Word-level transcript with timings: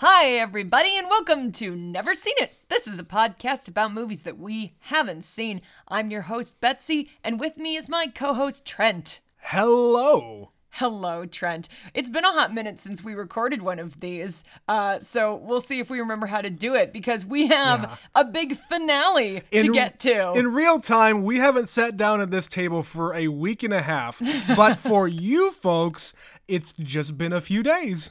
Hi, 0.00 0.32
everybody, 0.32 0.96
and 0.98 1.08
welcome 1.08 1.52
to 1.52 1.74
Never 1.74 2.12
Seen 2.12 2.34
It. 2.38 2.52
This 2.68 2.86
is 2.86 2.98
a 2.98 3.04
podcast 3.04 3.66
about 3.66 3.94
movies 3.94 4.24
that 4.24 4.38
we 4.38 4.74
haven't 4.80 5.24
seen. 5.24 5.62
I'm 5.88 6.10
your 6.10 6.22
host, 6.22 6.60
Betsy, 6.60 7.08
and 7.24 7.40
with 7.40 7.56
me 7.56 7.76
is 7.76 7.88
my 7.88 8.06
co 8.14 8.34
host, 8.34 8.66
Trent. 8.66 9.20
Hello. 9.38 10.50
Hello, 10.72 11.24
Trent. 11.24 11.70
It's 11.94 12.10
been 12.10 12.26
a 12.26 12.32
hot 12.32 12.52
minute 12.52 12.78
since 12.78 13.02
we 13.02 13.14
recorded 13.14 13.62
one 13.62 13.78
of 13.78 14.00
these, 14.00 14.44
uh, 14.68 14.98
so 14.98 15.34
we'll 15.34 15.62
see 15.62 15.78
if 15.80 15.88
we 15.88 15.98
remember 16.00 16.26
how 16.26 16.42
to 16.42 16.50
do 16.50 16.74
it 16.74 16.92
because 16.92 17.24
we 17.24 17.46
have 17.46 17.80
Yeah. 17.84 17.96
a 18.14 18.24
big 18.26 18.54
finale 18.54 19.40
to 19.52 19.72
get 19.72 19.98
to. 20.00 20.32
In 20.34 20.52
real 20.52 20.78
time, 20.78 21.22
we 21.24 21.38
haven't 21.38 21.70
sat 21.70 21.96
down 21.96 22.20
at 22.20 22.30
this 22.30 22.46
table 22.46 22.82
for 22.82 23.14
a 23.14 23.28
week 23.28 23.62
and 23.62 23.72
a 23.72 23.80
half, 23.80 24.20
but 24.54 24.74
for 24.76 25.08
you 25.08 25.50
folks, 25.50 26.12
it's 26.48 26.72
just 26.74 27.16
been 27.18 27.32
a 27.32 27.40
few 27.40 27.62
days. 27.62 28.10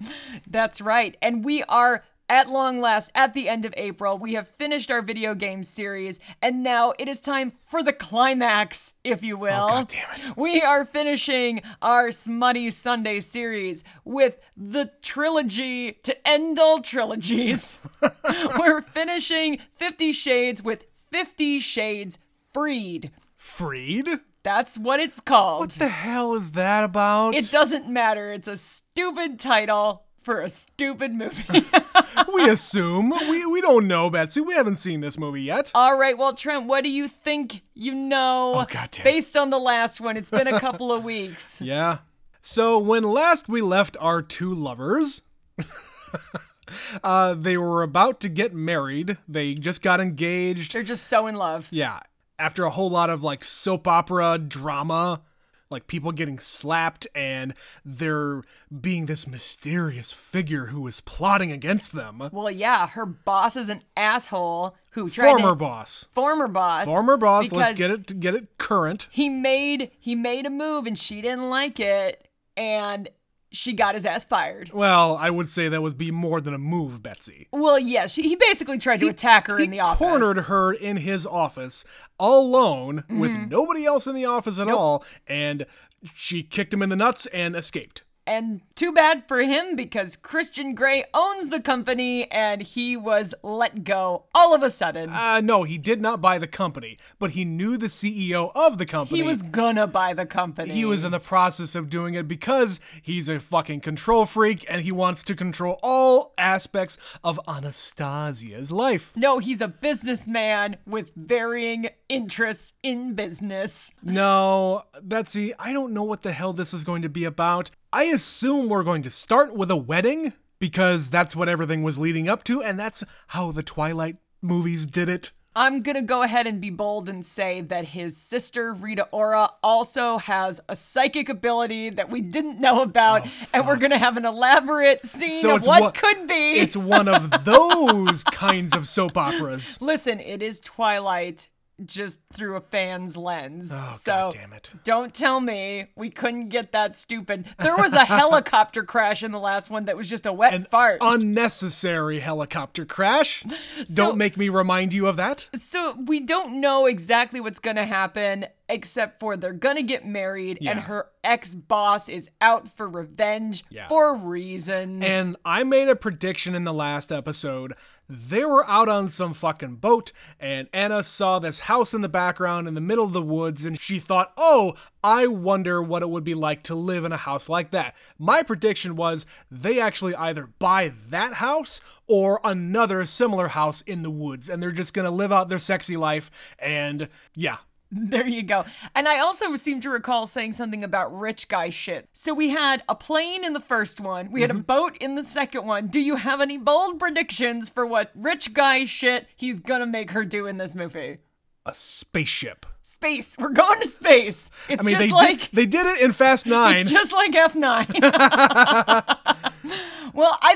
That's 0.49 0.81
right. 0.81 1.17
And 1.21 1.43
we 1.43 1.63
are 1.63 2.03
at 2.29 2.49
long 2.49 2.79
last 2.81 3.11
at 3.13 3.33
the 3.33 3.47
end 3.47 3.65
of 3.65 3.73
April. 3.77 4.17
We 4.17 4.33
have 4.33 4.47
finished 4.47 4.89
our 4.89 5.01
video 5.01 5.35
game 5.35 5.63
series, 5.63 6.19
and 6.41 6.63
now 6.63 6.93
it 6.97 7.07
is 7.07 7.21
time 7.21 7.53
for 7.65 7.83
the 7.83 7.93
climax, 7.93 8.93
if 9.03 9.23
you 9.23 9.37
will. 9.37 9.65
Oh, 9.65 9.69
God 9.69 9.87
damn 9.89 10.15
it. 10.15 10.37
We 10.37 10.61
are 10.61 10.85
finishing 10.85 11.61
our 11.81 12.11
Smutty 12.11 12.71
Sunday 12.71 13.19
series 13.19 13.83
with 14.03 14.39
the 14.57 14.91
trilogy 15.01 15.93
to 16.03 16.27
end 16.27 16.59
all 16.59 16.81
trilogies. 16.81 17.77
We're 18.59 18.81
finishing 18.81 19.59
Fifty 19.75 20.11
Shades 20.11 20.61
with 20.63 20.85
Fifty 21.11 21.59
Shades 21.59 22.17
Freed. 22.53 23.11
Freed? 23.37 24.07
That's 24.45 24.77
what 24.77 24.99
it's 24.99 25.19
called. 25.19 25.61
What 25.61 25.69
the 25.71 25.87
hell 25.87 26.35
is 26.35 26.51
that 26.51 26.83
about? 26.83 27.33
It 27.33 27.49
doesn't 27.49 27.89
matter. 27.89 28.31
It's 28.31 28.47
a 28.47 28.57
stupid 28.57 29.39
title 29.39 30.03
for 30.21 30.39
a 30.39 30.49
stupid 30.49 31.15
movie. 31.15 31.65
we 32.33 32.47
assume. 32.47 33.09
We, 33.27 33.47
we 33.47 33.59
don't 33.59 33.87
know, 33.87 34.11
Betsy. 34.11 34.41
We 34.41 34.53
haven't 34.53 34.75
seen 34.75 35.01
this 35.01 35.17
movie 35.17 35.41
yet. 35.41 35.71
All 35.73 35.97
right, 35.97 36.15
well, 36.15 36.35
Trent, 36.35 36.67
what 36.67 36.83
do 36.83 36.91
you 36.91 37.07
think 37.07 37.61
you 37.73 37.95
know? 37.95 38.53
Oh, 38.57 38.65
God 38.69 38.89
damn. 38.91 39.03
Based 39.03 39.35
on 39.35 39.49
the 39.49 39.57
last 39.57 39.99
one, 39.99 40.15
it's 40.15 40.29
been 40.29 40.45
a 40.45 40.59
couple 40.59 40.91
of 40.91 41.03
weeks. 41.03 41.59
Yeah. 41.65 41.99
So 42.43 42.77
when 42.77 43.01
last 43.01 43.49
we 43.49 43.61
left 43.61 43.97
our 43.99 44.21
two 44.21 44.53
lovers, 44.53 45.23
uh, 47.03 47.33
they 47.33 47.57
were 47.57 47.81
about 47.81 48.19
to 48.19 48.29
get 48.29 48.53
married. 48.53 49.17
They 49.27 49.55
just 49.55 49.81
got 49.81 49.99
engaged. 49.99 50.73
They're 50.73 50.83
just 50.83 51.07
so 51.07 51.25
in 51.25 51.33
love. 51.33 51.67
Yeah, 51.71 52.01
after 52.39 52.63
a 52.65 52.69
whole 52.69 52.89
lot 52.89 53.09
of 53.09 53.23
like 53.23 53.43
soap 53.43 53.87
opera 53.87 54.37
drama, 54.37 55.21
like 55.69 55.87
people 55.87 56.11
getting 56.11 56.37
slapped 56.37 57.07
and 57.15 57.53
there 57.83 58.43
being 58.81 59.05
this 59.07 59.27
mysterious 59.27 60.11
figure 60.11 60.67
who 60.67 60.85
is 60.87 61.01
plotting 61.01 61.51
against 61.51 61.91
them. 61.93 62.29
Well, 62.31 62.51
yeah, 62.51 62.87
her 62.87 63.05
boss 63.05 63.55
is 63.55 63.69
an 63.69 63.81
asshole 63.97 64.75
who 64.91 65.09
tried 65.09 65.31
Former 65.31 65.49
to, 65.49 65.55
boss. 65.55 66.07
former 66.13 66.47
boss. 66.47 66.85
Former 66.85 67.17
boss, 67.17 67.51
let's 67.51 67.73
get 67.73 67.91
it 67.91 68.19
get 68.19 68.35
it 68.35 68.57
current. 68.57 69.07
He 69.11 69.27
made 69.29 69.91
he 69.99 70.15
made 70.15 70.45
a 70.45 70.49
move 70.51 70.85
and 70.85 70.97
she 70.97 71.21
didn't 71.21 71.49
like 71.49 71.79
it, 71.79 72.27
and 72.55 73.09
she 73.51 73.73
got 73.73 73.95
his 73.95 74.05
ass 74.05 74.25
fired. 74.25 74.71
Well, 74.73 75.15
I 75.19 75.29
would 75.29 75.49
say 75.49 75.69
that 75.69 75.81
would 75.81 75.97
be 75.97 76.11
more 76.11 76.41
than 76.41 76.53
a 76.53 76.57
move, 76.57 77.01
Betsy. 77.03 77.47
Well, 77.51 77.79
yeah, 77.79 78.07
he 78.07 78.35
basically 78.35 78.77
tried 78.77 78.99
to 79.01 79.07
attack 79.07 79.47
her 79.47 79.57
He 79.57 79.65
in 79.65 79.71
the 79.71 79.79
office. 79.79 79.99
cornered 80.07 80.37
her 80.45 80.73
in 80.73 80.97
his 80.97 81.25
office 81.25 81.85
alone 82.19 83.03
with 83.09 83.31
Mm-hmm. 83.31 83.49
nobody 83.49 83.85
else 83.85 84.07
in 84.07 84.15
the 84.15 84.25
office 84.25 84.59
at 84.59 84.67
all, 84.67 85.03
and 85.27 85.65
she 86.13 86.43
kicked 86.43 86.73
him 86.73 86.81
in 86.81 86.89
the 86.89 86.95
nuts 86.95 87.25
and 87.27 87.55
escaped. 87.55 88.03
And 88.27 88.61
too 88.75 88.91
bad 88.91 89.27
for 89.27 89.43
him 89.43 89.75
because 89.75 90.15
Christian 90.15 90.73
Grey 90.73 91.05
owns 91.13 91.49
the 91.49 91.59
company 91.59 92.29
and 92.31 92.63
he 92.63 92.97
was 92.97 93.35
let 93.43 93.83
go 93.83 94.25
all 94.33 94.55
of 94.55 94.63
a 94.63 94.71
sudden. 94.71 95.11
Uh, 95.11 95.41
no, 95.41 95.61
he 95.63 95.77
did 95.77 96.01
not 96.01 96.21
buy 96.21 96.39
the 96.39 96.47
company, 96.47 96.97
but 97.19 97.31
he 97.31 97.45
knew 97.45 97.77
the 97.77 97.85
CEO 97.85 98.51
of 98.55 98.79
the 98.79 98.85
company. 98.85 99.19
he 99.19 99.27
was 99.27 99.43
gonna 99.43 99.85
buy 99.85 100.13
the 100.13 100.25
company. 100.25 100.71
he 100.71 100.85
was 100.85 101.03
in 101.03 101.11
the 101.11 101.19
process 101.19 101.75
of 101.75 101.89
doing 101.89 102.15
it 102.15 102.27
because 102.27 102.79
he's 103.01 103.29
a 103.29 103.39
fucking 103.39 103.81
control 103.81 104.25
freak 104.25 104.65
and 104.67 104.81
he 104.81 104.91
wants 104.91 105.23
to 105.23 105.35
control 105.35 105.79
all 105.83 106.33
aspects 106.37 106.97
of 107.23 107.39
Anastasia's 107.47 108.71
life. 108.71 109.11
No, 109.15 109.39
he's 109.39 109.61
a 109.61 109.67
businessman 109.67 110.77
with 110.85 111.11
varying 111.15 111.89
interests 112.09 112.73
in 112.81 113.13
business. 113.13 113.91
No, 114.01 114.83
Betsy, 115.01 115.53
I 115.59 115.73
don't 115.73 115.93
know 115.93 116.03
what 116.03 116.23
the 116.23 116.31
hell 116.31 116.53
this 116.53 116.73
is 116.73 116.83
going 116.83 117.01
to 117.03 117.09
be 117.09 117.23
about. 117.25 117.69
I 117.95 118.03
assume 118.07 118.67
we're 118.67 118.83
going 118.83 119.03
to 119.03 119.09
start 119.09 119.55
with 119.55 119.71
a 119.71 119.77
wedding 119.77 120.33
because 120.59 121.09
that's 121.09 121.33
what 121.33 121.47
everything 121.47 121.81
was 121.81 121.97
leading 121.97 122.27
up 122.27 122.43
to, 122.43 122.61
and 122.61 122.77
that's 122.77 123.05
how 123.27 123.53
the 123.53 123.63
Twilight 123.63 124.17
movies 124.41 124.85
did 124.85 125.07
it. 125.07 125.31
I'm 125.55 125.81
gonna 125.81 126.01
go 126.01 126.21
ahead 126.21 126.45
and 126.45 126.59
be 126.59 126.69
bold 126.71 127.07
and 127.07 127.25
say 127.25 127.61
that 127.61 127.85
his 127.85 128.17
sister, 128.17 128.73
Rita 128.73 129.07
Ora, 129.13 129.49
also 129.63 130.17
has 130.17 130.59
a 130.67 130.75
psychic 130.75 131.29
ability 131.29 131.91
that 131.91 132.09
we 132.09 132.19
didn't 132.19 132.59
know 132.59 132.81
about, 132.81 133.25
oh, 133.25 133.31
and 133.53 133.65
we're 133.65 133.77
gonna 133.77 133.97
have 133.97 134.17
an 134.17 134.25
elaborate 134.25 135.05
scene 135.05 135.41
So 135.41 135.55
of 135.55 135.65
what 135.65 135.81
one- 135.81 135.91
could 135.93 136.27
be. 136.27 136.55
It's 136.59 136.75
one 136.75 137.07
of 137.07 137.31
those 137.45 138.25
kinds 138.25 138.75
of 138.75 138.89
soap 138.89 139.15
operas. 139.15 139.81
Listen, 139.81 140.19
it 140.19 140.41
is 140.41 140.59
Twilight 140.59 141.47
just 141.83 142.19
through 142.31 142.55
a 142.55 142.61
fan's 142.61 143.17
lens. 143.17 143.71
Oh, 143.73 143.89
so 143.89 144.11
God 144.11 144.33
damn 144.33 144.53
it. 144.53 144.69
don't 144.83 145.13
tell 145.13 145.41
me 145.41 145.87
we 145.95 146.09
couldn't 146.09 146.49
get 146.49 146.71
that 146.71 146.95
stupid. 146.95 147.45
There 147.59 147.75
was 147.75 147.93
a 147.93 148.05
helicopter 148.05 148.83
crash 148.83 149.23
in 149.23 149.31
the 149.31 149.39
last 149.39 149.69
one 149.69 149.85
that 149.85 149.97
was 149.97 150.07
just 150.07 150.25
a 150.25 150.31
wet 150.33 150.69
fart. 150.69 150.99
Unnecessary 151.01 152.19
helicopter 152.19 152.85
crash. 152.85 153.43
don't 153.93 154.17
make 154.17 154.37
me 154.37 154.49
remind 154.49 154.93
you 154.93 155.07
of 155.07 155.15
that. 155.17 155.47
so 155.55 155.97
we 156.07 156.19
don't 156.21 156.59
know 156.61 156.85
exactly 156.85 157.39
what's 157.41 157.59
gonna 157.59 157.85
happen, 157.85 158.45
except 158.69 159.19
for 159.19 159.35
they're 159.37 159.51
gonna 159.53 159.83
get 159.83 160.05
married, 160.05 160.57
and 160.65 160.79
her 160.81 161.09
ex 161.23 161.53
boss 161.53 162.07
is 162.07 162.29
out 162.39 162.67
for 162.67 162.87
revenge 162.87 163.63
Yeah. 163.69 163.87
for 163.87 164.15
reasons. 164.15 165.03
And 165.03 165.35
I 165.43 165.63
made 165.63 165.89
a 165.89 165.95
prediction 165.95 166.55
in 166.55 166.63
the 166.63 166.73
last 166.73 167.11
episode. 167.11 167.73
They 168.07 168.45
were 168.45 168.67
out 168.69 168.87
on 168.87 169.09
some 169.09 169.33
fucking 169.33 169.77
boat, 169.77 170.11
and 170.39 170.67
Ana 170.71 171.03
saw 171.03 171.39
this 171.39 171.59
house 171.59 171.93
in 171.93 172.01
the 172.01 172.09
background 172.09 172.67
in 172.67 172.75
the 172.75 172.81
middle 172.81 173.05
of 173.05 173.13
the 173.13 173.21
woods, 173.21 173.65
and 173.65 173.79
she 173.79 173.97
thought, 173.97 174.31
oh, 174.37 174.75
I 175.03 175.27
wonder 175.27 175.81
what 175.81 176.03
it 176.03 176.09
would 176.09 176.23
be 176.23 176.35
like 176.35 176.61
to 176.63 176.75
live 176.75 177.03
in 177.03 177.11
a 177.11 177.17
house 177.17 177.49
like 177.49 177.71
that. 177.71 177.95
My 178.19 178.43
prediction 178.43 178.95
was 178.95 179.25
they 179.49 179.79
actually 179.79 180.15
either 180.15 180.49
buy 180.59 180.93
that 181.09 181.35
house 181.35 181.81
or 182.07 182.39
another 182.43 183.05
similar 183.05 183.49
house 183.49 183.81
in 183.81 184.03
the 184.03 184.11
woods, 184.11 184.49
and 184.49 184.61
they're 184.61 184.71
just 184.71 184.93
gonna 184.93 185.11
live 185.11 185.31
out 185.31 185.49
their 185.49 185.59
sexy 185.59 185.97
life, 185.97 186.29
and 186.59 187.09
yeah. 187.35 187.57
There 187.91 188.27
you 188.27 188.43
go. 188.43 188.65
And 188.93 189.07
I 189.07 189.19
also 189.19 189.55
seem 189.55 189.79
to 189.81 189.89
recall 189.89 190.27
saying 190.27 190.53
something 190.53 190.83
about 190.83 191.17
rich 191.17 191.47
guy 191.47 191.69
shit. 191.69 192.09
So 192.13 192.33
we 192.33 192.49
had 192.49 192.83
a 192.89 192.95
plane 192.95 193.45
in 193.45 193.53
the 193.53 193.59
first 193.59 194.01
one, 194.01 194.31
we 194.31 194.41
had 194.41 194.49
Mm-hmm. 194.49 194.59
a 194.59 194.63
boat 194.63 194.97
in 194.97 195.15
the 195.15 195.23
second 195.23 195.65
one. 195.65 195.87
Do 195.87 195.99
you 195.99 196.15
have 196.17 196.41
any 196.41 196.57
bold 196.57 196.99
predictions 196.99 197.69
for 197.69 197.85
what 197.85 198.11
rich 198.15 198.53
guy 198.53 198.85
shit 198.85 199.27
he's 199.35 199.59
gonna 199.59 199.85
make 199.85 200.11
her 200.11 200.25
do 200.25 200.45
in 200.47 200.57
this 200.57 200.75
movie? 200.75 201.19
A 201.65 201.73
spaceship. 201.73 202.65
Space. 202.83 203.35
We're 203.39 203.49
going 203.49 203.81
to 203.81 203.87
space. 203.87 204.51
It's 204.69 204.83
I 204.83 204.85
mean, 204.85 204.95
just 204.95 204.99
they 204.99 205.11
like 205.11 205.39
did, 205.39 205.49
they 205.53 205.65
did 205.65 205.87
it 205.87 206.01
in 206.01 206.11
Fast 206.11 206.45
Nine. 206.47 206.75
it's 206.77 206.91
just 206.91 207.11
like 207.11 207.31
F9. 207.31 207.55
well, 208.01 208.11
I 208.13 209.24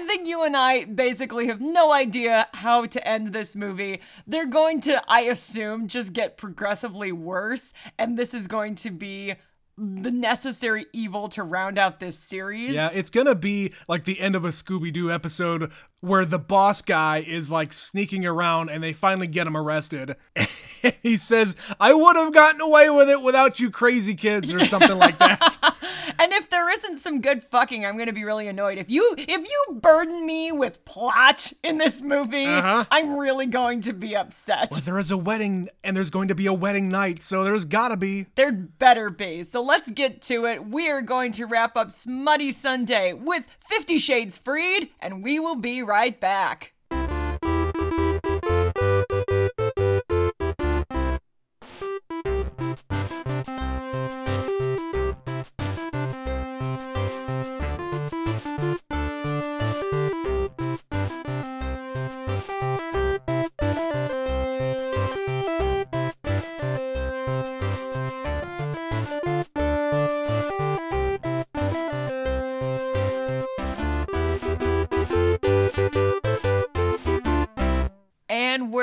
think 0.09 0.27
you 0.27 0.43
and 0.43 0.57
I 0.57 0.85
basically 0.85 1.47
have 1.47 1.61
no 1.61 1.93
idea 1.93 2.47
how 2.55 2.87
to 2.87 3.07
end 3.07 3.27
this 3.27 3.55
movie. 3.55 4.01
They're 4.25 4.47
going 4.47 4.81
to, 4.81 5.03
I 5.07 5.21
assume, 5.21 5.87
just 5.87 6.13
get 6.13 6.35
progressively 6.35 7.11
worse, 7.11 7.73
and 7.97 8.17
this 8.17 8.33
is 8.33 8.47
going 8.47 8.73
to 8.75 8.89
be 8.89 9.35
the 9.77 10.11
necessary 10.11 10.87
evil 10.91 11.29
to 11.29 11.43
round 11.43 11.77
out 11.77 11.99
this 11.99 12.17
series. 12.17 12.73
Yeah, 12.73 12.89
it's 12.91 13.09
gonna 13.09 13.35
be 13.35 13.71
like 13.87 14.03
the 14.03 14.19
end 14.19 14.35
of 14.35 14.43
a 14.43 14.49
Scooby 14.49 14.91
Doo 14.91 15.09
episode 15.09 15.71
where 16.01 16.25
the 16.25 16.39
boss 16.39 16.81
guy 16.81 17.19
is 17.19 17.49
like 17.49 17.71
sneaking 17.71 18.25
around 18.25 18.69
and 18.69 18.83
they 18.83 18.91
finally 18.91 19.27
get 19.27 19.47
him 19.47 19.55
arrested. 19.55 20.15
He 21.03 21.17
says, 21.17 21.57
I 21.77 21.93
would 21.93 22.15
have 22.15 22.33
gotten 22.33 22.61
away 22.61 22.89
with 22.89 23.09
it 23.09 23.21
without 23.21 23.59
you 23.59 23.69
crazy 23.69 24.15
kids 24.15 24.53
or 24.53 24.63
something 24.63 24.97
like 24.97 25.17
that. 25.17 25.57
And 26.17 26.33
if 26.33 26.49
there 26.49 26.69
isn't 26.69 26.97
some 26.97 27.21
good 27.21 27.43
fucking, 27.43 27.85
I'm 27.85 27.97
gonna 27.97 28.13
be 28.13 28.23
really 28.23 28.47
annoyed. 28.47 28.77
If 28.77 28.89
you 28.89 29.15
if 29.17 29.29
you 29.47 29.79
burden 29.79 30.25
me 30.25 30.51
with 30.51 30.83
plot 30.85 31.51
in 31.63 31.77
this 31.77 32.01
movie, 32.01 32.45
Uh-huh. 32.45 32.85
I'm 32.91 33.15
really 33.15 33.45
going 33.45 33.81
to 33.81 33.93
be 33.93 34.15
upset. 34.15 34.69
But 34.71 34.85
there 34.85 34.99
is 34.99 35.11
a 35.11 35.17
wedding 35.17 35.69
and 35.83 35.95
there's 35.95 36.09
going 36.09 36.27
to 36.29 36.35
be 36.35 36.45
a 36.47 36.53
wedding 36.53 36.89
night, 36.89 37.21
so 37.21 37.43
there's 37.43 37.65
gotta 37.65 37.97
be. 37.97 38.25
There 38.35 38.51
better 38.51 39.09
be. 39.09 39.43
So 39.43 39.61
let's 39.61 39.91
get 39.91 40.21
to 40.23 40.45
it. 40.45 40.65
We 40.67 40.89
are 40.89 41.01
going 41.01 41.31
to 41.33 41.45
wrap 41.45 41.75
up 41.77 41.91
Smutty 41.91 42.51
Sunday 42.51 43.13
with 43.13 43.45
Fifty 43.59 43.97
Shades 43.97 44.37
Freed, 44.37 44.89
and 44.99 45.23
we 45.23 45.39
will 45.39 45.55
be 45.55 45.81
right 45.83 46.19
back. 46.19 46.73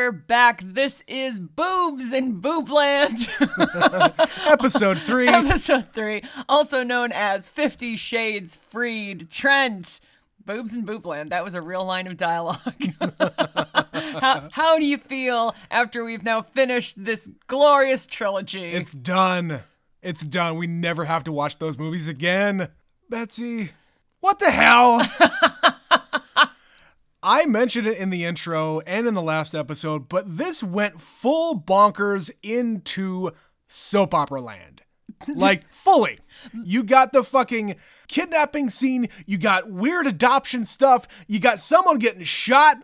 We're 0.07 0.13
back. 0.13 0.63
This 0.65 1.03
is 1.09 1.41
Boobs 1.41 2.13
in 2.13 2.41
Boobland, 2.41 3.29
Episode 4.47 5.01
three. 5.01 5.27
episode 5.27 5.93
three, 5.93 6.23
also 6.49 6.85
known 6.85 7.11
as 7.11 7.49
Fifty 7.49 7.97
Shades 7.97 8.55
Freed. 8.55 9.29
Trent, 9.29 9.99
Boobs 10.45 10.77
in 10.77 10.87
Boobland. 10.87 11.31
That 11.31 11.43
was 11.43 11.55
a 11.55 11.61
real 11.61 11.85
line 11.85 12.07
of 12.07 12.17
dialogue. 12.17 12.61
how, 14.21 14.49
how 14.53 14.79
do 14.79 14.87
you 14.87 14.97
feel 14.97 15.57
after 15.73 16.05
we've 16.05 16.23
now 16.23 16.41
finished 16.41 17.05
this 17.05 17.29
glorious 17.49 18.07
trilogy? 18.07 18.75
It's 18.75 18.93
done. 18.93 19.63
It's 20.03 20.23
done. 20.23 20.57
We 20.57 20.69
never 20.69 21.07
have 21.07 21.25
to 21.25 21.33
watch 21.33 21.59
those 21.59 21.77
movies 21.77 22.07
again. 22.07 22.69
Betsy, 23.11 23.71
what 24.21 24.39
the 24.39 24.53
hell? 24.53 25.05
I 27.23 27.47
mentioned 27.47 27.87
it 27.87 27.99
in 27.99 28.11
the 28.11 28.25
intro 28.25 28.81
and 28.81 29.07
in 29.07 29.15
the 29.15 29.23
last 29.23 29.55
episode, 29.55 30.09
but 30.09 30.37
this 30.37 30.63
went 30.63 31.01
full 31.01 31.59
bonkers 31.61 32.31
into 32.43 33.31
soap 33.67 34.15
opera 34.15 34.41
land. 34.41 34.83
Like, 35.35 35.73
fully. 35.73 36.19
You 36.63 36.83
got 36.83 37.13
the 37.13 37.25
fucking 37.25 37.77
kidnapping 38.07 38.69
scene, 38.69 39.09
you 39.25 39.39
got 39.39 39.71
weird 39.71 40.07
adoption 40.07 40.67
stuff, 40.67 41.09
you 41.27 41.41
got 41.41 41.59
someone 41.59 41.99
getting 41.99 42.23
shot, 42.23 42.77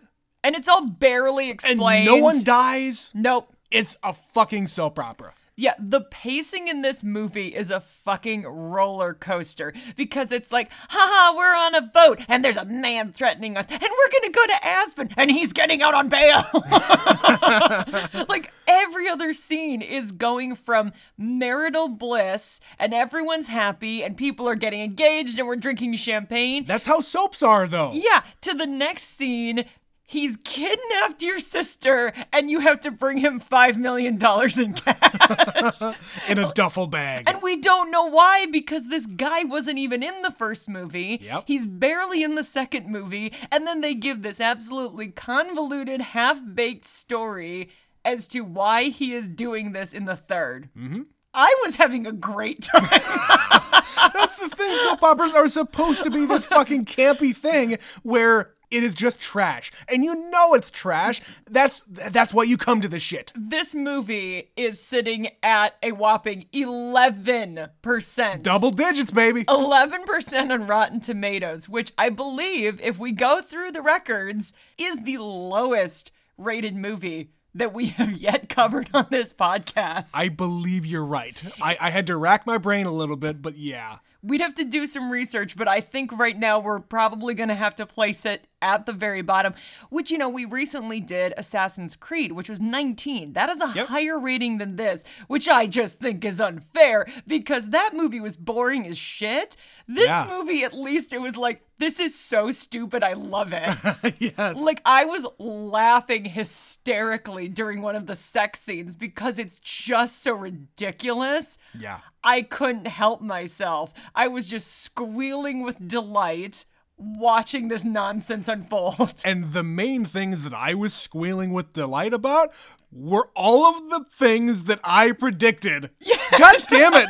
and 0.43 0.55
it's 0.55 0.67
all 0.67 0.87
barely 0.87 1.45
and 1.45 1.53
explained. 1.53 2.05
no 2.07 2.15
one 2.15 2.43
dies. 2.43 3.11
Nope. 3.13 3.55
It's 3.69 3.97
a 4.03 4.13
fucking 4.13 4.67
soap 4.67 4.97
opera. 4.97 5.33
Yeah, 5.55 5.73
the 5.79 6.01
pacing 6.01 6.67
in 6.67 6.81
this 6.81 7.03
movie 7.03 7.49
is 7.49 7.69
a 7.69 7.79
fucking 7.79 8.43
roller 8.43 9.13
coaster 9.13 9.71
because 9.95 10.31
it's 10.31 10.51
like, 10.51 10.71
haha, 10.89 11.37
we're 11.37 11.55
on 11.55 11.75
a 11.75 11.81
boat 11.81 12.19
and 12.27 12.43
there's 12.43 12.57
a 12.57 12.65
man 12.65 13.11
threatening 13.11 13.55
us 13.55 13.67
and 13.69 13.81
we're 13.81 14.19
gonna 14.19 14.33
go 14.33 14.45
to 14.47 14.65
Aspen 14.65 15.09
and 15.15 15.29
he's 15.29 15.53
getting 15.53 15.83
out 15.83 15.93
on 15.93 16.09
bail. 16.09 16.41
like 18.29 18.51
every 18.67 19.07
other 19.07 19.31
scene 19.31 19.83
is 19.83 20.11
going 20.11 20.55
from 20.55 20.91
marital 21.17 21.87
bliss 21.87 22.59
and 22.79 22.91
everyone's 22.93 23.47
happy 23.47 24.03
and 24.03 24.17
people 24.17 24.49
are 24.49 24.55
getting 24.55 24.81
engaged 24.81 25.37
and 25.37 25.47
we're 25.47 25.55
drinking 25.55 25.95
champagne. 25.95 26.65
That's 26.65 26.87
how 26.87 27.01
soaps 27.01 27.43
are, 27.43 27.67
though. 27.67 27.91
Yeah, 27.93 28.21
to 28.41 28.53
the 28.55 28.65
next 28.65 29.03
scene. 29.03 29.65
He's 30.05 30.37
kidnapped 30.37 31.23
your 31.23 31.39
sister, 31.39 32.13
and 32.31 32.51
you 32.51 32.59
have 32.59 32.81
to 32.81 32.91
bring 32.91 33.17
him 33.17 33.39
$5 33.39 33.77
million 33.77 34.15
in 34.15 34.73
cash. 34.73 35.97
In 36.29 36.37
a 36.37 36.51
duffel 36.53 36.87
bag. 36.87 37.23
And 37.27 37.41
we 37.41 37.57
don't 37.57 37.89
know 37.89 38.05
why 38.05 38.45
because 38.47 38.87
this 38.87 39.05
guy 39.05 39.43
wasn't 39.43 39.79
even 39.79 40.03
in 40.03 40.21
the 40.21 40.31
first 40.31 40.67
movie. 40.69 41.19
Yep. 41.21 41.45
He's 41.47 41.65
barely 41.65 42.21
in 42.21 42.35
the 42.35 42.43
second 42.43 42.87
movie. 42.87 43.33
And 43.51 43.65
then 43.65 43.81
they 43.81 43.95
give 43.95 44.21
this 44.21 44.39
absolutely 44.39 45.07
convoluted, 45.07 46.01
half 46.01 46.41
baked 46.53 46.85
story 46.85 47.69
as 48.05 48.27
to 48.29 48.41
why 48.41 48.83
he 48.85 49.13
is 49.13 49.27
doing 49.29 49.71
this 49.71 49.93
in 49.93 50.05
the 50.05 50.15
3rd 50.15 50.69
Mm-hmm. 50.77 51.01
I 51.35 51.55
was 51.63 51.75
having 51.75 52.05
a 52.05 52.11
great 52.11 52.61
time. 52.61 52.83
That's 54.13 54.35
the 54.35 54.49
thing. 54.49 54.77
Soap 54.83 55.01
operas 55.01 55.33
are 55.33 55.47
supposed 55.47 56.03
to 56.03 56.11
be 56.11 56.25
this 56.27 56.45
fucking 56.45 56.85
campy 56.85 57.35
thing 57.35 57.79
where 58.03 58.51
it 58.73 58.83
is 58.83 58.93
just 58.95 59.19
trash, 59.21 59.71
and 59.87 60.03
you 60.03 60.29
know 60.29 60.53
it's 60.53 60.71
trash. 60.71 61.21
That's 61.49 61.83
that's 61.87 62.33
why 62.33 62.43
you 62.43 62.57
come 62.57 62.81
to 62.81 62.87
the 62.87 62.99
shit. 62.99 63.31
this 63.35 63.75
movie 63.75 64.51
is 64.55 64.81
sitting 64.81 65.29
at 65.41 65.75
a 65.83 65.91
whopping 65.91 66.45
11%. 66.53 68.41
Double 68.43 68.71
digits, 68.71 69.11
baby. 69.11 69.43
11% 69.45 70.51
on 70.51 70.67
Rotten 70.67 70.99
Tomatoes, 70.99 71.69
which 71.69 71.91
I 71.97 72.09
believe, 72.09 72.79
if 72.81 72.99
we 72.99 73.11
go 73.11 73.41
through 73.41 73.71
the 73.71 73.81
records, 73.81 74.53
is 74.77 75.03
the 75.03 75.17
lowest 75.17 76.11
rated 76.37 76.75
movie 76.75 77.29
that 77.53 77.73
we 77.73 77.87
have 77.97 78.13
yet 78.13 78.49
covered 78.49 78.89
on 78.93 79.07
this 79.11 79.33
podcast. 79.33 80.11
I 80.15 80.29
believe 80.29 80.85
you're 80.85 81.05
right. 81.05 81.41
I, 81.61 81.77
I 81.79 81.89
had 81.91 82.07
to 82.07 82.17
rack 82.17 82.45
my 82.45 82.57
brain 82.57 82.85
a 82.85 82.91
little 82.91 83.17
bit, 83.17 83.41
but 83.41 83.57
yeah. 83.57 83.97
We'd 84.21 84.41
have 84.41 84.55
to 84.55 84.63
do 84.63 84.87
some 84.87 85.09
research, 85.11 85.57
but 85.57 85.67
I 85.67 85.81
think 85.81 86.17
right 86.17 86.37
now 86.39 86.57
we're 86.57 86.79
probably 86.79 87.33
going 87.33 87.49
to 87.49 87.55
have 87.55 87.75
to 87.75 87.85
place 87.85 88.25
it 88.25 88.47
at 88.63 88.85
the 88.85 88.93
very 88.93 89.21
bottom, 89.21 89.53
which, 89.89 90.09
you 90.09 90.17
know, 90.17 90.29
we 90.29 90.45
recently 90.45 90.99
did 91.01 91.33
Assassin's 91.37 91.95
Creed, 91.95 92.31
which 92.31 92.49
was 92.49 92.61
19. 92.61 93.33
That 93.33 93.49
is 93.49 93.61
a 93.61 93.71
Yep. 93.75 93.87
higher 93.87 94.17
rating 94.17 94.57
than 94.57 94.77
this, 94.77 95.03
which 95.27 95.47
I 95.49 95.67
just 95.67 95.99
think 95.99 96.23
is 96.25 96.39
unfair 96.39 97.05
because 97.27 97.67
that 97.69 97.91
movie 97.93 98.19
was 98.21 98.37
boring 98.37 98.87
as 98.87 98.97
shit. 98.97 99.57
This 99.87 100.07
Yeah. 100.09 100.27
movie, 100.29 100.63
at 100.63 100.73
least, 100.73 101.11
it 101.13 101.21
was 101.21 101.35
like, 101.37 101.63
this 101.79 101.99
is 101.99 102.15
so 102.15 102.51
stupid. 102.51 103.03
I 103.03 103.13
love 103.13 103.51
it. 103.51 104.15
yes. 104.37 104.57
Like 104.57 104.81
I 104.85 105.03
was 105.05 105.25
laughing 105.37 106.23
hysterically 106.25 107.49
during 107.49 107.81
one 107.81 107.95
of 107.95 108.05
the 108.07 108.15
sex 108.15 108.61
scenes 108.61 108.95
because 108.95 109.37
it's 109.37 109.59
just 109.59 110.21
so 110.23 110.33
ridiculous. 110.33 111.57
yeah. 111.77 111.99
I 112.23 112.41
couldn't 112.43 112.87
help 112.87 113.19
myself. 113.21 113.93
I 114.15 114.29
was 114.29 114.47
just 114.47 114.71
squealing 114.81 115.61
with 115.61 115.85
delight 115.89 116.63
watching 117.03 117.67
this 117.67 117.83
nonsense 117.83 118.47
unfold. 118.47 119.21
And 119.25 119.53
the 119.53 119.63
main 119.63 120.05
things 120.05 120.43
that 120.43 120.53
I 120.53 120.73
was 120.73 120.93
squealing 120.93 121.53
with 121.53 121.73
delight 121.73 122.13
about 122.13 122.53
were 122.91 123.29
all 123.35 123.65
of 123.65 123.89
the 123.89 124.05
things 124.11 124.65
that 124.65 124.79
I 124.83 125.11
predicted. 125.11 125.89
God 126.37 126.55
damn 126.69 126.93
it. 126.93 127.09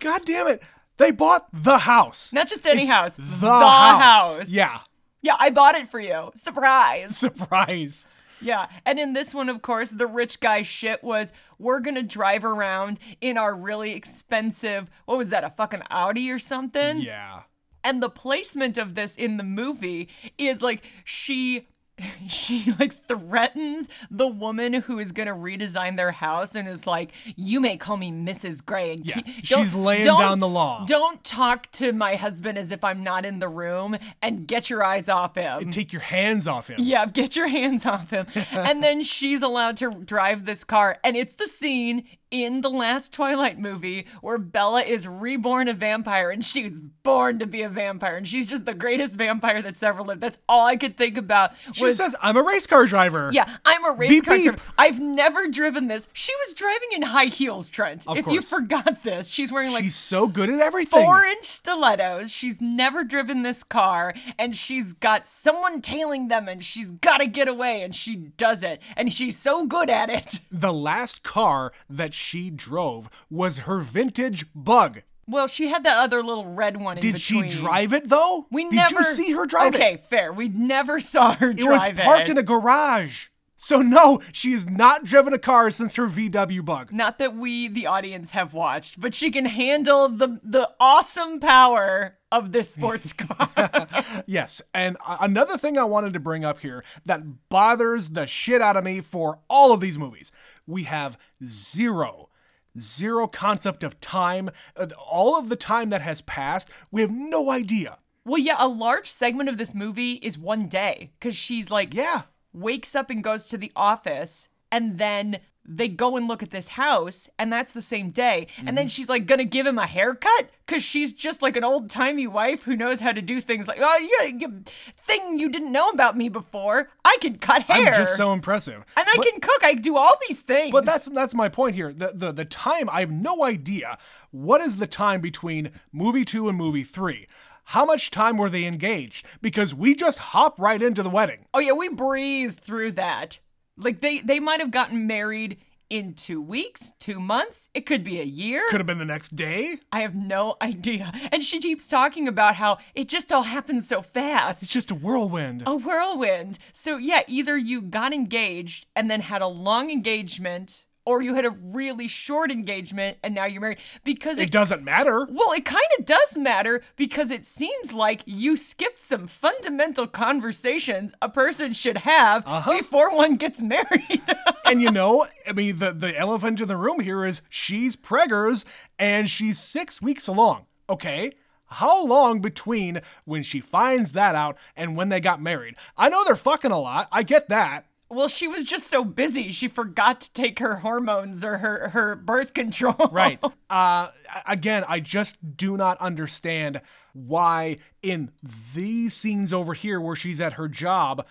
God 0.00 0.22
damn 0.24 0.46
it. 0.48 0.62
They 0.98 1.10
bought 1.10 1.48
the 1.52 1.78
house. 1.78 2.32
Not 2.32 2.48
just 2.48 2.66
any 2.66 2.82
It's 2.82 2.90
house, 2.90 3.16
The, 3.16 3.22
the 3.22 3.48
house. 3.48 4.36
house. 4.38 4.50
Yeah. 4.50 4.80
Yeah, 5.22 5.36
I 5.38 5.50
bought 5.50 5.74
it 5.74 5.88
for 5.88 6.00
you. 6.00 6.30
Surprise. 6.34 7.16
Surprise. 7.16 8.06
Yeah, 8.42 8.68
and 8.86 8.98
in 8.98 9.12
this 9.12 9.34
one, 9.34 9.50
of 9.50 9.60
course, 9.60 9.90
the 9.90 10.06
rich 10.06 10.40
guy 10.40 10.62
shit 10.62 11.04
was 11.04 11.30
we're 11.58 11.80
gonna 11.80 12.02
drive 12.02 12.42
around 12.42 12.98
in 13.20 13.36
our 13.36 13.54
really 13.54 13.92
expensive, 13.92 14.90
what 15.04 15.18
was 15.18 15.28
that, 15.28 15.44
a 15.44 15.50
fucking 15.50 15.82
Audi 15.90 16.30
or 16.30 16.38
something? 16.38 17.00
Yeah. 17.02 17.42
And 17.82 18.02
the 18.02 18.10
placement 18.10 18.78
of 18.78 18.94
this 18.94 19.14
in 19.14 19.36
the 19.36 19.44
movie 19.44 20.08
is 20.38 20.62
like 20.62 20.84
she 21.04 21.66
she 22.28 22.72
like 22.78 22.94
threatens 23.06 23.88
the 24.10 24.26
woman 24.26 24.72
who 24.72 24.98
is 24.98 25.12
gonna 25.12 25.34
redesign 25.34 25.98
their 25.98 26.12
house 26.12 26.54
and 26.54 26.66
is 26.66 26.86
like, 26.86 27.12
"You 27.36 27.60
may 27.60 27.76
call 27.76 27.98
me 27.98 28.10
Mrs. 28.10 28.64
Grey." 28.64 28.92
And 28.92 29.04
Yeah, 29.06 29.20
keep- 29.20 29.44
she's 29.44 29.74
laying 29.74 30.04
down 30.06 30.38
the 30.38 30.48
law. 30.48 30.84
Don't 30.86 31.22
talk 31.24 31.70
to 31.72 31.92
my 31.92 32.16
husband 32.16 32.56
as 32.56 32.72
if 32.72 32.84
I'm 32.84 33.02
not 33.02 33.26
in 33.26 33.38
the 33.38 33.48
room, 33.48 33.98
and 34.22 34.46
get 34.46 34.70
your 34.70 34.82
eyes 34.82 35.08
off 35.10 35.34
him. 35.34 35.70
Take 35.70 35.92
your 35.92 36.02
hands 36.02 36.46
off 36.46 36.68
him. 36.68 36.76
Yeah, 36.78 37.04
get 37.06 37.36
your 37.36 37.48
hands 37.48 37.84
off 37.84 38.10
him. 38.10 38.26
and 38.52 38.82
then 38.82 39.02
she's 39.02 39.42
allowed 39.42 39.76
to 39.78 39.90
drive 39.90 40.46
this 40.46 40.64
car. 40.64 40.98
And 41.04 41.16
it's 41.16 41.34
the 41.34 41.48
scene 41.48 42.04
in 42.30 42.60
the 42.60 42.70
last 42.70 43.12
Twilight 43.12 43.58
movie 43.58 44.06
where 44.20 44.38
Bella 44.38 44.82
is 44.82 45.06
reborn 45.06 45.68
a 45.68 45.74
vampire 45.74 46.30
and 46.30 46.44
she 46.44 46.64
was 46.64 46.72
born 47.02 47.38
to 47.40 47.46
be 47.46 47.62
a 47.62 47.68
vampire. 47.68 48.16
And 48.16 48.28
she's 48.28 48.46
just 48.46 48.64
the 48.66 48.74
greatest 48.74 49.14
vampire 49.14 49.62
that's 49.62 49.82
ever 49.82 50.02
lived. 50.02 50.20
That's 50.20 50.38
all 50.48 50.66
I 50.66 50.76
could 50.76 50.96
think 50.96 51.16
about. 51.16 51.52
She 51.72 51.92
says, 51.92 52.14
I'm 52.20 52.36
a 52.36 52.42
race 52.42 52.66
car 52.66 52.86
driver. 52.86 53.30
yeah, 53.32 53.56
I'm 53.64 53.84
a 53.84 53.92
race 53.92 54.10
Beep, 54.10 54.24
car 54.26 54.36
beep. 54.36 54.44
driver. 54.44 54.62
I've 54.78 55.00
never 55.00 55.48
driven 55.48 55.88
this. 55.88 56.06
She 56.12 56.32
was 56.46 56.54
driving 56.54 56.88
in 56.92 57.02
high 57.02 57.24
heels, 57.26 57.68
Trent. 57.70 58.06
Of 58.06 58.16
if 58.18 58.26
you 58.26 58.42
forgot 58.42 59.02
this, 59.02 59.30
she's 59.30 59.50
wearing 59.50 59.72
like 59.72 59.84
She's 59.84 59.96
so 59.96 60.26
good 60.28 60.50
at 60.50 60.60
everything. 60.60 61.02
four 61.02 61.24
inch 61.24 61.44
stilettos. 61.44 62.30
She's 62.30 62.60
never 62.60 63.02
driven 63.04 63.42
this 63.42 63.62
car, 63.62 64.14
and 64.38 64.54
she's 64.54 64.92
got 64.92 65.26
someone 65.26 65.80
tailing 65.80 66.28
them, 66.28 66.48
and 66.48 66.62
she's 66.62 66.90
got 66.90 67.18
to 67.18 67.26
get 67.26 67.48
away, 67.48 67.82
and 67.82 67.94
she 67.94 68.14
does 68.16 68.62
it, 68.62 68.80
and 68.96 69.12
she's 69.12 69.38
so 69.38 69.66
good 69.66 69.88
at 69.90 70.10
it. 70.10 70.40
the 70.50 70.72
last 70.72 71.22
car 71.22 71.72
that 71.88 72.12
she 72.20 72.50
drove 72.50 73.08
was 73.30 73.60
her 73.60 73.80
vintage 73.80 74.44
bug. 74.54 75.02
Well, 75.26 75.46
she 75.46 75.68
had 75.68 75.84
that 75.84 75.98
other 75.98 76.22
little 76.22 76.46
red 76.46 76.76
one 76.76 76.98
in 76.98 77.02
Did 77.02 77.20
she 77.20 77.42
drive 77.48 77.92
it 77.92 78.08
though? 78.08 78.46
We 78.50 78.64
Did 78.64 78.74
never 78.74 79.00
you 79.00 79.04
see 79.14 79.32
her 79.32 79.46
drive 79.46 79.74
Okay, 79.74 79.94
it? 79.94 80.00
fair. 80.00 80.32
We 80.32 80.48
never 80.48 80.98
saw 81.00 81.34
her 81.34 81.52
drive 81.52 81.58
It 81.58 81.62
drive 81.62 81.96
was 81.96 82.04
parked 82.04 82.28
it. 82.28 82.32
in 82.32 82.38
a 82.38 82.42
garage. 82.42 83.28
So 83.62 83.82
no, 83.82 84.20
she 84.32 84.52
has 84.52 84.66
not 84.66 85.04
driven 85.04 85.34
a 85.34 85.38
car 85.38 85.70
since 85.70 85.94
her 85.96 86.06
VW 86.06 86.64
bug. 86.64 86.92
Not 86.94 87.18
that 87.18 87.36
we, 87.36 87.68
the 87.68 87.86
audience, 87.86 88.30
have 88.30 88.54
watched, 88.54 88.98
but 88.98 89.14
she 89.14 89.30
can 89.30 89.44
handle 89.44 90.08
the 90.08 90.40
the 90.42 90.70
awesome 90.80 91.40
power 91.40 92.16
of 92.32 92.52
this 92.52 92.70
sports 92.70 93.12
car. 93.24 93.50
Yes, 94.26 94.62
and 94.72 94.96
another 95.06 95.58
thing 95.58 95.76
I 95.76 95.84
wanted 95.84 96.14
to 96.14 96.20
bring 96.20 96.42
up 96.42 96.60
here 96.60 96.82
that 97.04 97.48
bothers 97.50 98.10
the 98.10 98.26
shit 98.26 98.62
out 98.62 98.78
of 98.78 98.84
me 98.84 99.02
for 99.02 99.40
all 99.50 99.72
of 99.72 99.80
these 99.80 99.98
movies. 99.98 100.32
We 100.66 100.84
have 100.84 101.18
zero 101.44 102.30
zero 102.78 103.26
concept 103.26 103.84
of 103.84 104.00
time. 104.00 104.48
Uh, 104.76 104.86
All 104.96 105.36
of 105.38 105.48
the 105.50 105.56
time 105.56 105.90
that 105.90 106.00
has 106.02 106.22
passed, 106.22 106.68
we 106.90 107.02
have 107.02 107.10
no 107.10 107.50
idea. 107.50 107.98
well, 108.24 108.38
yeah, 108.38 108.56
a 108.58 108.68
large 108.68 109.08
segment 109.10 109.48
of 109.48 109.58
this 109.58 109.74
movie 109.74 110.12
is 110.14 110.38
one 110.38 110.66
day 110.68 111.10
because 111.18 111.34
she's 111.36 111.70
like, 111.70 111.92
Yeah. 111.92 112.22
Wakes 112.52 112.94
up 112.94 113.10
and 113.10 113.22
goes 113.22 113.46
to 113.48 113.58
the 113.58 113.72
office 113.76 114.48
and 114.72 114.98
then 114.98 115.40
they 115.72 115.88
go 115.88 116.16
and 116.16 116.26
look 116.26 116.42
at 116.42 116.50
this 116.50 116.68
house, 116.68 117.28
and 117.38 117.52
that's 117.52 117.72
the 117.72 117.82
same 117.82 118.10
day. 118.10 118.48
And 118.58 118.68
then 118.68 118.86
mm-hmm. 118.86 118.88
she's 118.88 119.08
like 119.08 119.26
gonna 119.26 119.44
give 119.44 119.66
him 119.66 119.78
a 119.78 119.86
haircut 119.86 120.50
because 120.66 120.82
she's 120.82 121.12
just 121.12 121.42
like 121.42 121.56
an 121.56 121.64
old 121.64 121.90
timey 121.90 122.26
wife 122.26 122.64
who 122.64 122.74
knows 122.74 123.00
how 123.00 123.12
to 123.12 123.22
do 123.22 123.40
things 123.40 123.68
like, 123.68 123.78
oh 123.80 124.18
yeah, 124.20 124.26
you, 124.26 124.64
thing 125.02 125.38
you 125.38 125.48
didn't 125.48 125.70
know 125.70 125.90
about 125.90 126.16
me 126.16 126.28
before. 126.28 126.88
I 127.04 127.16
can 127.20 127.38
cut 127.38 127.62
hair. 127.64 127.88
I'm 127.88 127.94
just 127.94 128.16
so 128.16 128.32
impressive. 128.32 128.84
and 128.96 129.06
I 129.06 129.16
can 129.22 129.40
cook. 129.40 129.62
I 129.62 129.74
do 129.74 129.96
all 129.96 130.14
these 130.28 130.40
things. 130.40 130.72
But 130.72 130.86
that's 130.86 131.06
that's 131.06 131.34
my 131.34 131.48
point 131.48 131.76
here. 131.76 131.92
The, 131.92 132.12
the 132.14 132.32
the 132.32 132.44
time 132.44 132.88
I 132.90 133.00
have 133.00 133.10
no 133.10 133.44
idea. 133.44 133.98
What 134.30 134.60
is 134.60 134.78
the 134.78 134.86
time 134.86 135.20
between 135.20 135.70
movie 135.92 136.24
two 136.24 136.48
and 136.48 136.56
movie 136.56 136.84
three? 136.84 137.28
How 137.70 137.84
much 137.84 138.10
time 138.10 138.36
were 138.36 138.50
they 138.50 138.64
engaged? 138.64 139.24
Because 139.40 139.72
we 139.72 139.94
just 139.94 140.18
hop 140.18 140.58
right 140.58 140.82
into 140.82 141.04
the 141.04 141.08
wedding. 141.08 141.44
Oh 141.54 141.60
yeah, 141.60 141.70
we 141.70 141.88
breezed 141.88 142.58
through 142.58 142.90
that. 142.92 143.38
Like 143.76 144.00
they 144.00 144.18
they 144.18 144.40
might 144.40 144.58
have 144.58 144.72
gotten 144.72 145.06
married 145.06 145.56
in 145.88 146.14
2 146.14 146.42
weeks, 146.42 146.92
2 146.98 147.20
months, 147.20 147.68
it 147.72 147.86
could 147.86 148.02
be 148.02 148.20
a 148.20 148.24
year. 148.24 148.64
Could 148.70 148.80
have 148.80 148.88
been 148.88 148.98
the 148.98 149.04
next 149.04 149.36
day. 149.36 149.78
I 149.92 150.00
have 150.00 150.16
no 150.16 150.56
idea. 150.62 151.12
And 151.30 151.44
she 151.44 151.60
keeps 151.60 151.86
talking 151.86 152.26
about 152.26 152.56
how 152.56 152.78
it 152.96 153.08
just 153.08 153.30
all 153.30 153.44
happens 153.44 153.86
so 153.86 154.02
fast. 154.02 154.64
It's 154.64 154.72
just 154.72 154.90
a 154.90 154.96
whirlwind. 154.96 155.62
A 155.64 155.76
whirlwind. 155.76 156.58
So 156.72 156.96
yeah, 156.96 157.22
either 157.28 157.56
you 157.56 157.82
got 157.82 158.12
engaged 158.12 158.86
and 158.96 159.08
then 159.08 159.20
had 159.20 159.42
a 159.42 159.46
long 159.46 159.90
engagement 159.90 160.86
or 161.10 161.22
you 161.22 161.34
had 161.34 161.44
a 161.44 161.50
really 161.50 162.08
short 162.08 162.50
engagement 162.50 163.18
and 163.22 163.34
now 163.34 163.44
you're 163.44 163.60
married 163.60 163.78
because 164.04 164.38
It 164.38 164.44
it 164.44 164.50
doesn't 164.52 164.82
matter. 164.84 165.26
well, 165.30 165.52
it 165.52 165.64
kind 165.64 165.84
of 165.98 166.04
does 166.06 166.36
matter 166.36 166.82
because 166.96 167.30
it 167.30 167.44
seems 167.44 167.92
like 167.92 168.22
you 168.26 168.56
skipped 168.56 168.98
some 169.00 169.26
fundamental 169.26 170.06
conversations 170.06 171.12
a 171.22 171.28
person 171.28 171.72
should 171.72 171.98
have 171.98 172.46
Uh-huh. 172.46 172.76
before 172.78 173.14
one 173.14 173.34
gets 173.36 173.60
married. 173.76 174.22
and 174.64 174.80
you 174.82 174.90
know, 174.90 175.26
I 175.46 175.52
mean, 175.52 175.78
the 175.78 175.92
the 175.92 176.16
elephant 176.18 176.60
in 176.60 176.68
the 176.68 176.76
room 176.76 177.00
here 177.00 177.24
is 177.24 177.42
she's 177.48 177.96
preggers 177.96 178.64
and 178.98 179.28
she's 179.28 179.58
six 179.58 180.00
weeks 180.00 180.26
along. 180.28 180.66
Okay. 180.88 181.32
How 181.74 182.04
long 182.04 182.40
between 182.40 183.00
when 183.24 183.44
she 183.44 183.60
finds 183.60 184.10
that 184.12 184.34
out 184.34 184.58
and 184.74 184.96
when 184.96 185.08
they 185.08 185.20
got 185.20 185.40
married? 185.40 185.76
I 185.96 186.08
know 186.08 186.24
they're 186.24 186.34
fucking 186.34 186.72
a 186.72 186.80
lot. 186.80 187.06
I 187.12 187.22
get 187.22 187.48
that. 187.48 187.86
Well, 188.10 188.26
she 188.26 188.48
was 188.48 188.64
just 188.64 188.88
so 188.88 189.04
busy, 189.04 189.52
she 189.52 189.68
forgot 189.68 190.20
to 190.22 190.32
take 190.32 190.58
her 190.58 190.76
hormones 190.76 191.44
or 191.44 191.58
her, 191.58 191.90
her 191.90 192.16
birth 192.16 192.54
control. 192.54 193.08
Right. 193.12 193.38
Uh, 193.70 194.08
again, 194.46 194.84
I 194.88 194.98
just 194.98 195.56
do 195.56 195.76
not 195.76 195.96
understand 195.98 196.80
why 197.12 197.78
in 198.02 198.32
these 198.74 199.14
scenes 199.14 199.52
over 199.52 199.74
here 199.74 200.00
where 200.00 200.16
she's 200.16 200.40
at 200.40 200.54
her 200.54 200.68
job, 200.68 201.24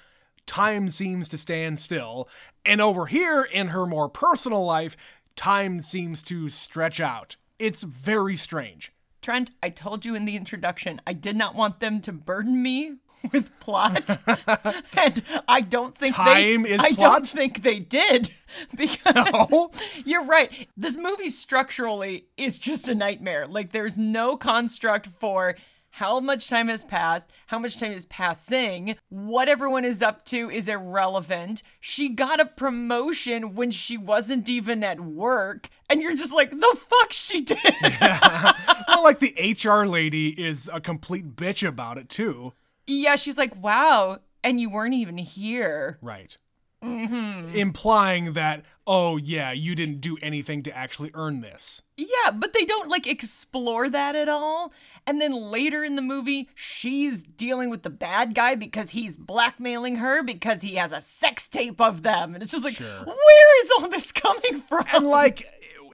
time 0.46 0.90
seems 0.90 1.28
to 1.30 1.38
stand 1.38 1.80
still, 1.80 2.30
and 2.66 2.82
over 2.82 3.08
here 3.08 3.44
in 3.44 3.68
her 3.68 3.86
more 3.86 4.08
personal 4.08 4.64
life, 4.64 4.96
time 5.36 5.82
seems 5.82 6.24
to 6.24 6.50
stretch 6.50 7.02
out. 7.02 7.36
It's 7.60 7.84
very 7.84 8.38
strange. 8.38 8.94
Trent, 9.22 9.52
I 9.62 9.70
told 9.70 10.06
you 10.06 10.16
in 10.16 10.24
the 10.24 10.38
introduction, 10.38 11.02
I 11.06 11.12
did 11.12 11.36
not 11.36 11.56
want 11.56 11.82
them 11.82 12.00
to 12.02 12.14
burden 12.14 12.64
me 12.64 12.96
with 13.34 13.58
plot, 13.60 14.18
and 14.98 15.24
I 15.48 15.62
don't 15.62 15.98
think 15.98 16.16
Time 16.16 16.64
they. 16.64 16.70
is 16.72 16.80
I 16.80 16.94
plot? 16.94 16.98
don't 16.98 17.28
think 17.28 17.64
they 17.64 17.80
did 17.80 18.32
because 18.76 19.50
No. 19.52 19.72
you're 20.06 20.26
right. 20.26 20.68
This 20.78 20.98
movie 20.98 21.30
structurally 21.30 22.28
is 22.38 22.58
just 22.60 22.88
a 22.88 22.96
nightmare. 22.96 23.48
Like 23.48 23.72
there's 23.72 23.98
no 23.98 24.38
construct 24.38 25.08
for. 25.08 25.56
How 25.94 26.20
much 26.20 26.48
time 26.48 26.68
has 26.68 26.84
passed? 26.84 27.32
How 27.48 27.58
much 27.58 27.80
time 27.80 27.92
is 27.94 28.06
passing? 28.06 28.96
What 29.10 29.50
everyone 29.50 29.84
is 29.86 30.04
up 30.04 30.24
to 30.26 30.48
is 30.52 30.68
irrelevant. 30.68 31.64
She 31.80 32.10
got 32.10 32.40
a 32.40 32.46
promotion 32.46 33.56
when 33.56 33.72
she 33.72 33.98
wasn't 33.98 34.48
even 34.48 34.84
at 34.84 35.00
work, 35.02 35.68
and 35.90 36.00
you're 36.00 36.16
just 36.16 36.32
like, 36.32 36.52
the 36.52 36.78
fuck 36.78 37.12
she 37.12 37.42
did. 37.42 37.58
well, 38.00 39.04
like 39.04 39.18
the 39.18 39.34
HR 39.60 39.88
lady 39.88 40.30
is 40.30 40.70
a 40.72 40.80
complete 40.80 41.36
bitch 41.36 41.68
about 41.68 41.98
it 41.98 42.08
too. 42.08 42.54
Yeah, 42.90 43.16
she's 43.16 43.38
like, 43.38 43.56
wow, 43.56 44.20
and 44.44 44.60
you 44.60 44.70
weren't 44.70 44.96
even 44.96 45.18
here. 45.18 46.00
Right. 46.02 46.38
Mm-hmm. 46.84 47.56
Implying 47.56 48.34
that, 48.34 48.64
oh 48.88 49.18
yeah, 49.18 49.52
you 49.52 49.76
didn't 49.76 50.00
do 50.00 50.18
anything 50.22 50.64
to 50.64 50.76
actually 50.76 51.12
earn 51.14 51.42
this. 51.42 51.82
Yeah, 51.98 52.32
but 52.34 52.54
they 52.54 52.64
don't 52.64 52.90
like 52.90 53.06
explore 53.06 53.90
that 53.90 54.16
at 54.16 54.30
all. 54.30 54.72
And 55.06 55.20
then 55.20 55.34
later 55.34 55.84
in 55.84 55.96
the 55.96 56.02
movie, 56.02 56.50
she's 56.56 57.22
dealing 57.24 57.70
with 57.70 57.84
the 57.84 57.90
bad 57.90 58.34
guy 58.34 58.56
because 58.56 58.92
he's 58.92 59.18
blackmailing 59.18 59.98
her 59.98 60.24
because 60.24 60.62
he 60.62 60.76
has 60.76 60.94
a 60.94 61.02
sex 61.02 61.50
tape 61.50 61.82
of 61.82 62.02
them. 62.02 62.34
And 62.34 62.42
it's 62.42 62.54
just 62.54 62.64
like, 62.64 62.80
where 62.80 63.64
is 63.64 63.72
all 63.78 63.90
this 63.90 64.12
coming 64.14 64.62
from? 64.62 64.86
and 64.94 65.06
like 65.06 65.44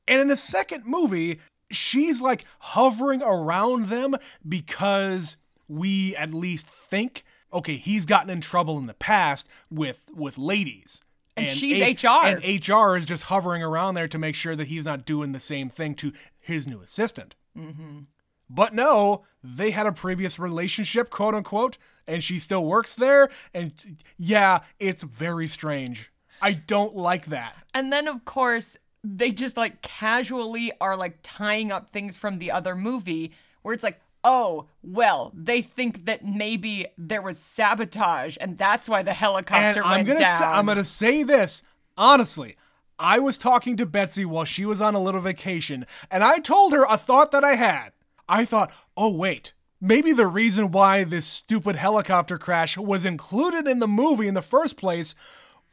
and 0.08 0.22
in 0.22 0.28
the 0.28 0.38
second 0.38 0.86
movie 0.86 1.40
she's 1.72 2.22
like 2.22 2.46
hovering 2.60 3.24
around 3.24 3.88
them 3.88 4.16
because 4.48 5.38
we 5.68 6.16
at 6.16 6.34
least 6.34 6.68
think 6.68 7.24
okay 7.54 7.78
he's 7.78 8.06
gotten 8.06 8.30
in 8.30 8.42
trouble 8.42 8.78
in 8.78 8.86
the 8.86 8.94
past 8.94 9.48
with 9.70 10.02
with 10.14 10.38
ladies. 10.38 11.02
And 11.38 11.50
she's 11.50 12.04
HR. 12.04 12.26
and 12.26 12.40
hr 12.70 12.96
is 12.96 13.06
just 13.06 13.24
hovering 13.24 13.62
around 13.62 13.96
there 13.96 14.08
to 14.08 14.18
make 14.18 14.36
sure 14.36 14.56
that 14.56 14.68
he's 14.68 14.86
not 14.86 15.06
doing 15.06 15.34
the 15.34 15.40
same 15.40 15.70
thing 15.70 15.94
to 15.96 16.14
his 16.40 16.66
new 16.68 16.82
assistant. 16.82 17.36
Mm-hmm. 17.58 18.00
but 18.50 18.74
no 18.74 19.24
they 19.42 19.72
had 19.72 19.88
a 19.88 19.94
previous 19.94 20.38
relationship 20.38 21.10
quote 21.10 21.34
unquote 21.34 21.78
and 22.06 22.24
she 22.24 22.40
still 22.40 22.66
works 22.66 22.96
there. 22.96 23.30
And 23.54 23.72
yeah 24.18 24.60
it's 24.80 25.04
very 25.04 25.48
strange. 25.48 26.12
I 26.42 26.54
don't 26.54 26.96
like 26.96 27.28
that. 27.28 27.56
And 27.74 27.92
then, 27.92 28.08
of 28.08 28.26
course, 28.26 28.78
they 29.04 29.32
just 29.32 29.58
like 29.58 29.82
casually 29.82 30.72
are 30.82 30.98
like 30.98 31.20
tying 31.24 31.72
up 31.72 31.90
things 31.90 32.18
from 32.18 32.40
the 32.40 32.52
other 32.52 32.76
movie 32.76 33.32
where 33.62 33.74
it's 33.74 33.84
like, 33.84 34.00
oh, 34.25 34.65
well, 34.84 35.32
they 35.34 35.62
think 35.62 36.05
that 36.05 36.25
maybe 36.25 36.88
there 36.98 37.22
was 37.22 37.38
sabotage 37.39 38.36
and 38.41 38.58
that's 38.58 38.89
why 38.89 39.03
the 39.03 39.12
And 39.12 39.17
helicopter 39.17 39.84
I'm 39.84 39.91
went 39.98 40.08
gonna 40.08 40.20
down. 40.20 40.39
say, 40.41 40.46
I'm 40.46 40.65
gonna 40.65 40.84
say 40.84 41.24
this 41.24 41.62
honestly. 41.98 42.58
I 42.98 43.20
was 43.20 43.38
talking 43.38 43.75
to 43.77 43.86
Betsy 43.86 44.24
while 44.25 44.46
she 44.46 44.65
was 44.65 44.79
on 44.79 44.96
a 44.96 45.01
little 45.03 45.20
vacation, 45.20 45.86
and 46.10 46.24
I 46.24 46.39
told 46.39 46.72
her 46.72 46.86
a 46.89 46.98
thought 46.98 47.32
that 47.32 47.44
I 47.44 47.55
had. 47.55 47.91
I 48.27 48.46
thought, 48.46 48.72
oh 48.96 49.13
wait, 49.13 49.51
maybe 49.82 50.13
the 50.13 50.27
reason 50.27 50.72
why 50.72 51.03
this 51.03 51.25
stupid 51.25 51.75
helicopter 51.75 52.38
crash 52.38 52.77
was 52.77 53.05
included 53.05 53.67
in 53.67 53.79
the 53.79 53.88
movie 53.88 54.27
in 54.29 54.34
the 54.34 54.41
first 54.41 54.77
place 54.77 55.13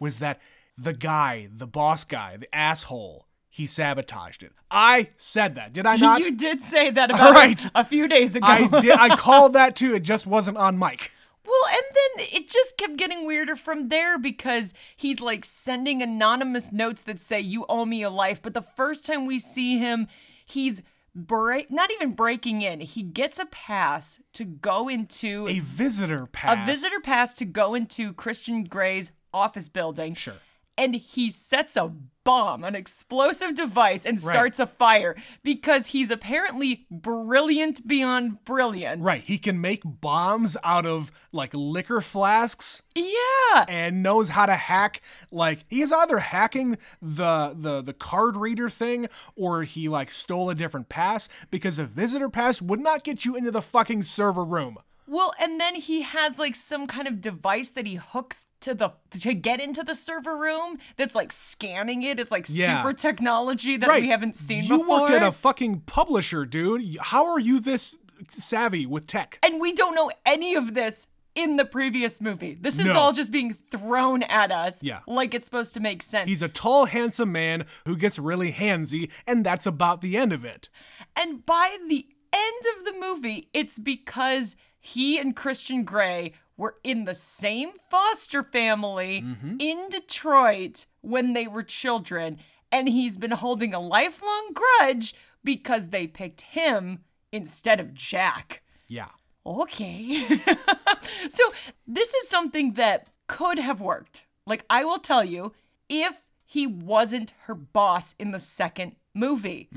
was 0.01 0.19
that 0.19 0.41
the 0.77 0.93
guy, 0.93 1.49
the 1.55 1.67
boss 1.67 2.05
guy, 2.05 2.37
the 2.37 2.53
asshole, 2.55 3.27
he 3.55 3.67
sabotaged 3.67 4.43
it. 4.43 4.53
I 4.71 5.11
said 5.15 5.57
that, 5.57 5.75
did 5.75 5.85
I 5.85 5.97
not? 5.97 6.21
you 6.21 6.33
did 6.33 6.63
say 6.63 6.89
that 6.91 7.11
about 7.11 7.21
All 7.21 7.33
right. 7.35 7.63
a, 7.67 7.71
a 7.81 7.85
few 7.85 8.09
days 8.09 8.35
ago. 8.35 8.47
I 8.47 8.67
did. 8.81 8.93
I 8.99 9.15
called 9.17 9.53
that 9.53 9.77
too. 9.77 9.95
It 9.95 10.05
just 10.05 10.27
wasn't 10.27 10.57
on 10.57 10.79
mic. 10.79 11.11
Well, 11.45 11.71
and 11.71 11.83
then 12.17 12.27
it 12.33 12.49
just 12.49 12.79
kept 12.79 12.97
getting 12.97 13.27
weirder 13.27 13.55
from 13.57 13.91
there 13.91 14.19
because 14.19 14.73
he's 14.97 15.21
like 15.21 15.45
sending 15.45 16.01
anonymous 16.01 16.73
notes 16.73 17.03
that 17.03 17.21
say, 17.21 17.41
You 17.41 17.67
owe 17.69 17.85
me 17.85 18.03
a 18.03 18.09
life. 18.09 18.41
But 18.41 18.55
the 18.55 18.63
first 18.63 19.05
time 19.05 19.27
we 19.27 19.39
see 19.39 19.77
him, 19.79 20.07
he's 20.47 20.81
break 21.15 21.71
not 21.71 21.91
even 21.93 22.13
breaking 22.13 22.63
in. 22.63 22.81
He 22.81 23.03
gets 23.03 23.39
a 23.39 23.45
pass 23.45 24.19
to 24.33 24.47
go 24.47 24.89
into 24.89 25.47
A 25.47 25.59
visitor 25.59 26.25
pass. 26.27 26.57
a 26.63 26.65
visitor 26.65 27.01
pass 27.01 27.35
to 27.35 27.45
go 27.45 27.75
into 27.75 28.15
Christian 28.15 28.65
Grey's 28.65 29.13
office 29.35 29.69
building. 29.69 30.15
Sure. 30.15 30.37
And 30.79 30.95
he 30.95 31.31
sets 31.31 31.77
a 31.77 31.93
bomb, 32.25 32.65
an 32.65 32.75
explosive 32.75 33.55
device, 33.55 34.05
and 34.07 34.19
starts 34.21 34.59
a 34.59 34.67
fire 34.67 35.17
because 35.43 35.89
he's 35.89 36.11
apparently 36.11 36.87
brilliant 36.91 37.87
beyond 37.87 38.45
brilliant. 38.45 39.03
Right. 39.03 39.23
He 39.23 39.39
can 39.39 39.61
make 39.61 39.83
bombs 39.85 40.57
out 40.65 40.87
of 40.87 41.11
like 41.33 41.51
liquor 41.55 42.01
flasks 42.01 42.83
Yeah. 42.95 43.65
and 43.69 44.03
knows 44.03 44.31
how 44.31 44.47
to 44.47 44.55
hack 44.57 45.01
like 45.31 45.65
he 45.69 45.83
is 45.83 45.93
either 45.93 46.19
hacking 46.19 46.79
the 47.01 47.55
the 47.57 47.83
the 47.83 47.93
card 47.93 48.37
reader 48.37 48.71
thing 48.71 49.09
or 49.37 49.63
he 49.65 49.89
like 49.89 50.11
stole 50.11 50.51
a 50.51 50.55
different 50.55 50.89
pass 50.89 51.29
because 51.51 51.79
a 51.79 51.85
visitor 51.85 52.29
pass 52.29 52.61
would 52.63 52.81
not 52.81 53.05
get 53.05 53.25
you 53.25 53.37
into 53.37 53.51
the 53.51 53.63
fucking 53.63 54.03
server 54.03 54.45
room. 54.45 54.79
Well, 55.13 55.35
and 55.39 55.61
then 55.61 55.75
he 55.75 56.03
has 56.03 56.39
like 56.39 56.55
some 56.55 56.87
kind 56.87 57.07
of 57.07 57.21
device 57.21 57.69
that 57.71 57.87
he 57.87 57.97
hooks 57.97 58.45
to 58.63 58.73
the 58.75 58.91
to 59.21 59.35
get 59.35 59.61
into 59.61 59.83
the 59.83 59.95
server 59.95 60.37
room 60.37 60.79
that's 60.97 61.15
like 61.15 61.33
scanning 61.33 62.03
it. 62.03 62.19
It's 62.19 62.31
like 62.31 62.47
Yeah. 62.49 62.79
super 62.83 62.95
technology 62.95 63.77
that 63.77 63.89
right. 63.89 64.01
we 64.03 64.09
haven't 64.09 64.37
seen 64.37 64.63
you 64.65 64.79
before. 64.79 65.01
worked 65.03 65.11
at 65.13 65.23
a 65.23 65.31
fucking 65.33 65.81
publisher, 65.81 66.47
dude. 66.47 66.97
How 67.01 67.27
are 67.27 67.39
you 67.41 67.61
this 67.61 67.97
savvy 68.31 68.87
with 68.87 69.07
tech? 69.07 69.39
and 69.43 69.61
we 69.61 69.73
don't 69.73 69.95
know 69.95 70.11
any 70.25 70.55
of 70.55 70.73
this 70.75 71.09
in 71.35 71.57
the 71.57 71.65
previous 71.65 72.21
movie. 72.21 72.55
This 72.61 72.79
is 72.79 72.85
No. 72.87 72.95
all 72.99 73.13
just 73.13 73.33
being 73.33 73.53
thrown 73.53 74.23
at 74.25 74.51
us 74.53 74.83
Yeah. 74.83 75.01
like 75.07 75.35
it's 75.35 75.45
supposed 75.45 75.75
to 75.75 75.81
make 75.81 76.03
sense. 76.03 76.29
He's 76.29 76.43
a 76.43 76.49
tall, 76.49 76.85
handsome 76.87 77.33
man 77.33 77.67
who 77.87 77.97
gets 77.97 78.19
really 78.19 78.53
handsy, 78.53 79.11
and 79.27 79.45
that's 79.45 79.67
about 79.67 80.01
the 80.03 80.17
end 80.17 80.33
of 80.33 80.45
it. 80.45 80.69
And 81.17 81.45
by 81.45 81.77
the 81.89 82.07
end 82.33 82.63
of 82.79 82.85
the 82.85 82.93
movie, 82.99 83.49
it's 83.53 83.79
because 83.79 84.57
he 84.83 85.19
and 85.19 85.35
Christian 85.35 85.85
Grey 85.85 86.33
were 86.59 86.75
in 86.85 87.07
the 87.07 87.15
same 87.15 87.71
foster 87.89 88.43
family 88.43 89.23
Mm-hmm. 89.23 89.57
in 89.59 89.89
Detroit 89.89 90.85
when 91.01 91.33
they 91.33 91.47
were 91.47 91.63
children. 91.63 92.39
and 92.71 92.89
he's 92.89 93.17
been 93.17 93.31
holding 93.33 93.73
a 93.75 93.81
lifelong 93.81 94.51
grudge 94.55 95.15
because 95.45 95.89
they 95.89 96.07
picked 96.07 96.41
him 96.43 97.01
instead 97.31 97.81
of 97.81 97.95
Jack. 97.95 98.63
Yeah. 98.89 99.09
Okay. 99.45 100.27
so, 101.29 101.43
this 101.87 102.15
is 102.15 102.29
something 102.29 102.73
that 102.75 103.09
could 103.27 103.59
have 103.59 103.81
worked. 103.81 104.25
Like, 104.47 104.65
I 104.71 104.85
will 104.85 104.99
tell 104.99 105.25
you, 105.25 105.53
if 105.89 106.23
he 106.45 106.67
wasn't 106.67 107.35
her 107.43 107.55
boss 107.55 108.15
in 108.19 108.31
the 108.31 108.41
second 108.41 108.97
movie, 109.15 109.69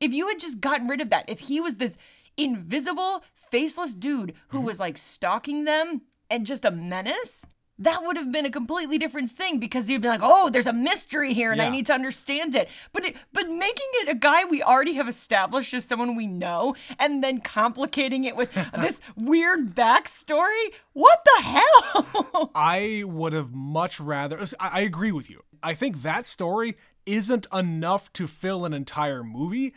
if 0.00 0.12
you 0.12 0.28
had 0.28 0.38
just 0.38 0.60
gotten 0.60 0.86
rid 0.88 1.00
of 1.00 1.10
that, 1.10 1.24
if 1.28 1.40
he 1.40 1.60
was 1.60 1.76
this 1.76 1.96
invisible, 2.36 3.22
faceless 3.34 3.94
dude 3.94 4.34
who 4.48 4.58
mm-hmm. 4.58 4.66
was 4.66 4.80
like 4.80 4.98
stalking 4.98 5.64
them 5.64 6.02
and 6.30 6.46
just 6.46 6.64
a 6.64 6.70
menace, 6.70 7.46
that 7.78 8.04
would 8.04 8.16
have 8.16 8.30
been 8.30 8.46
a 8.46 8.50
completely 8.50 8.98
different 8.98 9.30
thing 9.30 9.58
because 9.58 9.90
you'd 9.90 10.02
be 10.02 10.08
like, 10.08 10.20
"Oh, 10.22 10.48
there's 10.48 10.66
a 10.66 10.72
mystery 10.72 11.34
here, 11.34 11.50
and 11.50 11.60
I 11.60 11.68
need 11.68 11.86
to 11.86 11.92
understand 11.92 12.54
it." 12.54 12.68
But 12.92 13.04
it, 13.04 13.16
but 13.32 13.50
making 13.50 13.88
it 13.94 14.08
a 14.08 14.14
guy 14.14 14.44
we 14.44 14.62
already 14.62 14.94
have 14.94 15.08
established 15.08 15.74
as 15.74 15.84
someone 15.84 16.14
we 16.14 16.26
know, 16.26 16.76
and 17.00 17.22
then 17.22 17.40
complicating 17.40 18.24
it 18.24 18.36
with 18.36 18.52
this 18.78 19.00
weird 19.16 19.74
backstory, 19.74 20.72
what 20.92 21.24
the 21.24 21.42
hell? 21.42 22.50
I 22.54 23.02
would 23.06 23.32
have 23.32 23.52
much 23.52 23.98
rather. 23.98 24.40
I, 24.60 24.68
I 24.68 24.80
agree 24.80 25.12
with 25.12 25.28
you. 25.28 25.42
I 25.62 25.74
think 25.74 26.02
that 26.02 26.26
story 26.26 26.76
isn't 27.06 27.46
enough 27.52 28.12
to 28.14 28.26
fill 28.26 28.64
an 28.64 28.72
entire 28.72 29.24
movie. 29.24 29.74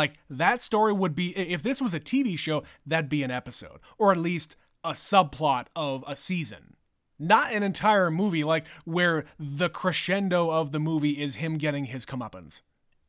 Like, 0.00 0.12
that 0.28 0.60
story 0.60 0.92
would 0.92 1.14
be, 1.14 1.28
if 1.56 1.62
this 1.62 1.80
was 1.80 1.94
a 1.94 2.00
TV 2.00 2.38
show, 2.38 2.62
that'd 2.84 3.08
be 3.08 3.22
an 3.22 3.30
episode, 3.30 3.78
or 3.98 4.12
at 4.12 4.18
least 4.18 4.56
a 4.84 4.92
subplot 4.92 5.66
of 5.74 6.04
a 6.06 6.14
season. 6.14 6.76
Not 7.18 7.52
an 7.52 7.62
entire 7.62 8.10
movie, 8.10 8.44
like 8.44 8.66
where 8.84 9.24
the 9.38 9.70
crescendo 9.70 10.50
of 10.50 10.70
the 10.72 10.78
movie 10.80 11.22
is 11.22 11.36
him 11.36 11.56
getting 11.56 11.86
his 11.86 12.04
comeuppance. 12.04 12.60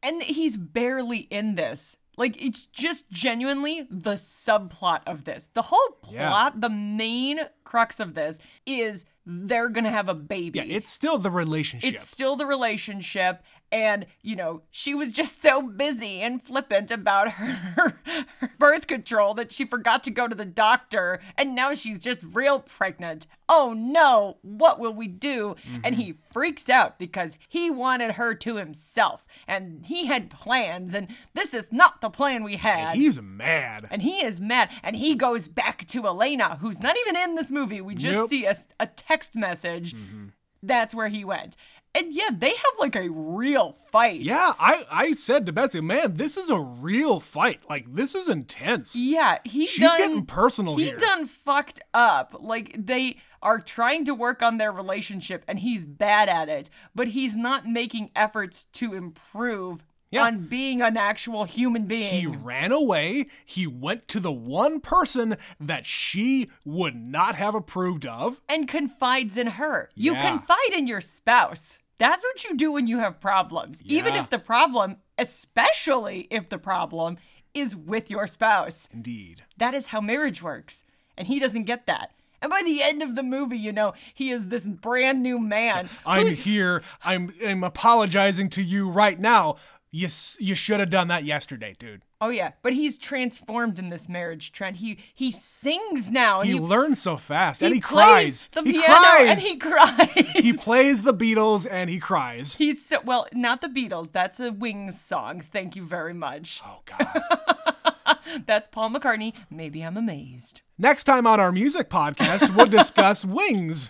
and 0.04 0.22
he's 0.22 0.56
barely 0.56 1.22
in 1.40 1.56
this. 1.56 1.98
Like 2.18 2.42
it's 2.42 2.68
just 2.68 3.10
genuinely 3.12 3.86
the 3.90 4.14
subplot 4.14 5.02
of 5.08 5.24
this. 5.26 5.50
The 5.54 5.64
whole 5.64 5.98
Yeah. 6.10 6.30
plot, 6.30 6.62
the 6.62 6.70
main 6.70 7.40
crux 7.68 8.00
of 8.00 8.14
this 8.14 8.40
is 8.66 9.06
they're 9.26 9.68
gonna 9.68 9.92
have 9.92 10.08
a 10.08 10.14
baby. 10.14 10.60
Yeah, 10.60 10.78
it's 10.78 10.90
still 10.90 11.18
the 11.18 11.30
relationship. 11.30 11.94
It's 11.94 12.08
still 12.08 12.38
the 12.38 12.46
relationship. 12.46 13.44
And, 13.70 14.06
you 14.22 14.38
know, 14.38 14.62
she 14.72 14.96
was 14.96 15.12
just 15.12 15.42
so 15.42 15.62
busy 15.62 16.22
and 16.22 16.42
flippant 16.42 16.90
about 16.90 17.32
her, 17.32 18.00
her 18.38 18.52
birth 18.58 18.88
control 18.88 19.34
that 19.34 19.52
she 19.52 19.66
forgot 19.66 20.06
to 20.06 20.12
go 20.12 20.26
to 20.26 20.36
the 20.36 20.46
doctor. 20.46 21.20
And 21.38 21.54
now 21.54 21.74
she's 21.74 22.00
just 22.00 22.24
real 22.32 22.60
pregnant. 22.60 23.28
Oh 23.50 23.74
no, 23.78 24.38
what 24.42 24.80
will 24.80 24.94
we 24.94 25.08
do? 25.08 25.58
And 25.84 25.96
he 25.96 26.14
mm-hmm. 26.14 26.32
freaks 26.32 26.70
out 26.70 26.98
because 26.98 27.38
he 27.50 27.70
wanted 27.70 28.14
her 28.14 28.34
to 28.36 28.56
himself. 28.56 29.28
And 29.48 29.86
he 29.86 30.06
had 30.06 30.30
plans. 30.30 30.94
And 30.94 31.10
this 31.34 31.54
is 31.54 31.70
not 31.70 32.00
the 32.00 32.10
plan 32.10 32.44
we 32.44 32.56
had. 32.56 32.96
He's 32.96 33.22
mad. 33.22 33.86
And 33.92 34.02
he 34.02 34.24
is 34.24 34.40
mad. 34.40 34.72
And 34.82 34.96
he 34.96 35.14
goes 35.16 35.50
back 35.50 35.86
to 35.88 36.06
Elena, 36.06 36.56
who's 36.62 36.80
not 36.80 36.96
even 37.06 37.18
in 37.18 37.36
this 37.36 37.52
movie. 37.58 37.82
We 37.82 37.96
just 37.96 38.18
Nope. 38.18 38.30
see 38.30 38.46
a, 38.46 38.56
a 38.80 38.88
text 38.88 39.36
message. 39.36 39.94
Mm-hmm. 39.94 40.28
That's 40.64 40.94
where 40.96 41.08
he 41.08 41.24
went. 41.24 41.56
And 41.96 42.14
yeah, 42.14 42.30
they 42.32 42.50
have 42.50 42.74
like 42.80 42.96
a 42.96 43.10
real 43.10 43.72
fight. 43.72 44.20
Yeah, 44.22 44.54
I, 44.60 44.86
I 44.92 45.12
said 45.14 45.46
to 45.48 45.54
Betsy, 45.54 45.82
man, 45.82 46.16
this 46.16 46.38
is 46.38 46.50
a 46.50 46.60
real 46.60 47.20
fight. 47.20 47.62
Like, 47.68 47.96
this 47.96 48.14
is 48.14 48.28
intense. 48.28 48.96
Yeah, 48.96 49.40
he 49.44 49.66
She's 49.66 49.80
done, 49.82 49.98
getting 49.98 50.26
personal 50.26 50.76
he 50.76 50.86
here. 50.86 50.98
done 50.98 51.26
fucked 51.26 51.82
up. 51.94 52.36
Like 52.40 52.76
they 52.86 53.18
are 53.42 53.60
trying 53.60 54.06
to 54.06 54.14
work 54.14 54.44
on 54.44 54.58
their 54.58 54.72
relationship 54.72 55.44
and 55.48 55.60
he's 55.60 55.86
bad 55.86 56.30
at 56.30 56.50
it, 56.50 56.70
but 56.94 57.10
he's 57.10 57.36
not 57.36 57.66
making 57.66 58.12
efforts 58.16 58.66
to 58.74 58.94
improve 58.94 59.84
Yeah. 60.10 60.24
on 60.24 60.48
being 60.48 60.82
an 60.82 60.96
actual 60.96 61.44
human 61.44 61.86
being. 61.86 62.14
He 62.14 62.26
ran 62.28 62.72
away. 62.72 63.28
He 63.46 63.68
went 63.68 64.08
to 64.10 64.20
the 64.22 64.32
one 64.32 64.80
person 64.80 65.36
that 65.60 65.86
she 65.86 66.50
would 66.64 66.96
not 66.96 67.36
have 67.36 67.54
approved 67.56 68.06
of. 68.06 68.40
and 68.48 68.68
confides 68.68 69.38
in 69.38 69.48
her. 69.48 69.90
You 69.96 70.14
Yeah. 70.14 70.30
confide 70.30 70.74
in 70.74 70.88
your 70.88 71.02
spouse. 71.02 71.80
That's 71.98 72.24
what 72.24 72.44
you 72.46 72.56
do 72.56 72.72
when 72.72 72.88
you 72.88 73.00
have 73.00 73.20
problems. 73.20 73.82
Even 73.84 74.16
if 74.16 74.30
the 74.30 74.40
problem, 74.40 74.98
especially 75.18 76.28
if 76.30 76.48
the 76.50 76.58
problem 76.58 77.18
is 77.54 77.76
with 77.76 78.12
your 78.12 78.28
spouse. 78.28 78.88
Indeed. 78.94 79.44
That 79.58 79.74
is 79.74 79.88
how 79.88 80.02
marriage 80.02 80.42
works. 80.44 80.84
And 81.18 81.28
he 81.28 81.40
doesn't 81.40 81.64
get 81.64 81.88
that. 81.88 82.12
And 82.40 82.52
by 82.52 82.62
the 82.64 82.84
end 82.84 83.02
of 83.02 83.16
the 83.16 83.24
movie, 83.24 83.58
you 83.58 83.72
know, 83.72 83.94
he 84.14 84.30
is 84.30 84.50
this 84.50 84.68
brand 84.68 85.24
new 85.24 85.40
man. 85.40 85.90
I'm 86.06 86.28
here. 86.28 86.84
I'm 87.04 87.34
I'm 87.44 87.64
apologizing 87.64 88.50
to 88.52 88.62
you 88.62 88.88
right 88.90 89.20
now. 89.20 89.56
You 89.92 90.10
you 90.40 90.54
should 90.54 90.80
have 90.82 90.90
done 90.90 91.08
that 91.08 91.24
yesterday, 91.24 91.74
dude. 91.80 92.04
Oh 92.20 92.30
yeah, 92.30 92.52
but 92.62 92.74
he's 92.74 92.98
transformed 92.98 93.80
in 93.80 93.90
this 93.90 94.10
marriage 94.10 94.52
trend. 94.52 94.78
He 94.78 94.98
he 95.14 95.32
sings 95.32 96.12
now 96.12 96.42
and 96.42 96.50
He 96.50 96.56
he, 96.56 96.60
learns 96.60 97.02
so 97.02 97.16
fast, 97.16 97.62
and 97.64 97.74
he 97.74 97.80
cries. 97.80 98.50
the 98.54 98.64
he 98.64 98.74
piano 98.74 98.88
cries. 98.96 99.30
and 99.30 99.40
he 99.40 99.56
cries. 99.58 100.30
He 100.44 100.54
plays 100.54 101.04
the 101.04 101.14
Beatles 101.14 101.66
and 101.70 101.90
he 101.90 102.00
cries. 102.00 102.56
He's 102.58 102.86
so 102.86 102.98
well, 103.06 103.28
not 103.34 103.62
the 103.62 103.70
Beatles. 103.70 104.12
That's 104.12 104.40
a 104.42 104.52
Wings 104.52 105.00
song. 105.00 105.40
Thank 105.42 105.76
you 105.76 105.86
very 105.86 106.14
much. 106.14 106.62
Oh 106.66 106.80
God. 106.86 107.22
That's 108.46 108.68
Paul 108.68 108.90
McCartney. 108.90 109.34
Maybe 109.50 109.82
I'm 109.84 109.96
amazed. 109.98 110.62
Next 110.78 111.06
time 111.06 111.26
on 111.26 111.40
our 111.40 111.52
music 111.52 111.90
podcast, 111.90 112.54
we'll 112.56 112.66
discuss 112.66 113.24
Wings. 113.40 113.90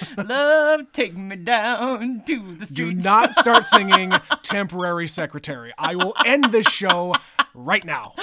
Love, 0.16 0.92
take 0.92 1.16
me 1.16 1.36
down 1.36 2.22
to 2.26 2.56
the 2.56 2.66
streets. 2.66 2.72
Do 2.74 2.92
not 2.92 3.34
start 3.34 3.64
singing 3.66 4.12
Temporary 4.42 5.08
Secretary. 5.08 5.72
I 5.78 5.94
will 5.94 6.14
end 6.24 6.44
this 6.44 6.68
show 6.68 7.16
right 7.54 7.84
now. 7.84 8.14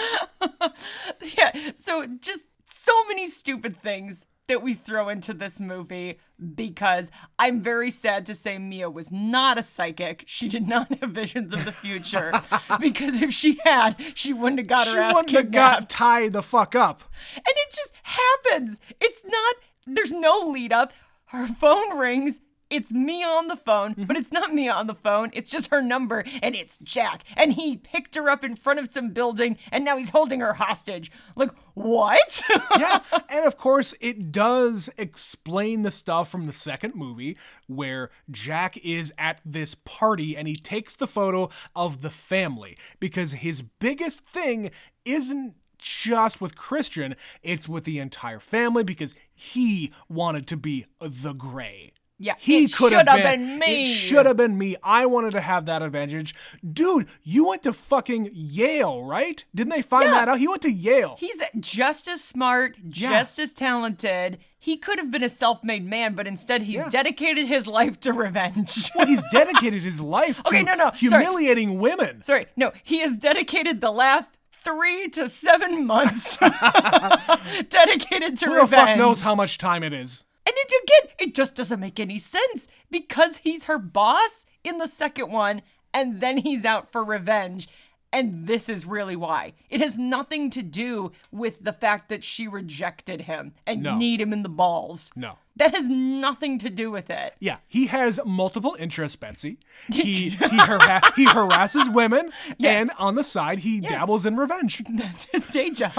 yeah. 1.37 1.71
So 1.75 2.05
just 2.05 2.45
so 2.65 3.05
many 3.07 3.27
stupid 3.27 3.81
things 3.81 4.25
that 4.49 4.63
we 4.63 4.73
throw 4.73 5.09
into 5.09 5.31
this 5.31 5.59
movie 5.59 6.19
because 6.55 7.11
I'm 7.37 7.61
very 7.61 7.91
sad 7.91 8.25
to 8.25 8.33
say 8.35 8.57
Mia 8.57 8.89
was 8.89 9.11
not 9.11 9.59
a 9.59 9.63
psychic. 9.63 10.23
She 10.25 10.49
did 10.49 10.67
not 10.67 10.91
have 10.99 11.11
visions 11.11 11.53
of 11.53 11.65
the 11.65 11.71
future 11.71 12.31
because 12.79 13.21
if 13.21 13.31
she 13.31 13.59
had, 13.63 13.95
she 14.15 14.33
wouldn't 14.33 14.59
have 14.59 14.67
got 14.67 14.87
She 14.87 14.95
her 14.95 15.01
ass 15.01 15.15
wouldn't 15.15 15.37
have 15.37 15.51
got 15.51 15.89
tied 15.89 16.33
the 16.33 16.41
fuck 16.41 16.75
up. 16.75 17.03
And 17.35 17.43
it 17.45 17.69
just 17.69 17.93
happens. 18.01 18.81
It's 18.99 19.23
not, 19.23 19.55
there's 19.85 20.13
no 20.13 20.49
lead 20.51 20.73
up. 20.73 20.93
Her 21.29 21.45
phone 21.45 21.95
rings. 21.95 22.41
It's 22.71 22.91
me 22.91 23.23
on 23.23 23.47
the 23.47 23.55
phone, 23.55 23.95
but 23.97 24.15
it's 24.15 24.31
not 24.31 24.53
me 24.53 24.67
on 24.69 24.87
the 24.87 24.95
phone. 24.95 25.29
It's 25.33 25.49
just 25.49 25.71
her 25.71 25.81
number, 25.81 26.23
and 26.41 26.55
it's 26.55 26.77
Jack. 26.83 27.23
And 27.35 27.53
he 27.53 27.77
picked 27.77 28.15
her 28.15 28.29
up 28.29 28.43
in 28.43 28.55
front 28.55 28.79
of 28.79 28.91
some 28.91 29.09
building, 29.09 29.57
and 29.71 29.83
now 29.83 29.97
he's 29.97 30.09
holding 30.09 30.39
her 30.39 30.53
hostage. 30.53 31.11
Like, 31.35 31.51
what? 31.73 32.43
yeah, 32.77 32.99
and 33.27 33.45
of 33.45 33.57
course, 33.57 33.95
it 33.99 34.31
does 34.31 34.89
explain 34.97 35.81
the 35.81 35.91
stuff 35.91 36.29
from 36.29 36.45
the 36.45 36.53
second 36.53 36.93
movie 36.95 37.37
where 37.67 38.09
Jack 38.29 38.77
is 38.77 39.11
at 39.17 39.41
this 39.43 39.75
party 39.75 40.37
and 40.37 40.47
he 40.47 40.55
takes 40.55 40.95
the 40.95 41.07
photo 41.07 41.49
of 41.75 42.01
the 42.01 42.11
family 42.11 42.77
because 42.99 43.33
his 43.33 43.61
biggest 43.61 44.25
thing 44.25 44.69
isn't 45.05 45.55
just 45.79 46.39
with 46.41 46.55
Christian, 46.55 47.15
it's 47.41 47.67
with 47.67 47.83
the 47.85 47.99
entire 47.99 48.39
family 48.39 48.83
because 48.83 49.15
he 49.33 49.91
wanted 50.07 50.45
to 50.47 50.57
be 50.57 50.85
the 51.01 51.33
gray. 51.33 51.93
Yeah, 52.21 52.33
He 52.37 52.63
could 52.67 52.91
should 52.91 53.07
have 53.07 53.23
been, 53.23 53.39
been 53.47 53.59
me. 53.59 53.81
It 53.83 53.85
should 53.93 54.25
have 54.25 54.35
been 54.35 54.57
me. 54.57 54.75
I 54.83 55.05
wanted 55.05 55.31
to 55.31 55.39
have 55.39 55.67
that 55.67 55.81
advantage. 55.81 56.35
Dude, 56.69 57.07
you 57.23 57.47
went 57.47 57.63
to 57.63 57.71
fucking 57.71 58.31
Yale, 58.33 59.05
right? 59.05 59.41
Didn't 59.55 59.71
they 59.71 59.81
find 59.81 60.07
Yeah. 60.07 60.11
that 60.11 60.27
out? 60.27 60.37
He 60.39 60.45
went 60.49 60.61
to 60.63 60.69
Yale. 60.69 61.15
He's 61.17 61.41
just 61.61 62.09
as 62.09 62.21
smart, 62.21 62.75
just 62.89 63.39
as 63.39 63.53
talented. 63.53 64.39
He 64.57 64.75
could 64.75 64.99
have 64.99 65.09
been 65.11 65.23
a 65.23 65.29
self 65.29 65.63
made 65.63 65.85
man, 65.85 66.13
but 66.13 66.27
instead 66.27 66.63
he's 66.63 66.81
Yeah. 66.81 66.89
dedicated 66.89 67.47
his 67.47 67.67
life 67.67 67.97
to 68.01 68.11
revenge. 68.11 68.89
Well, 68.97 69.07
he's 69.07 69.23
dedicated 69.31 69.81
his 69.81 70.01
life 70.01 70.43
to 70.43 70.49
Okay, 70.49 70.63
no, 70.63 70.73
no, 70.73 70.91
sorry. 70.93 70.97
humiliating 71.23 71.79
women. 71.79 72.21
Sorry, 72.23 72.47
no, 72.57 72.73
he 72.83 72.99
has 72.99 73.17
dedicated 73.17 73.79
the 73.79 73.91
last 73.91 74.37
three 74.63 75.07
to 75.09 75.27
seven 75.29 75.85
months 75.85 76.37
dedicated 77.69 78.37
to 78.37 78.45
Who 78.45 78.55
the 78.55 78.61
revenge. 78.61 78.87
fuck 78.89 78.97
knows 78.97 79.21
how 79.21 79.35
much 79.35 79.57
time 79.57 79.83
it 79.83 79.93
is? 79.93 80.25
And 80.45 80.55
it, 80.57 80.83
again, 80.83 81.15
it 81.19 81.35
just 81.35 81.55
doesn't 81.55 81.79
make 81.79 81.99
any 81.99 82.17
sense 82.17 82.67
because 82.89 83.37
he's 83.37 83.65
her 83.65 83.77
boss 83.77 84.45
in 84.63 84.77
the 84.79 84.87
second 84.87 85.31
one, 85.31 85.61
and 85.93 86.21
then 86.21 86.37
he's 86.37 86.65
out 86.65 86.91
for 86.91 87.03
revenge. 87.03 87.67
And 88.11 88.47
this 88.47 88.67
is 88.69 88.85
really 88.87 89.15
why. 89.15 89.53
It 89.69 89.81
has 89.81 89.97
nothing 89.97 90.49
to 90.51 90.63
do 90.63 91.11
with 91.31 91.63
the 91.63 91.73
fact 91.73 92.09
that 92.09 92.23
she 92.23 92.47
rejected 92.47 93.21
him 93.21 93.53
and 93.67 93.83
No. 93.83 93.95
kneed 93.97 94.19
him 94.19 94.33
in 94.33 94.41
the 94.41 94.49
balls. 94.49 95.11
No. 95.15 95.37
That 95.55 95.75
has 95.75 95.87
nothing 95.87 96.57
to 96.59 96.69
do 96.71 96.89
with 96.89 97.09
it. 97.11 97.35
Yeah, 97.39 97.57
he 97.67 97.85
has 97.87 98.19
multiple 98.25 98.75
interests, 98.79 99.15
Betsy. 99.15 99.59
He 99.91 100.29
he, 100.29 100.29
har- 100.57 101.01
he 101.15 101.25
harasses 101.25 101.87
women, 101.89 102.31
Yes. 102.57 102.81
and 102.81 102.91
on 102.97 103.13
the 103.15 103.23
side, 103.23 103.59
he 103.59 103.79
dabbles 103.79 104.25
in 104.25 104.37
revenge. 104.37 104.81
That's 104.89 105.25
his 105.31 105.47
day 105.49 105.69
job. 105.71 105.93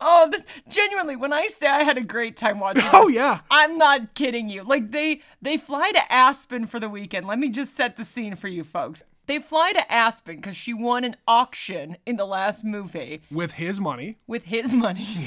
oh, 0.00 0.17
love 0.30 0.44
this. 0.44 0.46
Genuinely, 0.68 1.16
when 1.16 1.32
I 1.32 1.46
say 1.48 1.66
I 1.66 1.82
had 1.82 1.98
a 1.98 2.02
great 2.02 2.36
time 2.36 2.60
watching 2.60 2.82
oh, 2.82 2.84
this, 2.84 2.94
Oh, 2.94 3.08
yeah. 3.08 3.40
I'm 3.50 3.78
not 3.78 4.14
kidding 4.14 4.48
you. 4.48 4.62
Like 4.62 4.90
they 4.92 5.20
they 5.42 5.56
fly 5.56 5.90
to 5.92 6.12
Aspen 6.12 6.66
for 6.66 6.78
the 6.80 6.88
weekend. 6.88 7.26
Let 7.26 7.38
me 7.38 7.48
just 7.48 7.74
set 7.74 7.96
the 7.96 8.04
scene 8.04 8.34
for 8.36 8.48
you 8.48 8.64
folks. 8.64 9.02
They 9.26 9.38
fly 9.40 9.72
to 9.74 9.92
Aspen 9.92 10.36
because 10.36 10.56
she 10.56 10.72
won 10.72 11.04
an 11.04 11.16
auction 11.26 11.98
in 12.06 12.16
the 12.16 12.24
last 12.24 12.64
movie 12.64 13.20
With 13.30 13.52
his 13.52 13.78
money. 13.78 14.16
with 14.26 14.44
his 14.44 14.72
money. 14.72 15.06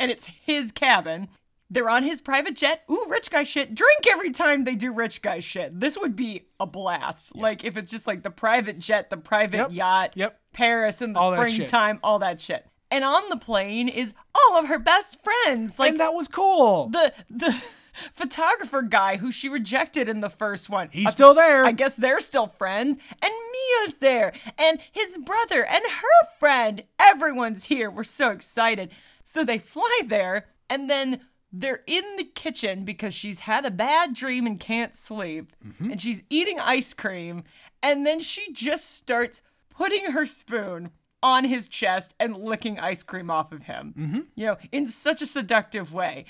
and 0.00 0.10
it's 0.10 0.24
his 0.26 0.72
cabin. 0.72 1.28
They're 1.70 1.90
on 1.90 2.02
his 2.02 2.20
private 2.22 2.56
jet. 2.56 2.82
Ooh, 2.90 3.04
rich 3.08 3.30
guy 3.30 3.42
shit. 3.42 3.74
Drink 3.74 4.06
every 4.10 4.30
time 4.30 4.64
they 4.64 4.74
do 4.74 4.92
rich 4.92 5.20
guy 5.22 5.40
shit. 5.40 5.78
This 5.80 5.98
would 5.98 6.14
be 6.16 6.42
a 6.60 6.66
blast. 6.66 7.34
Like 7.36 7.64
if 7.64 7.76
it's 7.76 7.90
just 7.90 8.06
like 8.06 8.22
the 8.22 8.30
private 8.30 8.78
jet, 8.78 9.10
the 9.10 9.16
private 9.16 9.56
Yep. 9.58 9.72
yacht, 9.72 10.10
Yep. 10.14 10.40
Paris 10.52 11.02
in 11.02 11.12
the 11.12 11.18
All 11.20 11.32
springtime, 11.34 11.98
all 12.02 12.20
that 12.20 12.40
shit. 12.40 12.66
And 12.94 13.04
on 13.04 13.28
the 13.28 13.36
plane 13.36 13.88
is 13.88 14.14
all 14.36 14.56
of 14.56 14.68
her 14.68 14.78
best 14.78 15.18
friends. 15.20 15.80
Like 15.80 15.90
and 15.90 16.00
that 16.00 16.14
was 16.14 16.28
cool. 16.28 16.90
the 16.90 17.12
the 17.28 17.60
photographer 18.12 18.82
guy 18.82 19.16
who 19.16 19.32
she 19.32 19.48
rejected 19.48 20.08
in 20.08 20.20
the 20.20 20.30
first 20.30 20.70
one. 20.70 20.90
He's 20.92 21.10
still 21.10 21.34
there. 21.34 21.64
I 21.64 21.72
guess 21.72 21.96
they're 21.96 22.20
still 22.20 22.46
friends. 22.46 22.96
And 23.20 23.32
Mia's 23.52 23.98
there. 23.98 24.32
And 24.56 24.78
his 24.92 25.18
brother 25.18 25.64
and 25.64 25.82
her 25.84 26.28
friend. 26.38 26.84
Everyone's 27.00 27.64
here. 27.64 27.90
We're 27.90 28.04
so 28.04 28.30
excited. 28.30 28.90
So 29.24 29.42
they 29.42 29.58
fly 29.58 30.02
there 30.06 30.46
and 30.70 30.88
then 30.88 31.22
they're 31.52 31.82
in 31.88 32.04
the 32.16 32.22
kitchen 32.24 32.84
because 32.84 33.12
she's 33.12 33.40
had 33.40 33.64
a 33.64 33.72
bad 33.72 34.14
dream 34.14 34.46
and 34.46 34.60
can't 34.60 34.94
sleep. 34.94 35.52
Mm-hmm. 35.66 35.90
And 35.90 36.00
she's 36.00 36.22
eating 36.30 36.60
ice 36.60 36.94
cream. 36.94 37.42
And 37.82 38.06
then 38.06 38.20
she 38.20 38.52
just 38.52 38.94
starts 38.94 39.42
putting 39.68 40.12
her 40.12 40.26
spoon 40.26 40.90
on 41.24 41.44
his 41.44 41.66
chest 41.66 42.14
and 42.20 42.36
licking 42.36 42.78
ice 42.78 43.02
cream 43.02 43.30
off 43.30 43.50
of 43.50 43.62
him. 43.64 43.94
Mm-hmm. 43.98 44.20
You 44.36 44.46
know, 44.46 44.56
in 44.70 44.86
such 44.86 45.22
a 45.22 45.26
seductive 45.26 45.92
way. 45.92 46.26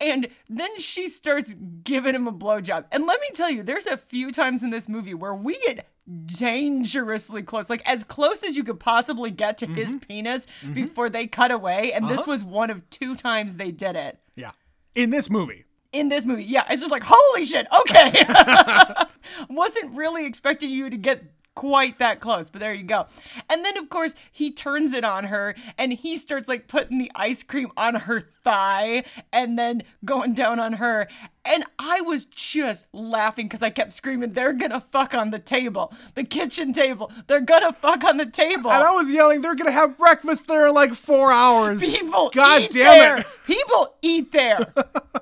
And 0.00 0.28
then 0.48 0.78
she 0.78 1.08
starts 1.08 1.54
giving 1.82 2.14
him 2.14 2.26
a 2.28 2.32
blowjob. 2.32 2.84
And 2.92 3.04
let 3.06 3.20
me 3.20 3.28
tell 3.34 3.50
you, 3.50 3.62
there's 3.64 3.86
a 3.86 3.96
few 3.96 4.30
times 4.32 4.62
in 4.62 4.70
this 4.70 4.88
movie 4.88 5.12
where 5.14 5.34
we 5.34 5.58
get 5.66 5.86
dangerously 6.26 7.42
close, 7.42 7.68
like 7.68 7.82
as 7.86 8.04
close 8.04 8.42
as 8.42 8.56
you 8.56 8.64
could 8.64 8.80
possibly 8.80 9.30
get 9.30 9.58
to 9.58 9.66
his 9.66 9.88
Mm-hmm. 9.96 9.98
penis 9.98 10.46
before 10.72 11.08
they 11.10 11.26
cut 11.26 11.50
away. 11.50 11.92
And 11.92 12.04
Uh-huh. 12.04 12.16
this 12.16 12.26
was 12.26 12.44
one 12.44 12.70
of 12.70 12.88
two 12.90 13.14
times 13.16 13.56
they 13.56 13.70
did 13.72 13.96
it 13.96 14.18
yeah. 14.36 14.52
In 14.94 15.10
this 15.10 15.28
movie. 15.28 15.64
in 15.92 16.08
this 16.08 16.24
movie. 16.26 16.44
Yeah, 16.44 16.64
it's 16.70 16.80
just 16.82 16.92
like, 16.92 17.02
holy 17.06 17.44
shit, 17.44 17.66
okay. 17.80 18.24
Wasn't 19.50 19.94
really 19.96 20.26
expecting 20.26 20.70
you 20.70 20.88
to 20.90 20.96
get 20.96 21.24
quite 21.58 21.98
that 21.98 22.20
close, 22.20 22.50
but 22.50 22.60
there 22.60 22.72
you 22.72 22.84
go. 22.84 23.06
And 23.50 23.64
then, 23.64 23.76
of 23.76 23.88
course, 23.88 24.14
he 24.30 24.52
turns 24.52 24.92
it 24.92 25.02
on 25.02 25.24
her 25.24 25.56
and 25.76 25.92
he 25.92 26.16
starts 26.16 26.46
like 26.46 26.68
putting 26.68 26.98
the 26.98 27.10
ice 27.16 27.42
cream 27.42 27.72
on 27.76 27.96
her 27.96 28.20
thigh 28.20 29.02
and 29.32 29.58
then 29.58 29.82
going 30.04 30.34
down 30.34 30.60
on 30.60 30.74
her. 30.74 31.08
And 31.44 31.64
I 31.78 32.00
was 32.02 32.24
just 32.26 32.86
laughing 32.92 33.46
because 33.46 33.62
I 33.62 33.70
kept 33.70 33.92
screaming, 33.92 34.32
they're 34.32 34.52
gonna 34.52 34.80
fuck 34.80 35.14
on 35.14 35.30
the 35.30 35.38
table, 35.38 35.92
the 36.14 36.24
kitchen 36.24 36.72
table. 36.72 37.10
They're 37.26 37.40
gonna 37.40 37.72
fuck 37.72 38.04
on 38.04 38.16
the 38.18 38.26
table. 38.26 38.70
And 38.70 38.82
I 38.84 38.90
was 38.90 39.10
yelling, 39.10 39.40
they're 39.40 39.54
gonna 39.54 39.70
have 39.72 39.96
breakfast 39.96 40.46
there 40.46 40.66
in 40.66 40.74
like 40.74 40.94
four 40.94 41.32
hours. 41.32 41.80
People 41.80 42.30
God 42.34 42.62
eat 42.62 42.72
damn 42.72 42.98
there. 42.98 43.16
it. 43.18 43.26
People 43.46 43.94
eat 44.02 44.32
there. 44.32 44.72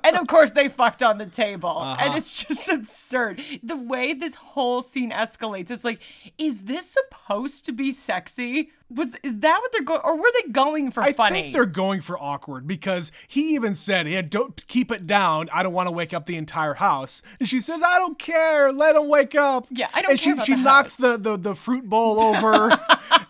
and 0.03 0.17
of 0.17 0.27
course 0.27 0.51
they 0.51 0.67
fucked 0.69 1.01
on 1.01 1.17
the 1.17 1.25
table. 1.27 1.77
Uh-huh. 1.79 1.95
And 1.99 2.15
it's 2.17 2.43
just 2.47 2.67
absurd. 2.67 3.41
The 3.63 3.77
way 3.77 4.13
this 4.13 4.35
whole 4.35 4.81
scene 4.81 5.11
escalates, 5.11 5.71
it's 5.71 5.85
like, 5.85 6.01
is 6.37 6.61
this 6.63 6.89
supposed 6.89 7.65
to 7.65 7.71
be 7.71 7.91
sexy? 7.91 8.71
Was 8.89 9.13
is 9.21 9.39
that 9.39 9.59
what 9.61 9.71
they're 9.73 9.83
going 9.83 9.99
or 10.03 10.17
were 10.17 10.31
they 10.41 10.49
going 10.49 10.91
for 10.91 11.03
I 11.03 11.11
funny? 11.11 11.39
I 11.39 11.41
think 11.41 11.53
they're 11.53 11.65
going 11.65 11.99
for 11.99 12.17
awkward 12.17 12.65
because 12.65 13.11
he 13.27 13.53
even 13.53 13.75
said, 13.75 14.07
"Yeah, 14.07 14.21
don't 14.21 14.65
keep 14.67 14.91
it 14.91 15.05
down. 15.05 15.49
I 15.51 15.61
don't 15.61 15.73
want 15.73 15.87
to 15.87 15.91
wake 15.91 16.13
up 16.13 16.25
the 16.25 16.37
entire 16.37 16.75
house." 16.75 17.21
And 17.39 17.49
she 17.49 17.59
says, 17.59 17.81
"I 17.85 17.99
don't 17.99 18.17
care. 18.17 18.71
Let 18.71 18.95
him 18.95 19.09
wake 19.09 19.35
up." 19.35 19.67
Yeah, 19.69 19.89
I 19.93 20.01
don't 20.01 20.11
and 20.11 20.19
care 20.19 20.23
she 20.23 20.31
about 20.31 20.45
she 20.45 20.55
the 20.55 20.61
knocks 20.61 20.95
the, 20.95 21.17
the 21.17 21.35
the 21.35 21.53
fruit 21.53 21.89
bowl 21.89 22.19
over. 22.21 22.69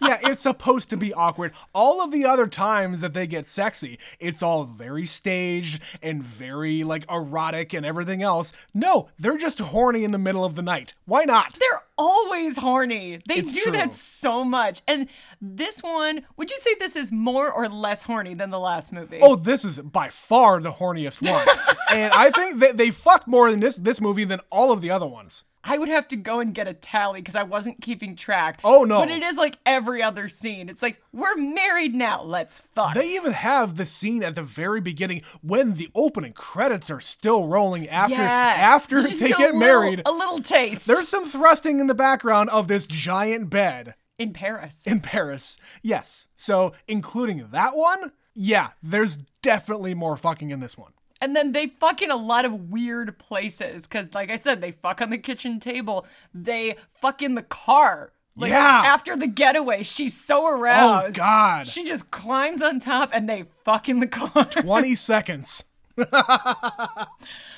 yeah, 0.02 0.20
it's 0.24 0.41
supposed 0.41 0.91
to 0.91 0.98
be 0.98 1.12
awkward. 1.13 1.54
All 1.74 2.04
of 2.04 2.12
the 2.12 2.24
other 2.26 2.46
times 2.46 3.02
that 3.02 3.15
they 3.15 3.26
get 3.26 3.48
sexy, 3.48 3.98
it's 4.20 4.43
all 4.43 4.63
very 4.65 5.08
staged 5.08 5.82
and 6.04 6.24
very 6.24 6.84
like 6.84 7.10
erotic 7.10 7.74
and 7.74 7.84
everything 7.84 8.22
else. 8.22 8.54
No, 8.76 9.10
they're 9.17 9.38
just 9.38 9.58
horny 9.58 10.04
in 10.04 10.12
the 10.12 10.20
middle 10.20 10.46
of 10.46 10.54
the 10.54 10.62
night. 10.62 10.93
Why 11.06 11.24
not? 11.24 11.58
they're 11.60 11.82
always 11.97 12.57
horny. 12.57 13.19
They 13.27 13.36
It's 13.36 13.51
do 13.51 13.62
true. 13.62 13.71
that 13.73 13.93
so 13.93 14.43
much. 14.43 14.81
And 14.88 15.07
this 15.41 15.81
one, 15.81 16.21
would 16.38 16.49
you 16.51 16.57
say 16.57 16.75
this 16.79 16.95
is 16.95 17.12
more 17.12 17.51
or 17.51 17.67
less 17.67 18.03
horny 18.03 18.33
than 18.33 18.49
the 18.49 18.60
last 18.60 18.91
movie? 18.93 19.19
Oh, 19.21 19.36
this 19.36 19.65
is 19.65 19.79
by 19.79 20.10
far 20.10 20.60
the 20.62 20.71
horniest 20.73 21.21
one, 21.29 21.47
and 21.91 22.13
I 22.13 22.31
think 22.31 22.60
that 22.60 22.77
they 22.77 22.91
fuck 22.91 23.27
more 23.27 23.47
in 23.49 23.60
this 23.60 23.75
this 23.75 23.99
movie 24.01 24.23
than 24.25 24.39
all 24.51 24.71
of 24.71 24.81
the 24.81 24.91
other 24.91 25.07
ones. 25.07 25.43
I 25.67 25.77
would 25.77 25.89
have 25.89 26.08
to 26.10 26.15
go 26.15 26.39
and 26.39 26.53
get 26.53 26.67
a 26.67 26.73
tally 26.73 27.21
because 27.21 27.36
I 27.36 27.43
wasn't 27.43 27.82
keeping 27.82 28.15
track. 28.15 28.60
Oh, 28.63 28.84
no. 28.84 28.99
But 28.99 29.12
it 29.12 29.21
is 29.23 29.38
like 29.38 29.58
every 29.65 30.01
other 30.01 30.27
scene. 30.27 30.69
It's 30.69 30.82
like, 30.82 31.01
we're 31.12 31.36
married 31.36 31.93
now. 31.93 32.23
Let's 32.23 32.60
fuck. 32.60 32.93
They 32.93 33.15
even 33.15 33.34
have 33.34 33.75
the 33.77 33.86
scene 33.86 34.23
at 34.23 34.36
the 34.36 34.43
very 34.43 34.82
beginning 34.82 35.23
when 35.41 35.73
the 35.73 35.89
opening 35.93 36.34
credits 36.34 36.89
are 36.89 37.01
still 37.01 37.47
rolling 37.47 37.88
after 37.89 38.15
after 38.21 38.99
You 39.01 39.08
just 39.08 39.19
they 39.19 39.27
a 39.27 39.30
get 39.30 39.39
little- 39.56 39.60
married. 39.60 40.01
A 40.06 40.12
little 40.12 40.39
taste. 40.39 40.88
There's 40.88 41.08
some 41.10 41.30
thrusting 41.30 41.80
in 41.80 41.88
the 41.88 41.95
background 41.95 42.49
of 42.49 42.67
this 42.67 42.86
giant 42.88 43.49
bed 43.49 43.95
in 44.17 44.34
Paris. 44.34 44.88
in 44.88 44.99
Paris. 45.01 45.58
Yes. 45.82 46.27
So, 46.36 46.73
including 46.88 47.47
that 47.51 47.75
one, 47.75 48.12
yeah, 48.34 48.69
there's 48.82 49.17
definitely 49.41 49.93
more 49.93 50.17
fucking 50.17 50.49
in 50.49 50.60
this 50.60 50.77
one. 50.77 50.91
And 51.21 51.36
then 51.36 51.51
they 51.51 51.67
fuck 51.67 52.01
in 52.01 52.12
a 52.12 52.15
lot 52.15 52.45
of 52.45 52.69
weird 52.69 53.17
places. 53.17 53.88
Cause 53.88 54.13
like 54.13 54.30
I 54.30 54.36
said, 54.36 54.62
they 54.62 54.71
fuck 54.71 55.01
on 55.01 55.10
the 55.10 55.17
kitchen 55.17 55.60
table. 55.60 56.06
They 56.34 56.75
fuck 57.01 57.21
in 57.21 57.36
the 57.36 57.43
car. 57.43 58.12
Like 58.36 58.51
Yeah. 58.51 58.82
Oh, 58.84 58.88
after 58.88 59.15
the 59.15 59.27
getaway, 59.27 59.84
she's 59.84 60.19
so 60.19 60.45
oh, 60.45 60.51
aroused. 60.51 61.17
Oh 61.17 61.21
god. 61.21 61.67
She 61.67 61.84
just 61.84 62.12
climbs 62.12 62.62
on 62.62 62.80
top 62.80 63.10
and 63.13 63.30
they 63.30 63.45
fuck 63.63 63.89
in 63.89 63.99
the 63.99 64.08
car. 64.08 64.45
20 64.51 64.95
seconds. 64.95 65.63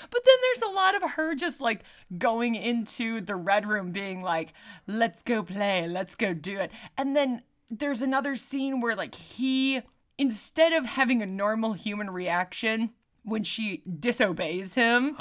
But 0.09 0.25
then 0.25 0.35
there's 0.41 0.71
a 0.71 0.73
lot 0.73 0.95
of 0.95 1.11
her 1.11 1.35
just 1.35 1.61
like 1.61 1.83
going 2.17 2.55
into 2.55 3.21
the 3.21 3.35
red 3.35 3.65
room 3.65 3.91
being 3.91 4.21
like, 4.21 4.53
let's 4.87 5.21
go 5.21 5.43
play, 5.43 5.87
let's 5.87 6.15
go 6.15 6.33
do 6.33 6.59
it. 6.59 6.71
And 6.97 7.15
then 7.15 7.43
there's 7.69 8.01
another 8.01 8.35
scene 8.35 8.81
where 8.81 8.95
like 8.95 9.15
he, 9.15 9.81
instead 10.17 10.73
of 10.73 10.85
having 10.85 11.21
a 11.21 11.25
normal 11.25 11.73
human 11.73 12.09
reaction 12.09 12.91
when 13.29 13.43
she 13.43 13.81
disobeys 13.99 14.73
him, 14.75 15.17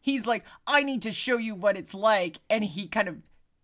he's 0.00 0.26
like, 0.26 0.44
I 0.66 0.82
need 0.82 1.02
to 1.02 1.12
show 1.12 1.36
you 1.36 1.54
what 1.54 1.76
it's 1.76 1.94
like. 1.94 2.38
And 2.48 2.64
he 2.64 2.86
kind 2.88 3.08
of 3.08 3.16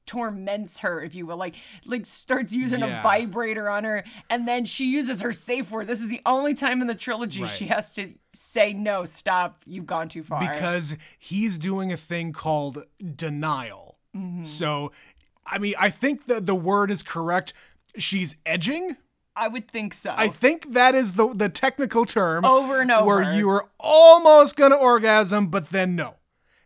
torments 0.07 0.79
her 0.81 1.03
if 1.03 1.17
you 1.17 1.27
will 1.27 1.37
like 1.37 1.57
like 1.85 2.07
starts 2.07 2.53
using 2.53 2.79
Yeah. 2.79 3.01
a 3.01 3.03
vibrator 3.03 3.69
on 3.69 3.83
her 3.83 4.05
and 4.31 4.47
then 4.47 4.65
she 4.65 4.87
uses 4.89 5.21
her 5.23 5.33
safe 5.33 5.73
word 5.73 5.89
this 5.89 6.01
is 6.01 6.09
the 6.09 6.21
only 6.25 6.55
time 6.55 6.81
in 6.81 6.87
the 6.87 6.95
trilogy 6.95 7.43
Right. 7.43 7.51
she 7.51 7.67
has 7.67 7.93
to 7.97 8.15
say 8.33 8.73
no 8.73 9.05
stop 9.05 9.63
you've 9.67 9.87
gone 9.87 10.09
too 10.09 10.23
far 10.23 10.39
because 10.39 10.97
he's 11.19 11.59
doing 11.59 11.91
a 11.93 11.97
thing 11.97 12.33
called 12.33 12.85
denial. 13.17 13.99
Mm-hmm. 14.17 14.45
So, 14.45 14.93
I 15.45 15.59
mean, 15.59 15.75
I 15.79 15.91
think 15.91 16.27
that 16.27 16.47
the 16.47 16.55
word 16.55 16.91
is 16.93 17.03
correct. 17.03 17.53
She's 17.99 18.37
edging. 18.47 18.97
I 19.37 19.49
would 19.49 19.71
think 19.71 19.93
so. 19.95 20.15
I 20.17 20.29
think 20.29 20.73
that 20.73 20.95
is 20.95 21.13
the 21.13 21.29
the 21.35 21.49
technical 21.49 22.05
term. 22.07 22.45
Over 22.45 22.81
and 22.81 22.91
over. 22.91 23.07
Where 23.07 23.33
you 23.35 23.49
are 23.51 23.69
almost 23.79 24.57
gonna 24.57 24.77
orgasm, 24.77 25.49
but 25.49 25.71
then 25.71 25.95
no. 25.97 26.15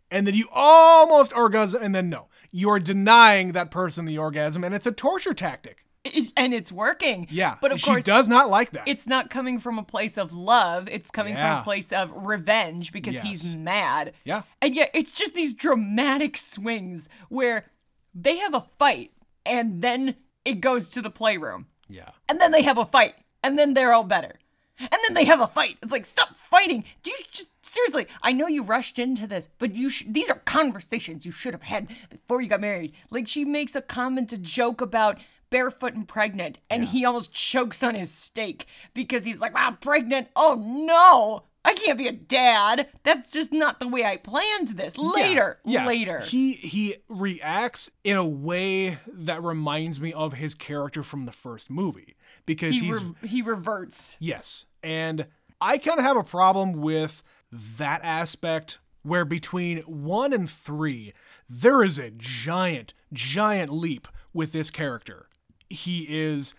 And 0.09 0.25
then 0.27 0.33
you 0.35 0.47
almost 0.51 1.33
orgasm, 1.33 1.81
and 1.83 1.93
then 1.95 2.09
no. 2.09 2.27
You're 2.51 2.79
denying 2.79 3.53
that 3.53 3.71
person 3.71 4.05
the 4.05 4.17
orgasm, 4.17 4.63
and 4.63 4.73
it's 4.75 4.85
a 4.87 4.91
torture 4.91 5.33
tactic. 5.33 5.85
It- 6.03 6.33
and 6.35 6.53
it's 6.53 6.71
working. 6.71 7.27
Yeah. 7.29 7.57
But 7.61 7.71
of 7.71 7.81
course, 7.81 8.03
she 8.03 8.11
does 8.11 8.27
not 8.27 8.49
like 8.49 8.71
that. 8.71 8.87
it's 8.87 9.05
not 9.05 9.29
coming 9.29 9.59
from 9.59 9.77
a 9.77 9.83
place 9.83 10.17
of 10.17 10.33
love. 10.33 10.89
It's 10.89 11.11
coming 11.11 11.35
from 11.35 11.59
a 11.59 11.63
place 11.63 11.91
of 11.91 12.11
revenge 12.15 12.91
because 12.91 13.13
Yes. 13.13 13.23
he's 13.23 13.55
mad. 13.55 14.13
Yeah. 14.25 14.41
And 14.61 14.75
yet 14.75 14.89
it's 14.95 15.11
just 15.11 15.33
these 15.35 15.53
dramatic 15.53 16.37
swings 16.37 17.07
where 17.29 17.67
they 18.15 18.37
have 18.37 18.55
a 18.55 18.61
fight 18.79 19.11
and 19.45 19.81
then 19.83 20.15
it 20.43 20.55
goes 20.59 20.89
to 20.89 21.01
the 21.03 21.11
playroom. 21.11 21.67
Yeah. 21.91 22.09
And 22.29 22.39
then 22.39 22.51
they 22.51 22.61
have 22.63 22.77
a 22.77 22.85
fight. 22.85 23.15
And 23.43 23.57
then 23.57 23.73
they're 23.73 23.93
all 23.93 24.03
better. 24.03 24.39
And 24.79 24.99
then 25.05 25.13
they 25.13 25.25
have 25.25 25.41
a 25.41 25.47
fight. 25.47 25.77
It's 25.81 25.91
like, 25.91 26.05
stop 26.05 26.35
fighting. 26.35 26.83
Do 27.03 27.11
you 27.11 27.17
just 27.31 27.51
seriously? 27.65 28.07
I 28.23 28.31
know 28.33 28.47
you 28.47 28.63
rushed 28.63 28.99
into 28.99 29.27
this, 29.27 29.47
but 29.59 29.75
you 29.75 29.89
sh- 29.89 30.05
these 30.07 30.29
are 30.29 30.39
conversations 30.39 31.25
you 31.25 31.31
should 31.31 31.53
have 31.53 31.63
had 31.63 31.87
before 32.09 32.41
you 32.41 32.49
got 32.49 32.61
married. 32.61 32.93
Like 33.09 33.27
she 33.27 33.45
makes 33.45 33.75
a 33.75 33.81
comment, 33.81 34.33
a 34.33 34.37
joke 34.37 34.81
about 34.81 35.19
barefoot 35.49 35.93
and 35.93 36.07
pregnant, 36.07 36.57
and 36.69 36.85
he 36.85 37.05
almost 37.05 37.33
chokes 37.33 37.83
on 37.83 37.95
his 37.95 38.11
steak 38.11 38.65
because 38.93 39.25
he's 39.25 39.39
like, 39.39 39.53
"Wow, 39.53 39.77
pregnant! 39.79 40.29
Oh 40.35 40.55
no, 40.55 41.43
I 41.63 41.73
can't 41.73 41.97
be 41.97 42.07
a 42.07 42.11
dad. 42.11 42.89
That's 43.03 43.31
just 43.31 43.51
not 43.53 43.79
the 43.79 43.87
way 43.87 44.03
I 44.03 44.17
planned 44.17 44.69
this." 44.69 44.97
Later, 44.97 45.59
Yeah. 45.65 45.85
later. 45.85 46.19
He 46.21 46.53
he 46.53 46.95
reacts 47.07 47.91
in 48.03 48.17
a 48.17 48.25
way 48.25 48.97
that 49.07 49.43
reminds 49.43 49.99
me 49.99 50.11
of 50.13 50.33
his 50.33 50.55
character 50.55 51.03
from 51.03 51.25
the 51.25 51.31
first 51.31 51.69
movie 51.69 52.15
because 52.45 52.75
he 52.75 52.87
he's 52.87 52.99
re- 53.01 53.27
he 53.29 53.41
reverts. 53.41 54.17
yes. 54.19 54.65
And 54.83 55.27
I 55.59 55.77
kind 55.77 55.99
of 55.99 56.05
have 56.05 56.17
a 56.17 56.23
problem 56.23 56.73
with 56.73 57.21
that 57.51 58.01
aspect 58.03 58.79
where 59.03 59.25
between 59.25 59.79
one 59.79 60.33
and 60.33 60.49
three, 60.49 61.13
there 61.49 61.83
is 61.83 61.99
a 61.99 62.09
giant, 62.11 62.93
giant 63.13 63.71
leap 63.71 64.07
with 64.33 64.51
this 64.51 64.69
character. 64.71 65.27
He 65.69 66.05
is 66.09 66.53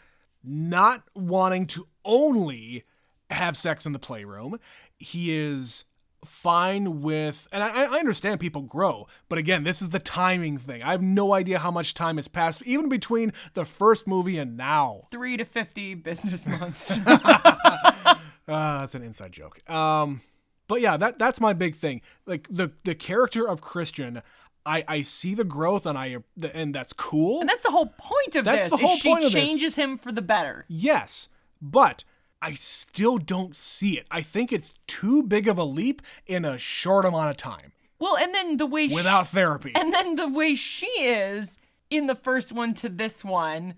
not 0.45 1.03
wanting 1.15 1.67
to 1.69 1.87
only 2.05 2.85
have 3.31 3.57
sex 3.57 3.87
in 3.87 3.93
the 3.93 3.99
playroom. 3.99 4.59
He 5.03 5.37
is 5.37 5.85
fine 6.25 7.01
with, 7.03 7.49
and 7.53 7.62
I, 7.62 7.85
I 7.97 7.99
understand 7.99 8.38
people 8.38 8.62
grow, 8.62 9.09
but 9.29 9.38
again, 9.38 9.65
this 9.65 9.83
is 9.83 9.88
the 9.91 9.99
timing 9.99 10.57
thing. 10.57 10.83
I 10.83 10.93
have 10.93 11.03
no 11.03 11.33
idea 11.35 11.59
how 11.59 11.71
much 11.73 11.95
time 11.95 12.17
has 12.17 12.29
passed, 12.29 12.62
even 12.62 12.88
between 12.88 13.33
the 13.55 13.65
first 13.65 14.07
movie 14.07 14.38
and 14.38 14.57
now. 14.57 15.09
Three 15.11 15.37
to 15.37 15.45
50 15.45 15.95
business 15.97 16.47
months. 16.47 16.99
Uh, 17.07 18.15
that's 18.47 18.95
an 18.95 19.03
inside 19.03 19.33
joke. 19.33 19.69
Um, 19.69 20.21
but 20.69 20.81
yeah, 20.81 20.97
that 20.97 21.19
that's 21.19 21.41
my 21.41 21.53
big 21.53 21.75
thing. 21.75 22.01
Like 22.27 22.47
the 22.51 22.73
the 22.85 22.95
character 22.95 23.47
of 23.49 23.61
Christian, 23.61 24.23
I 24.65 24.85
I 24.88 25.03
see 25.03 25.35
the 25.35 25.45
growth 25.45 25.87
and 25.87 25.99
I 25.99 26.19
and 26.55 26.75
that's 26.75 26.93
cool. 26.93 27.41
and 27.41 27.49
that's 27.49 27.62
the 27.65 27.71
whole 27.71 27.93
point 27.99 28.37
of 28.37 28.45
That's 28.45 28.65
this. 28.65 28.71
the 28.71 28.77
whole 28.79 28.95
is 28.95 29.01
she 29.01 29.09
point 29.09 29.25
of 29.25 29.33
this. 29.33 29.43
changes 29.45 29.75
him 29.75 29.99
for 29.99 30.12
the 30.12 30.23
better. 30.23 30.65
Yes, 30.69 31.29
but 31.61 32.05
I 32.44 32.55
still 32.55 33.18
don't 33.18 33.55
see 33.57 33.96
it. 33.98 34.07
I 34.11 34.20
think 34.20 34.52
it's 34.52 34.74
too 34.88 35.22
big 35.22 35.46
of 35.48 35.57
a 35.59 35.64
leap 35.64 36.02
in 36.26 36.44
a 36.44 36.59
short 36.59 37.05
amount 37.05 37.31
of 37.31 37.37
time 37.37 37.72
Well, 38.00 38.16
and 38.18 38.35
then 38.35 38.57
the 38.57 38.66
way 38.66 38.88
she- 38.88 38.94
without 38.96 39.28
therapy. 39.28 39.72
And 39.76 39.92
then 39.94 40.16
the 40.16 40.28
way 40.28 40.55
she 40.57 40.87
is 40.88 41.59
in 41.88 42.07
the 42.07 42.14
first 42.16 42.52
one 42.52 42.74
to 42.74 42.88
this 42.88 43.24
one, 43.24 43.74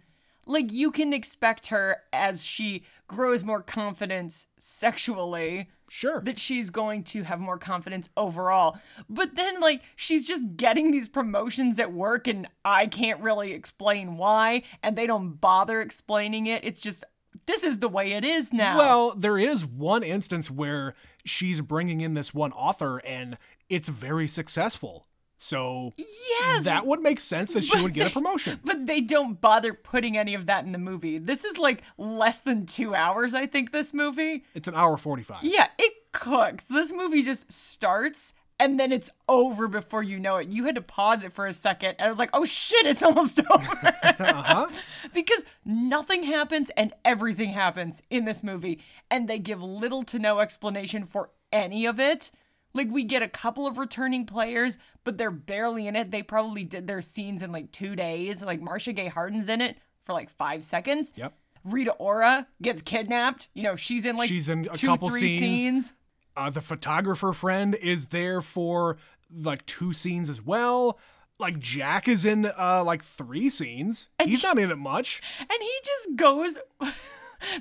like 0.46 0.72
you 0.72 0.90
can 0.90 1.12
expect 1.12 1.66
her 1.68 1.98
as 2.12 2.44
she 2.44 2.84
grows 3.06 3.44
more 3.44 3.62
confidence 3.62 4.46
sexually 4.58 5.68
sure. 5.88 6.20
that 6.22 6.38
she's 6.38 6.70
going 6.70 7.02
to 7.04 7.22
have 7.24 7.40
more 7.40 7.58
confidence 7.58 8.08
overall. 8.16 8.78
But 9.08 9.36
then 9.36 9.60
like 9.60 9.82
she's 9.96 10.26
just 10.26 10.56
getting 10.56 10.90
these 10.90 11.08
promotions 11.08 11.78
at 11.78 11.92
work 11.92 12.26
and 12.26 12.48
I 12.64 12.86
can't 12.86 13.20
really 13.20 13.52
explain 13.52 14.16
why 14.16 14.62
and 14.82 14.96
they 14.96 15.06
don't 15.06 15.40
bother 15.40 15.80
explaining 15.80 16.46
it. 16.46 16.64
It's 16.64 16.80
just 16.80 17.04
this 17.46 17.62
is 17.62 17.78
the 17.78 17.88
way 17.88 18.12
it 18.12 18.24
is 18.24 18.52
now. 18.52 18.78
Well, 18.78 19.14
there 19.16 19.38
is 19.38 19.64
one 19.66 20.02
instance 20.02 20.50
where 20.50 20.94
she's 21.24 21.60
bringing 21.60 22.00
in 22.00 22.14
this 22.14 22.32
one 22.32 22.52
author 22.52 22.98
and 22.98 23.38
it's 23.68 23.88
very 23.88 24.28
successful. 24.28 25.06
So 25.36 25.92
yes. 25.96 26.64
that 26.64 26.86
would 26.86 27.00
make 27.00 27.20
sense 27.20 27.52
that 27.52 27.64
she 27.64 27.80
would 27.82 27.92
get 27.92 28.06
a 28.06 28.10
promotion. 28.14 28.60
But 28.64 28.86
they 28.86 29.00
don't 29.00 29.40
bother 29.40 29.74
putting 29.74 30.16
any 30.16 30.34
of 30.34 30.46
that 30.46 30.64
in 30.64 30.72
the 30.72 30.78
movie. 30.78 31.18
This 31.18 31.44
is 31.44 31.58
like 31.58 31.82
less 31.98 32.40
than 32.40 32.66
two 32.66 32.94
hours, 32.94 33.34
I 33.34 33.46
think, 33.46 33.72
this 33.72 33.92
movie. 33.92 34.44
It's 34.54 34.68
an 34.68 34.74
hour 34.74 34.96
45. 34.96 35.38
Yeah, 35.42 35.68
it 35.78 35.92
cooks. 36.12 36.64
This 36.64 36.92
movie 36.92 37.22
just 37.22 37.50
starts 37.52 38.32
and 38.58 38.78
then 38.78 38.92
it's 38.92 39.10
over 39.28 39.66
before 39.68 40.02
you 40.02 40.18
know 40.20 40.36
it. 40.36 40.48
You 40.48 40.64
had 40.64 40.74
to 40.76 40.82
pause 40.82 41.24
it 41.24 41.32
for 41.32 41.46
a 41.46 41.52
second, 41.52 41.96
and 41.98 42.06
I 42.06 42.08
was 42.08 42.18
like, 42.18 42.30
oh 42.32 42.44
shit, 42.44 42.86
it's 42.86 43.02
almost 43.04 43.40
over. 43.50 43.94
Uh-huh. 44.02 44.66
because 45.14 45.44
nothing 45.64 46.22
happens 46.24 46.70
and 46.76 46.92
everything 47.04 47.50
happens 47.50 48.02
in 48.10 48.24
this 48.24 48.42
movie, 48.42 48.80
and 49.10 49.28
they 49.28 49.38
give 49.38 49.62
little 49.62 50.02
to 50.04 50.18
no 50.18 50.40
explanation 50.40 51.04
for 51.04 51.30
any 51.52 51.86
of 51.86 51.98
it. 52.00 52.30
Like, 52.76 52.88
we 52.90 53.04
get 53.04 53.22
a 53.22 53.28
couple 53.28 53.66
of 53.68 53.78
returning 53.78 54.26
players, 54.26 54.78
but 55.04 55.16
they're 55.16 55.30
barely 55.30 55.86
in 55.86 55.94
it. 55.94 56.10
They 56.10 56.24
probably 56.24 56.64
did 56.64 56.88
their 56.88 57.02
scenes 57.02 57.40
in 57.40 57.52
like 57.52 57.70
two 57.70 57.94
days. 57.94 58.42
Like, 58.42 58.60
Marcia 58.60 58.92
Gay 58.92 59.06
Harden's 59.06 59.48
in 59.48 59.60
it 59.60 59.76
for 60.02 60.12
like 60.12 60.28
five 60.30 60.64
seconds. 60.64 61.12
Yep. 61.14 61.34
Rita 61.64 61.92
Ora 61.92 62.46
gets 62.60 62.82
kidnapped. 62.82 63.48
You 63.54 63.62
know, 63.62 63.76
she's 63.76 64.04
in 64.04 64.16
like 64.16 64.28
She's 64.28 64.48
in 64.48 64.66
a 64.70 64.74
two, 64.74 64.88
couple 64.88 65.08
three 65.08 65.28
scenes. 65.28 65.40
scenes. 65.40 65.92
Uh, 66.36 66.50
the 66.50 66.60
photographer 66.60 67.32
friend 67.32 67.74
is 67.76 68.06
there 68.06 68.42
for 68.42 68.96
like 69.32 69.64
two 69.66 69.92
scenes 69.92 70.28
as 70.28 70.42
well. 70.42 70.98
Like 71.38 71.58
Jack 71.58 72.06
is 72.08 72.24
in 72.24 72.46
uh 72.58 72.82
like 72.84 73.04
three 73.04 73.48
scenes. 73.48 74.08
He's 74.22 74.42
not 74.42 74.58
in 74.58 74.70
it 74.70 74.78
much. 74.78 75.20
And 75.40 75.58
he 75.60 75.72
just 75.84 76.16
goes. 76.16 76.58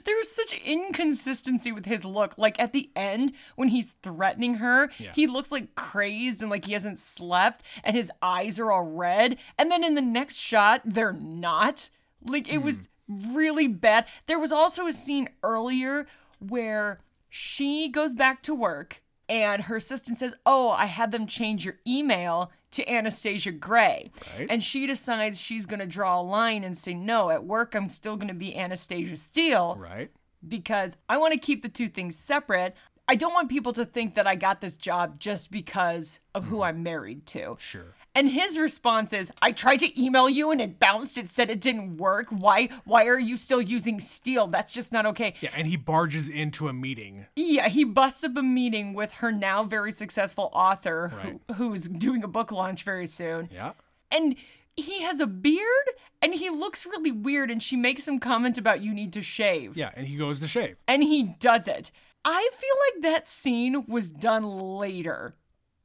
There's 0.06 0.30
such 0.30 0.54
inconsistency 0.54 1.72
with 1.74 1.86
his 1.86 2.06
look. 2.06 2.38
Like 2.38 2.58
at 2.60 2.72
the 2.72 2.90
end, 2.96 3.34
when 3.56 3.68
he's 3.68 3.96
threatening 4.02 4.56
her, 4.56 4.90
he 5.14 5.28
looks 5.28 5.52
like 5.52 5.76
crazed 5.76 6.42
and 6.42 6.50
like 6.50 6.66
he 6.66 6.74
hasn't 6.74 7.00
slept, 7.00 7.64
and 7.84 7.96
his 7.96 8.10
eyes 8.22 8.60
are 8.60 8.72
all 8.72 8.84
red. 8.86 9.38
And 9.58 9.70
then 9.70 9.84
in 9.84 9.96
the 9.96 10.02
next 10.02 10.38
shot, 10.38 10.82
they're 10.86 11.12
not. 11.12 11.90
Like 12.24 12.48
it 12.48 12.60
was 12.60 12.88
really 13.10 13.68
bad. 13.68 14.06
There 14.28 14.40
was 14.40 14.52
also 14.54 14.88
a 14.88 14.94
scene 14.94 15.28
earlier 15.42 16.06
where 16.40 17.00
she 17.36 17.90
goes 17.90 18.14
back 18.14 18.44
to 18.44 18.54
work 18.54 19.02
and 19.28 19.64
her 19.64 19.78
assistant 19.78 20.20
says, 20.20 20.36
Oh, 20.46 20.70
I 20.70 20.86
had 20.86 21.12
them 21.12 21.26
change 21.26 21.66
your 21.66 21.80
email 21.88 22.52
to 22.74 22.88
Anastasia 22.88 23.52
Grey. 23.52 24.12
Right. 24.38 24.46
And 24.52 24.64
she 24.64 24.86
decides 24.86 25.42
she's 25.42 25.66
going 25.66 25.80
to 25.80 25.88
draw 25.88 26.22
a 26.22 26.22
line 26.22 26.64
and 26.64 26.78
say, 26.78 26.94
No, 26.94 27.32
at 27.32 27.44
work, 27.44 27.74
I'm 27.74 27.90
still 27.90 28.18
going 28.18 28.28
to 28.28 28.36
be 28.36 28.56
Anastasia 28.56 29.18
Steele 29.18 29.76
Right. 29.80 30.12
because 30.48 30.96
I 31.10 31.18
want 31.18 31.34
to 31.34 31.40
keep 31.40 31.64
the 31.64 31.70
two 31.70 31.90
things 31.90 32.16
separate. 32.16 32.76
I 33.08 33.16
don't 33.16 33.34
want 33.34 33.50
people 33.50 33.74
to 33.74 33.86
think 33.86 34.14
that 34.14 34.28
I 34.28 34.36
got 34.36 34.62
this 34.62 34.78
job 34.78 35.20
just 35.20 35.50
because 35.50 36.20
of 36.36 36.46
who 36.46 36.58
mm-hmm. 36.58 36.64
I'm 36.66 36.84
married 36.84 37.26
to. 37.28 37.58
Sure. 37.60 37.96
And 38.16 38.30
his 38.30 38.60
response 38.60 39.12
is, 39.12 39.32
"I 39.42 39.52
tried 39.52 39.80
to 39.80 40.02
email 40.02 40.30
you 40.30 40.52
and 40.52 40.62
it 40.62 40.80
bounced. 40.80 41.18
It 41.18 41.28
said 41.28 41.50
it 41.50 41.60
didn't 41.60 41.98
work. 41.98 42.28
Why? 42.30 42.70
Why 42.86 43.08
are 43.08 43.20
you 43.20 43.38
still 43.38 43.62
using 43.62 44.00
Steele? 44.00 44.48
That's 44.48 44.72
just 44.72 44.92
not 44.92 45.06
okay." 45.08 45.34
Yeah, 45.42 45.50
and 45.56 45.68
he 45.68 45.78
barges 45.78 46.30
into 46.30 46.68
a 46.68 46.74
meeting. 46.74 47.26
Yeah, 47.36 47.70
he 47.70 47.84
busts 47.84 48.24
up 48.24 48.38
a 48.38 48.44
meeting 48.44 48.94
with 48.94 49.16
her 49.16 49.32
now 49.32 49.64
very 49.64 49.92
successful 49.92 50.52
author 50.54 51.40
who, 51.48 51.54
who's 51.56 51.88
doing 51.88 52.24
a 52.24 52.28
book 52.28 52.52
launch 52.52 52.84
very 52.84 53.08
soon. 53.08 53.50
Yeah. 53.52 53.74
And 54.12 54.36
he 54.76 55.02
has 55.02 55.20
a 55.20 55.28
beard 55.28 55.90
and 56.22 56.34
he 56.34 56.50
looks 56.50 56.86
really 56.86 57.12
weird. 57.12 57.50
And 57.50 57.62
she 57.62 57.76
makes 57.76 58.04
some 58.04 58.20
comment 58.20 58.58
about 58.58 58.82
you 58.82 58.94
need 58.94 59.14
to 59.14 59.24
shave. 59.24 59.76
Yeah, 59.76 59.92
and 59.96 60.06
he 60.06 60.18
goes 60.18 60.40
to 60.40 60.48
shave. 60.48 60.78
And 60.88 61.04
he 61.04 61.24
does 61.40 61.68
it. 61.68 61.92
I 62.26 62.50
feel 62.54 62.76
like 62.88 63.04
that 63.12 63.28
scene 63.28 63.86
was 63.88 64.10
done 64.10 64.44
later 64.44 65.36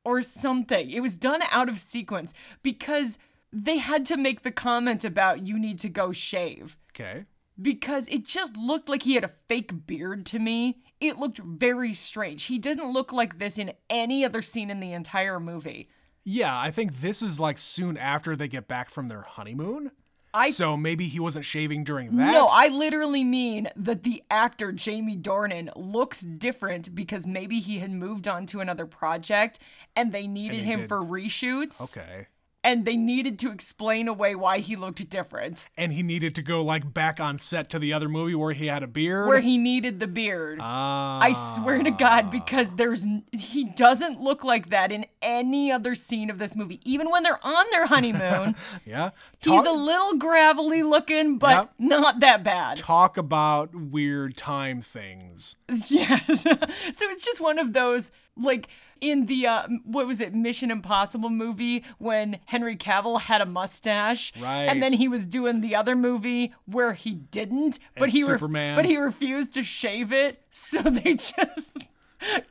or 0.08 0.22
something. 0.22 0.90
It 0.90 1.00
was 1.00 1.16
done 1.16 1.42
out 1.50 1.68
of 1.68 1.78
sequence 1.78 2.32
because 2.62 3.18
they 3.52 3.76
had 3.78 4.04
to 4.06 4.16
make 4.16 4.42
the 4.42 4.50
comment 4.50 5.04
about 5.04 5.46
you 5.46 5.58
need 5.58 5.78
to 5.80 5.88
go 5.88 6.12
shave 6.12 6.76
Okay. 6.92 7.24
because 7.60 8.08
it 8.08 8.24
just 8.24 8.56
looked 8.56 8.88
like 8.88 9.02
he 9.02 9.14
had 9.14 9.24
a 9.24 9.28
fake 9.28 9.86
beard 9.86 10.24
to 10.26 10.38
me. 10.38 10.78
It 11.00 11.18
looked 11.18 11.38
very 11.38 11.94
strange. 11.94 12.44
He 12.44 12.58
doesn't 12.58 12.92
look 12.92 13.12
like 13.12 13.38
this 13.38 13.58
in 13.58 13.72
any 13.88 14.24
other 14.24 14.42
scene 14.42 14.70
in 14.70 14.80
the 14.80 14.92
entire 14.92 15.38
movie. 15.38 15.88
Yeah, 16.24 16.58
I 16.58 16.70
think 16.70 17.00
this 17.00 17.22
is 17.22 17.38
like 17.40 17.56
soon 17.58 17.96
after 17.96 18.36
they 18.36 18.48
get 18.48 18.68
back 18.68 18.90
from 18.90 19.08
their 19.08 19.22
honeymoon. 19.22 19.92
I 20.34 20.50
so 20.50 20.76
maybe 20.76 21.08
he 21.08 21.18
wasn't 21.20 21.44
shaving 21.44 21.84
during 21.84 22.16
that. 22.16 22.32
No, 22.32 22.48
I 22.52 22.68
literally 22.68 23.24
mean 23.24 23.68
that 23.76 24.02
the 24.02 24.22
actor 24.30 24.72
Jamie 24.72 25.16
Dornan 25.16 25.70
looks 25.76 26.20
different 26.20 26.94
because 26.94 27.26
maybe 27.26 27.60
he 27.60 27.78
had 27.78 27.90
moved 27.90 28.28
on 28.28 28.46
to 28.46 28.60
another 28.60 28.86
project 28.86 29.58
and 29.96 30.12
they 30.12 30.26
needed 30.26 30.60
they 30.60 30.64
him 30.66 30.80
did- 30.80 30.88
for 30.88 30.98
reshoots. 31.00 31.80
Okay. 31.96 32.26
And 32.68 32.84
they 32.84 32.96
needed 32.96 33.38
to 33.38 33.50
explain 33.50 34.08
away 34.08 34.34
why 34.34 34.58
he 34.58 34.76
looked 34.76 35.08
different. 35.08 35.66
And 35.74 35.90
he 35.90 36.02
needed 36.02 36.34
to 36.34 36.42
go 36.42 36.62
like 36.62 36.92
back 36.92 37.18
on 37.18 37.38
set 37.38 37.70
to 37.70 37.78
the 37.78 37.94
other 37.94 38.10
movie 38.10 38.34
where 38.34 38.52
he 38.52 38.66
had 38.66 38.82
a 38.82 38.86
beard. 38.86 39.26
Where 39.26 39.40
he 39.40 39.56
needed 39.56 40.00
the 40.00 40.06
beard. 40.06 40.58
Ah. 40.60 41.18
I 41.18 41.32
swear 41.32 41.82
to 41.82 41.90
God, 41.90 42.30
because 42.30 42.72
there's 42.72 43.06
he 43.32 43.64
doesn't 43.64 44.20
look 44.20 44.44
like 44.44 44.68
that 44.68 44.92
in 44.92 45.06
any 45.22 45.72
other 45.72 45.94
scene 45.94 46.28
of 46.28 46.38
this 46.38 46.54
movie. 46.54 46.78
Even 46.84 47.08
when 47.10 47.22
they're 47.22 47.44
on 47.44 47.64
their 47.70 47.86
honeymoon, 47.86 48.54
Yeah. 48.84 49.10
he's 49.42 49.64
a 49.64 49.72
little 49.72 50.16
gravelly 50.16 50.82
looking, 50.82 51.38
but 51.38 51.48
Yep. 51.56 51.72
not 51.78 52.20
that 52.20 52.42
bad. 52.44 52.76
talk 52.76 53.16
about 53.16 53.74
weird 53.74 54.36
time 54.36 54.82
things. 54.82 55.56
Yes. 55.88 56.42
so 56.42 57.08
it's 57.10 57.24
just 57.24 57.40
one 57.40 57.58
of 57.58 57.72
those 57.72 58.10
like 58.38 58.68
in 59.00 59.26
the 59.26 59.46
uh 59.46 59.68
what 59.84 60.06
was 60.06 60.20
it 60.20 60.34
Mission 60.34 60.70
Impossible 60.70 61.30
movie 61.30 61.84
when 61.98 62.38
Henry 62.46 62.76
Cavill 62.76 63.20
had 63.20 63.40
a 63.40 63.46
mustache? 63.46 64.32
And 64.42 64.82
then 64.82 64.92
he 64.92 65.08
was 65.08 65.26
doing 65.26 65.60
the 65.60 65.74
other 65.76 65.94
movie 65.96 66.52
where 66.66 66.92
he 66.94 67.14
didn't 67.14 67.78
but 67.96 68.04
And 68.04 68.12
he 68.12 68.22
ref- 68.24 68.40
Superman. 68.40 68.76
but 68.76 68.84
he 68.84 68.96
refused 68.96 69.52
to 69.54 69.62
shave 69.62 70.12
it. 70.12 70.42
So 70.50 70.82
they 70.82 71.14
just 71.14 71.72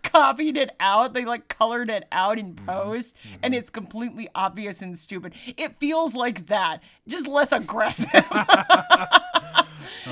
copied 0.01 0.55
it 0.55 0.71
out. 0.79 1.13
They 1.13 1.25
like 1.25 1.49
colored 1.49 1.89
it 1.89 2.05
out 2.11 2.39
in 2.39 2.53
Mm-hmm. 2.55 2.65
post. 2.65 3.15
And 3.43 3.53
it's 3.53 3.69
completely 3.69 4.29
obvious 4.33 4.81
and 4.81 4.97
stupid. 4.97 5.33
It 5.57 5.77
feels 5.79 6.15
like 6.15 6.47
that 6.47 6.81
just 7.07 7.27
less 7.27 7.51
aggressive. 7.51 8.07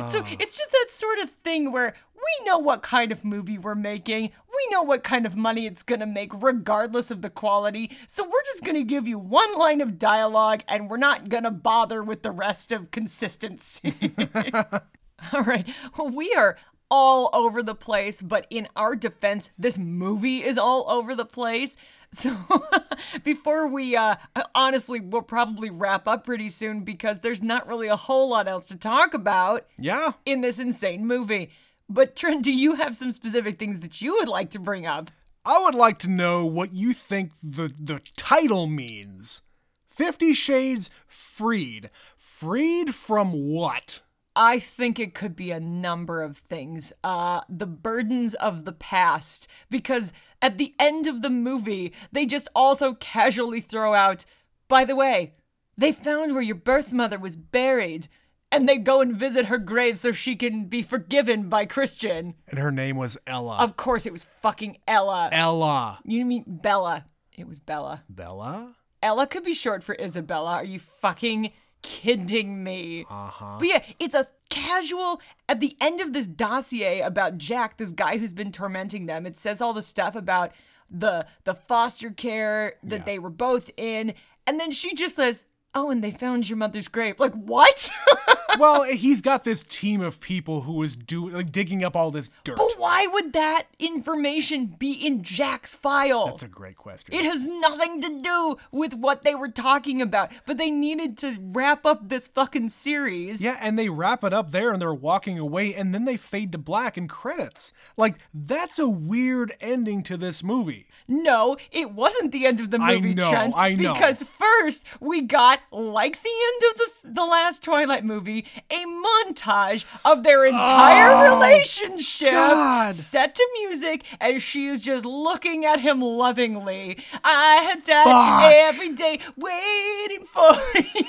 So 0.07 0.21
it's 0.27 0.57
just 0.57 0.71
that 0.71 0.87
sort 0.89 1.19
of 1.19 1.29
thing 1.29 1.71
where 1.71 1.95
we 2.25 2.45
know 2.45 2.57
what 2.57 2.81
kind 2.81 3.11
of 3.11 3.23
movie 3.23 3.57
we're 3.57 3.75
making. 3.75 4.23
We 4.47 4.67
know 4.71 4.81
what 4.81 5.03
kind 5.03 5.25
of 5.25 5.35
money 5.35 5.65
it's 5.65 5.83
to 5.99 6.05
make, 6.05 6.31
regardless 6.33 7.11
of 7.11 7.21
the 7.21 7.29
quality. 7.29 7.91
So 8.07 8.23
we're 8.23 8.43
just 8.45 8.63
to 8.75 8.83
give 8.83 9.07
you 9.07 9.19
one 9.19 9.57
line 9.57 9.81
of 9.81 9.99
dialogue 9.99 10.63
and 10.67 10.89
we're 10.89 10.97
not 10.97 11.29
to 11.43 11.51
bother 11.51 12.01
with 12.03 12.23
the 12.23 12.31
rest 12.31 12.71
of 12.71 12.91
consistency. 12.91 13.93
All 15.33 15.43
right. 15.43 15.67
Well, 15.97 16.09
we 16.09 16.33
are 16.33 16.57
all 16.91 17.29
over 17.33 17.63
the 17.63 17.75
place, 17.75 18.21
but 18.21 18.45
in 18.49 18.67
our 18.75 18.95
defense, 18.95 19.49
this 19.57 19.77
movie 19.77 20.43
is 20.43 20.57
all 20.57 20.89
over 20.89 21.15
the 21.15 21.25
place. 21.25 21.77
So 22.11 22.37
before 23.23 23.67
we 23.67 23.95
uh 23.95 24.15
honestly 24.53 24.99
we'll 25.01 25.23
probably 25.23 25.69
wrap 25.69 26.07
up 26.07 26.23
pretty 26.23 26.47
soon 26.49 26.81
because 26.81 27.19
there's 27.19 27.41
not 27.41 27.67
really 27.67 27.87
a 27.87 27.95
whole 27.95 28.29
lot 28.29 28.47
else 28.47 28.67
to 28.69 28.77
talk 28.77 29.13
about 29.13 29.65
Yeah. 29.77 30.13
in 30.25 30.41
this 30.41 30.59
insane 30.59 31.05
movie. 31.07 31.49
But 31.87 32.15
Trent, 32.15 32.43
do 32.43 32.51
you 32.51 32.75
have 32.75 32.95
some 32.95 33.11
specific 33.11 33.57
things 33.57 33.81
that 33.81 34.01
you 34.01 34.13
would 34.15 34.27
like 34.27 34.49
to 34.51 34.59
bring 34.59 34.85
up? 34.85 35.11
I 35.43 35.61
would 35.61 35.75
like 35.75 35.99
to 35.99 36.09
know 36.09 36.45
what 36.45 36.73
you 36.73 36.93
think 36.93 37.31
the 37.43 37.71
the 37.79 38.01
title 38.15 38.65
means. 38.67 39.43
50 39.89 40.33
Shades 40.33 40.89
Freed. 41.07 41.89
Freed 42.17 42.93
from 42.93 43.31
what? 43.31 44.01
I 44.35 44.59
think 44.59 44.99
it 44.99 45.13
could 45.13 45.35
be 45.35 45.51
a 45.51 45.59
number 45.59 46.21
of 46.21 46.37
things. 46.37 46.91
Uh, 47.03 47.41
the 47.47 47.67
burdens 47.67 48.33
of 48.33 48.65
the 48.65 48.73
past. 48.73 49.47
Because 49.69 50.11
at 50.41 50.57
the 50.57 50.75
end 50.77 51.07
of 51.07 51.21
the 51.21 51.29
movie, 51.29 51.93
they 52.11 52.25
just 52.25 52.49
also 52.53 52.95
casually 52.95 53.61
throw 53.61 53.93
out, 53.93 54.25
by 54.67 54.83
the 54.83 54.95
way, 54.95 55.35
they 55.77 55.91
found 55.91 56.33
where 56.33 56.41
your 56.41 56.55
birth 56.55 56.91
mother 56.91 57.17
was 57.17 57.35
buried. 57.35 58.07
And 58.51 58.69
they 58.69 58.77
go 58.77 59.01
and 59.01 59.15
visit 59.15 59.47
her 59.47 59.57
grave 59.57 59.99
so 59.99 60.11
she 60.11 60.35
can 60.35 60.65
be 60.65 60.81
forgiven 60.81 61.49
by 61.49 61.65
Christian. 61.65 62.35
And 62.47 62.59
her 62.59 62.71
name 62.71 62.95
was 62.95 63.17
Ella. 63.27 63.57
Of 63.57 63.75
course, 63.75 64.05
it 64.05 64.13
was 64.13 64.23
fucking 64.41 64.77
Ella. 64.87 65.29
Ella. 65.31 65.99
You 66.05 66.23
mean 66.25 66.43
Bella? 66.47 67.05
It 67.37 67.47
was 67.47 67.59
Bella. 67.59 68.03
Bella? 68.09 68.75
Ella 69.03 69.27
could 69.27 69.43
be 69.43 69.53
short 69.53 69.83
for 69.83 69.95
Isabella. 69.99 70.53
Are 70.53 70.63
you 70.63 70.79
fucking 70.79 71.51
kidding 71.81 72.63
me? 72.63 73.05
Uh-huh. 73.09 73.57
But 73.59 73.67
yeah, 73.67 73.83
it's 73.99 74.15
a 74.15 74.27
casual 74.49 75.19
at 75.49 75.59
the 75.59 75.75
end 75.81 75.99
of 75.99 76.13
this 76.13 76.27
dossier 76.27 77.01
about 77.01 77.37
Jack, 77.37 77.77
this 77.77 77.91
guy 77.91 78.17
who's 78.17 78.33
been 78.33 78.51
tormenting 78.51 79.05
them. 79.05 79.25
It 79.25 79.37
says 79.37 79.59
all 79.59 79.73
the 79.73 79.83
stuff 79.83 80.15
about 80.15 80.51
the 80.89 81.25
the 81.43 81.55
foster 81.55 82.09
care 82.11 82.75
that 82.83 82.99
Yeah. 82.99 83.05
they 83.05 83.19
were 83.19 83.29
both 83.31 83.69
in, 83.75 84.13
and 84.47 84.59
then 84.59 84.71
she 84.71 84.93
just 84.93 85.15
says, 85.17 85.45
"Oh, 85.75 85.89
and 85.91 86.03
they 86.03 86.11
found 86.11 86.49
your 86.49 86.57
mother's 86.57 86.87
grave." 86.87 87.19
Like 87.19 87.33
what? 87.33 87.89
well, 88.59 88.83
he's 88.83 89.21
got 89.21 89.43
this 89.43 89.63
team 89.63 90.01
of 90.01 90.19
people 90.19 90.61
who 90.61 90.81
is 90.83 90.95
do 90.95 91.29
like 91.29 91.51
digging 91.51 91.83
up 91.83 91.95
all 91.95 92.11
this 92.11 92.29
dirt. 92.43 92.57
but 92.57 92.73
why 92.77 93.07
would 93.07 93.33
that 93.33 93.63
information 93.79 94.67
be 94.67 94.93
in 94.93 95.23
Jack's 95.23 95.75
file? 95.75 96.27
That's 96.27 96.43
a 96.43 96.47
great 96.47 96.77
question. 96.77 97.13
It 97.13 97.25
has 97.25 97.45
nothing 97.45 98.01
to 98.01 98.19
do 98.21 98.57
with 98.71 98.93
what 98.93 99.23
they 99.23 99.35
were 99.35 99.49
talking 99.49 100.01
about, 100.01 100.31
but 100.45 100.57
they 100.57 100.69
needed 100.69 101.17
to 101.19 101.37
wrap 101.39 101.85
up 101.85 102.09
this 102.09 102.27
fucking 102.27 102.69
series. 102.69 103.41
yeah, 103.41 103.57
and 103.61 103.77
they 103.77 103.89
wrap 103.89 104.23
it 104.23 104.33
up 104.33 104.51
there 104.51 104.71
and 104.71 104.81
they're 104.81 104.93
walking 104.93 105.37
away 105.37 105.73
and 105.73 105.93
then 105.93 106.05
they 106.05 106.17
fade 106.17 106.51
to 106.53 106.57
black 106.57 106.97
and 106.97 107.09
credits. 107.09 107.73
Like 107.97 108.15
that's 108.33 108.79
a 108.79 108.87
weird 108.87 109.53
ending 109.59 110.03
to 110.03 110.17
this 110.17 110.43
movie. 110.43 110.87
No, 111.07 111.57
it 111.71 111.91
wasn't 111.91 112.31
the 112.31 112.45
end 112.45 112.59
of 112.59 112.71
the 112.71 112.79
movie, 112.79 113.11
I 113.11 113.13
know, 113.13 113.29
Trent. 113.29 113.53
I 113.57 113.75
know. 113.75 113.93
Because 113.93 114.23
first 114.23 114.85
we 114.99 115.21
got, 115.21 115.59
like 115.71 116.21
the 116.23 116.29
end 116.29 116.71
of 116.71 116.77
the 116.77 117.11
the 117.21 117.25
last 117.25 117.63
Twilight 117.63 118.03
movie, 118.05 118.45
a 118.69 118.83
montage 118.85 119.85
of 120.03 120.23
their 120.23 120.45
entire 120.45 121.11
Oh, 121.11 121.35
relationship 121.35 122.31
God. 122.31 122.93
set 122.93 123.35
to 123.35 123.47
music 123.59 124.03
as 124.19 124.41
she 124.43 124.67
is 124.67 124.81
just 124.81 125.05
looking 125.05 125.65
at 125.65 125.79
him 125.79 126.01
lovingly. 126.01 126.97
I 127.23 127.55
have 127.69 127.83
died 127.83 128.03
Fuck. 128.05 128.51
every 128.53 128.89
day 128.89 129.19
waiting 129.37 130.25
for 130.27 130.53
you. 130.75 131.05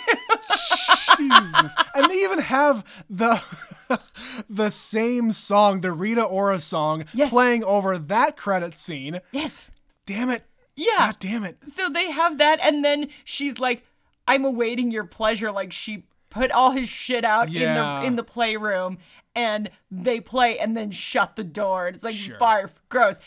Jesus. 1.16 1.72
and 1.94 2.10
they 2.10 2.16
even 2.22 2.40
have 2.40 2.84
the 3.08 3.42
the 4.48 4.70
same 4.70 5.32
song, 5.32 5.80
the 5.80 5.92
Rita 5.92 6.22
Ora 6.22 6.60
song, 6.60 7.04
Yes. 7.14 7.30
playing 7.30 7.64
over 7.64 7.98
that 7.98 8.36
credit 8.36 8.74
scene. 8.76 9.20
yes. 9.32 9.66
Damn 10.06 10.30
it. 10.30 10.44
Yeah. 10.76 10.92
God 10.98 11.16
damn 11.18 11.44
it. 11.44 11.56
So 11.66 11.88
they 11.88 12.10
have 12.12 12.38
that, 12.38 12.60
and 12.62 12.84
then 12.84 13.08
she's 13.24 13.58
like, 13.58 13.84
"I'm 14.26 14.44
awaiting 14.44 14.90
your 14.90 15.04
pleasure." 15.04 15.52
Like 15.52 15.72
she 15.72 16.04
put 16.30 16.50
all 16.50 16.72
his 16.72 16.88
shit 16.88 17.24
out 17.24 17.50
Yeah. 17.50 17.68
in 17.68 17.74
the 17.74 18.06
in 18.06 18.16
the 18.16 18.24
playroom, 18.24 18.98
and 19.34 19.70
they 19.90 20.20
play, 20.20 20.58
and 20.58 20.76
then 20.76 20.90
shut 20.90 21.36
the 21.36 21.44
door. 21.44 21.88
It's 21.88 22.04
like 22.04 22.14
Sure. 22.14 22.38
barf, 22.38 22.70
gross. 22.88 23.18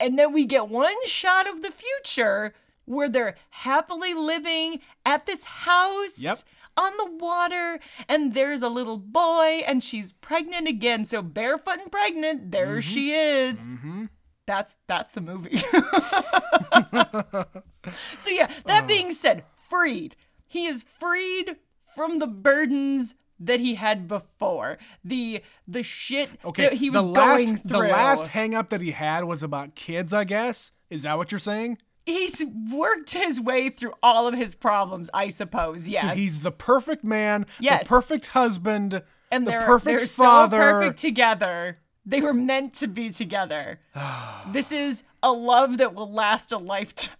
And 0.00 0.18
then 0.18 0.32
we 0.32 0.44
get 0.44 0.68
one 0.68 1.06
shot 1.06 1.48
of 1.48 1.62
the 1.62 1.70
future 1.70 2.52
where 2.84 3.08
they're 3.08 3.36
happily 3.50 4.14
living 4.14 4.80
at 5.06 5.26
this 5.26 5.44
house. 5.44 6.18
Yep. 6.18 6.38
On 6.76 6.92
the 6.96 7.24
water, 7.24 7.78
and 8.08 8.34
there's 8.34 8.60
a 8.60 8.68
little 8.68 8.96
boy, 8.96 9.62
and 9.64 9.80
she's 9.80 10.10
pregnant 10.10 10.66
again. 10.66 11.04
So 11.04 11.22
barefoot 11.22 11.78
and 11.78 11.92
pregnant, 11.92 12.50
there 12.50 12.66
mm-hmm. 12.66 12.80
she 12.80 13.12
is. 13.12 13.68
Mm-hmm. 13.68 14.06
That's 14.46 14.74
that's 14.88 15.12
the 15.12 15.20
movie. 15.20 15.56
so 18.18 18.30
yeah, 18.30 18.50
that 18.66 18.82
uh. 18.82 18.86
being 18.88 19.12
said, 19.12 19.44
freed. 19.70 20.16
He 20.54 20.66
is 20.66 20.84
freed 21.00 21.56
from 21.96 22.20
the 22.20 22.28
burdens 22.28 23.16
that 23.40 23.58
he 23.58 23.74
had 23.74 24.06
before. 24.06 24.78
The 25.04 25.42
the 25.66 25.82
shit 25.82 26.30
Okay, 26.44 26.62
that 26.62 26.74
he 26.74 26.90
was 26.90 27.02
the 27.02 27.08
last 27.08 27.44
going 27.44 27.56
through. 27.56 27.70
the 27.70 27.88
last 27.88 28.28
hang 28.28 28.54
up 28.54 28.68
that 28.70 28.80
he 28.80 28.92
had 28.92 29.24
was 29.24 29.42
about 29.42 29.74
kids, 29.74 30.12
I 30.12 30.22
guess. 30.22 30.70
Is 30.90 31.02
that 31.02 31.18
what 31.18 31.32
you're 31.32 31.40
saying? 31.40 31.78
He's 32.06 32.44
worked 32.70 33.14
his 33.14 33.40
way 33.40 33.68
through 33.68 33.94
all 34.00 34.28
of 34.28 34.34
his 34.34 34.54
problems, 34.54 35.10
I 35.12 35.26
suppose. 35.28 35.88
Yes. 35.88 36.02
So 36.02 36.08
he's 36.10 36.40
the 36.42 36.52
perfect 36.52 37.02
man, 37.02 37.46
Yes. 37.58 37.82
the 37.82 37.88
perfect 37.88 38.28
husband, 38.28 39.02
and 39.32 39.46
the 39.48 39.52
perfect 39.52 39.98
they're 39.98 40.06
father. 40.06 40.56
so 40.58 40.62
perfect 40.62 40.98
together. 41.00 41.78
They 42.06 42.20
were 42.20 42.34
meant 42.34 42.74
to 42.74 42.86
be 42.86 43.10
together. 43.10 43.80
this 44.52 44.70
is 44.70 45.02
a 45.20 45.32
love 45.32 45.78
that 45.78 45.94
will 45.94 46.12
last 46.12 46.52
a 46.52 46.58
lifetime. 46.58 47.10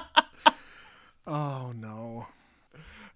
Oh 1.31 1.71
no. 1.73 2.27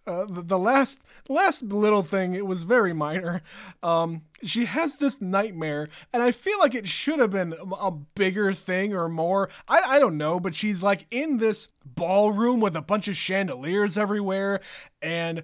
Uh, 0.08 0.24
the, 0.26 0.42
the 0.44 0.60
last 0.60 1.02
last 1.28 1.64
little 1.64 2.04
thing 2.04 2.34
it 2.34 2.46
was 2.46 2.64
very 2.64 2.94
minor. 2.94 3.42
Um 3.84 4.22
she 4.42 4.66
has 4.66 4.98
this 4.98 5.20
nightmare 5.20 5.90
and 6.14 6.22
i 6.24 6.32
feel 6.32 6.60
like 6.60 6.76
it 6.76 6.88
should 6.88 7.20
have 7.20 7.32
been 7.32 7.54
a, 7.54 7.76
a 7.88 7.92
bigger 7.92 8.54
thing 8.54 8.94
or 8.94 9.10
more. 9.10 9.50
I, 9.68 9.82
I 9.86 10.00
don't 10.00 10.18
know 10.18 10.40
but 10.40 10.56
she's 10.56 10.82
like 10.82 11.08
in 11.12 11.38
this 11.40 11.70
ballroom 11.84 12.62
with 12.62 12.76
a 12.76 12.82
bunch 12.82 13.08
of 13.10 13.18
chandeliers 13.18 13.98
everywhere 13.98 14.62
and 15.02 15.44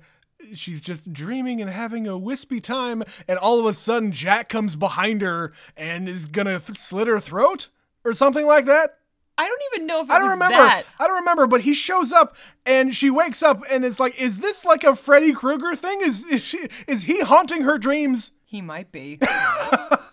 she's 0.53 0.81
just 0.81 1.11
dreaming 1.11 1.59
and 1.59 1.69
having 1.69 2.07
a 2.07 2.17
wispy 2.17 2.61
time 2.61 3.03
and 3.27 3.37
all 3.37 3.59
of 3.59 3.65
a 3.65 3.73
sudden 3.73 4.13
jack 4.13 4.47
comes 4.47 4.75
behind 4.77 5.21
her 5.21 5.51
and 5.75 6.07
is 6.07 6.25
gonna 6.25 6.59
th- 6.59 6.77
slit 6.77 7.07
her 7.07 7.19
throat 7.19 7.67
or 8.05 8.13
something 8.13 8.45
like 8.45 8.65
that 8.65 8.99
I 9.41 9.47
don't 9.47 9.61
even 9.73 9.87
know 9.87 10.01
if 10.01 10.09
it 10.09 10.11
I 10.13 10.19
don't 10.19 10.29
remember. 10.29 10.57
that. 10.57 10.83
I 10.99 11.07
don't 11.07 11.15
remember, 11.17 11.47
but 11.47 11.61
he 11.61 11.73
shows 11.73 12.11
up 12.11 12.35
and 12.63 12.95
she 12.95 13.09
wakes 13.09 13.41
up 13.41 13.63
and 13.71 13.83
it's 13.83 13.99
like, 13.99 14.21
is 14.21 14.37
this 14.37 14.63
like 14.63 14.83
a 14.83 14.95
Freddy 14.95 15.33
Krueger 15.33 15.75
thing? 15.75 16.01
Is 16.01 16.25
is, 16.27 16.43
she, 16.43 16.67
is 16.87 17.03
he 17.03 17.21
haunting 17.21 17.63
her 17.63 17.79
dreams? 17.79 18.33
He 18.45 18.61
might 18.61 18.91
be. 18.91 19.17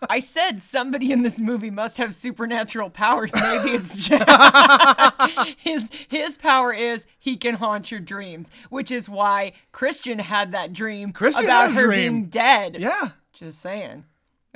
I 0.09 0.21
said 0.21 0.63
somebody 0.63 1.13
in 1.13 1.23
this 1.25 1.39
movie 1.39 1.71
must 1.71 1.99
have 1.99 2.15
supernatural 2.15 2.89
powers. 2.89 3.35
Maybe 3.35 3.71
it's 3.71 4.09
Jack. 4.09 5.21
his 5.59 5.91
his 6.09 6.39
power 6.39 6.73
is 6.73 7.07
he 7.19 7.37
can 7.37 7.57
haunt 7.57 7.91
your 7.91 8.01
dreams, 8.01 8.49
which 8.71 8.91
is 8.91 9.09
why 9.11 9.53
Christian 9.73 10.21
had 10.21 10.53
that 10.53 10.73
dream 10.73 11.13
Christian 11.13 11.45
about 11.45 11.73
her 11.73 11.87
dream. 11.87 11.99
being 11.99 12.25
dead. 12.27 12.77
Yeah. 12.79 13.11
Just 13.35 13.61
saying. 13.61 14.05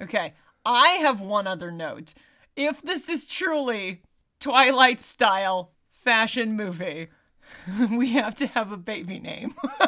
Okay, 0.01 0.33
I 0.65 0.91
have 1.03 1.21
one 1.21 1.47
other 1.47 1.71
note. 1.71 2.15
If 2.57 2.81
this 2.83 3.09
is 3.09 3.27
truly 3.27 4.01
Twilight 4.43 5.01
style 5.01 5.71
fashion 5.93 6.57
movie, 6.57 7.07
we 7.93 8.11
have 8.15 8.35
to 8.35 8.49
have 8.49 8.73
a 8.73 8.77
baby 8.77 9.21
name. 9.21 9.55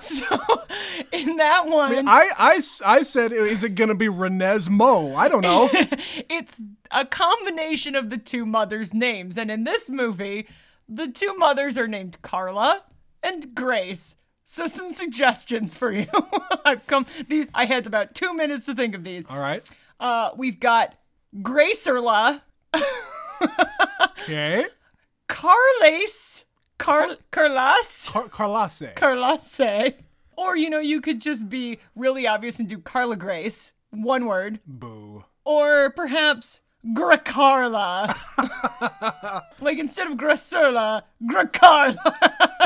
so, 0.00 0.24
in 1.12 1.36
that 1.36 1.64
one, 1.66 2.08
I, 2.08 2.30
I, 2.38 2.62
I 2.86 3.02
said, 3.02 3.32
is 3.32 3.62
it 3.62 3.74
going 3.74 3.90
to 3.90 3.94
be 3.94 4.06
Renesmee? 4.06 5.14
I 5.14 5.28
don't 5.28 5.42
know. 5.42 5.68
it's 6.30 6.58
a 6.90 7.04
combination 7.04 7.94
of 7.94 8.08
the 8.08 8.16
two 8.16 8.46
mothers' 8.46 8.94
names. 8.94 9.36
And 9.36 9.50
in 9.50 9.64
this 9.64 9.90
movie, 9.90 10.48
the 10.88 11.08
two 11.08 11.34
mothers 11.36 11.76
are 11.76 11.86
named 11.86 12.22
Carla 12.22 12.84
and 13.22 13.54
Grace. 13.54 14.16
So 14.44 14.66
some 14.66 14.92
suggestions 14.92 15.76
for 15.76 15.92
you. 15.92 16.06
I've 16.64 16.86
come 16.86 17.04
these 17.28 17.48
I 17.52 17.66
had 17.66 17.86
about 17.86 18.14
2 18.14 18.32
minutes 18.32 18.64
to 18.64 18.74
think 18.74 18.94
of 18.94 19.04
these. 19.04 19.26
All 19.28 19.38
right. 19.38 19.62
Uh 20.00 20.30
we've 20.36 20.58
got 20.58 20.94
Gracerla, 21.34 22.42
Okay. 24.22 24.66
Carlace, 25.28 26.44
Car 26.78 27.16
Carlas, 27.30 28.08
Car- 28.10 28.28
Carlace. 28.28 28.94
Carlace. 28.94 29.94
Or 30.36 30.56
you 30.56 30.70
know, 30.70 30.78
you 30.78 31.00
could 31.00 31.20
just 31.20 31.48
be 31.48 31.78
really 31.94 32.26
obvious 32.26 32.58
and 32.58 32.68
do 32.68 32.78
Carla 32.78 33.16
Grace, 33.16 33.72
one 33.90 34.26
word. 34.26 34.60
Boo. 34.66 35.24
Or 35.44 35.90
perhaps 35.90 36.60
Gracarla. 36.84 38.12
like 39.60 39.78
instead 39.78 40.08
of 40.08 40.18
Gracerla, 40.18 41.02
Gracarla. 41.24 42.60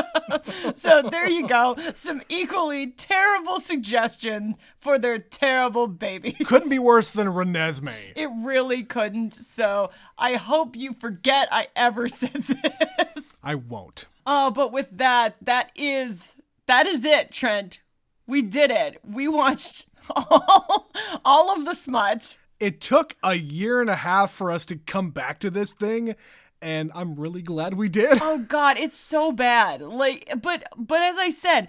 so 0.75 1.03
there 1.03 1.29
you 1.29 1.47
go. 1.47 1.75
Some 1.93 2.21
equally 2.27 2.87
terrible 2.87 3.59
suggestions 3.59 4.57
for 4.77 4.97
their 4.97 5.19
terrible 5.19 5.87
babies. 5.87 6.35
Couldn't 6.45 6.69
be 6.69 6.79
worse 6.79 7.11
than 7.11 7.27
Renesmee. 7.27 8.13
It 8.15 8.29
really 8.43 8.83
couldn't. 8.83 9.33
So 9.33 9.91
I 10.17 10.35
hope 10.35 10.75
you 10.75 10.93
forget 10.93 11.47
I 11.51 11.67
ever 11.75 12.07
said 12.07 12.43
this. 12.43 13.39
I 13.43 13.55
won't. 13.55 14.05
Oh, 14.25 14.51
but 14.51 14.71
with 14.71 14.97
that, 14.97 15.35
that 15.41 15.71
is 15.75 16.33
that 16.65 16.87
is 16.87 17.05
it, 17.05 17.31
Trent. 17.31 17.81
We 18.25 18.41
did 18.41 18.71
it. 18.71 18.99
We 19.05 19.27
watched 19.27 19.85
all, 20.15 20.89
all 21.23 21.55
of 21.55 21.65
the 21.65 21.73
smut. 21.73 22.37
It 22.59 22.81
took 22.81 23.15
a 23.23 23.35
year 23.35 23.81
and 23.81 23.89
a 23.89 23.95
half 23.95 24.31
for 24.31 24.51
us 24.51 24.65
to 24.65 24.77
come 24.77 25.11
back 25.11 25.39
to 25.39 25.49
this 25.49 25.71
thing, 25.73 26.15
and 26.61 26.91
I'm 26.95 27.15
really 27.15 27.41
glad 27.41 27.75
we 27.75 27.89
did. 27.89 28.17
Oh 28.21 28.39
god, 28.47 28.77
it's 28.77 28.97
so 28.97 29.31
bad. 29.31 29.81
Like 29.81 30.31
but 30.41 30.63
but 30.75 31.01
as 31.01 31.17
I 31.17 31.29
said, 31.29 31.67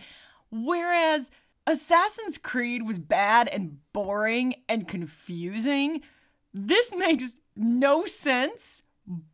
whereas 0.50 1.30
Assassin's 1.66 2.38
Creed 2.38 2.86
was 2.86 2.98
bad 2.98 3.48
and 3.48 3.78
boring 3.92 4.54
and 4.68 4.88
confusing, 4.88 6.00
this 6.54 6.92
makes 6.96 7.36
no 7.54 8.06
sense, 8.06 8.82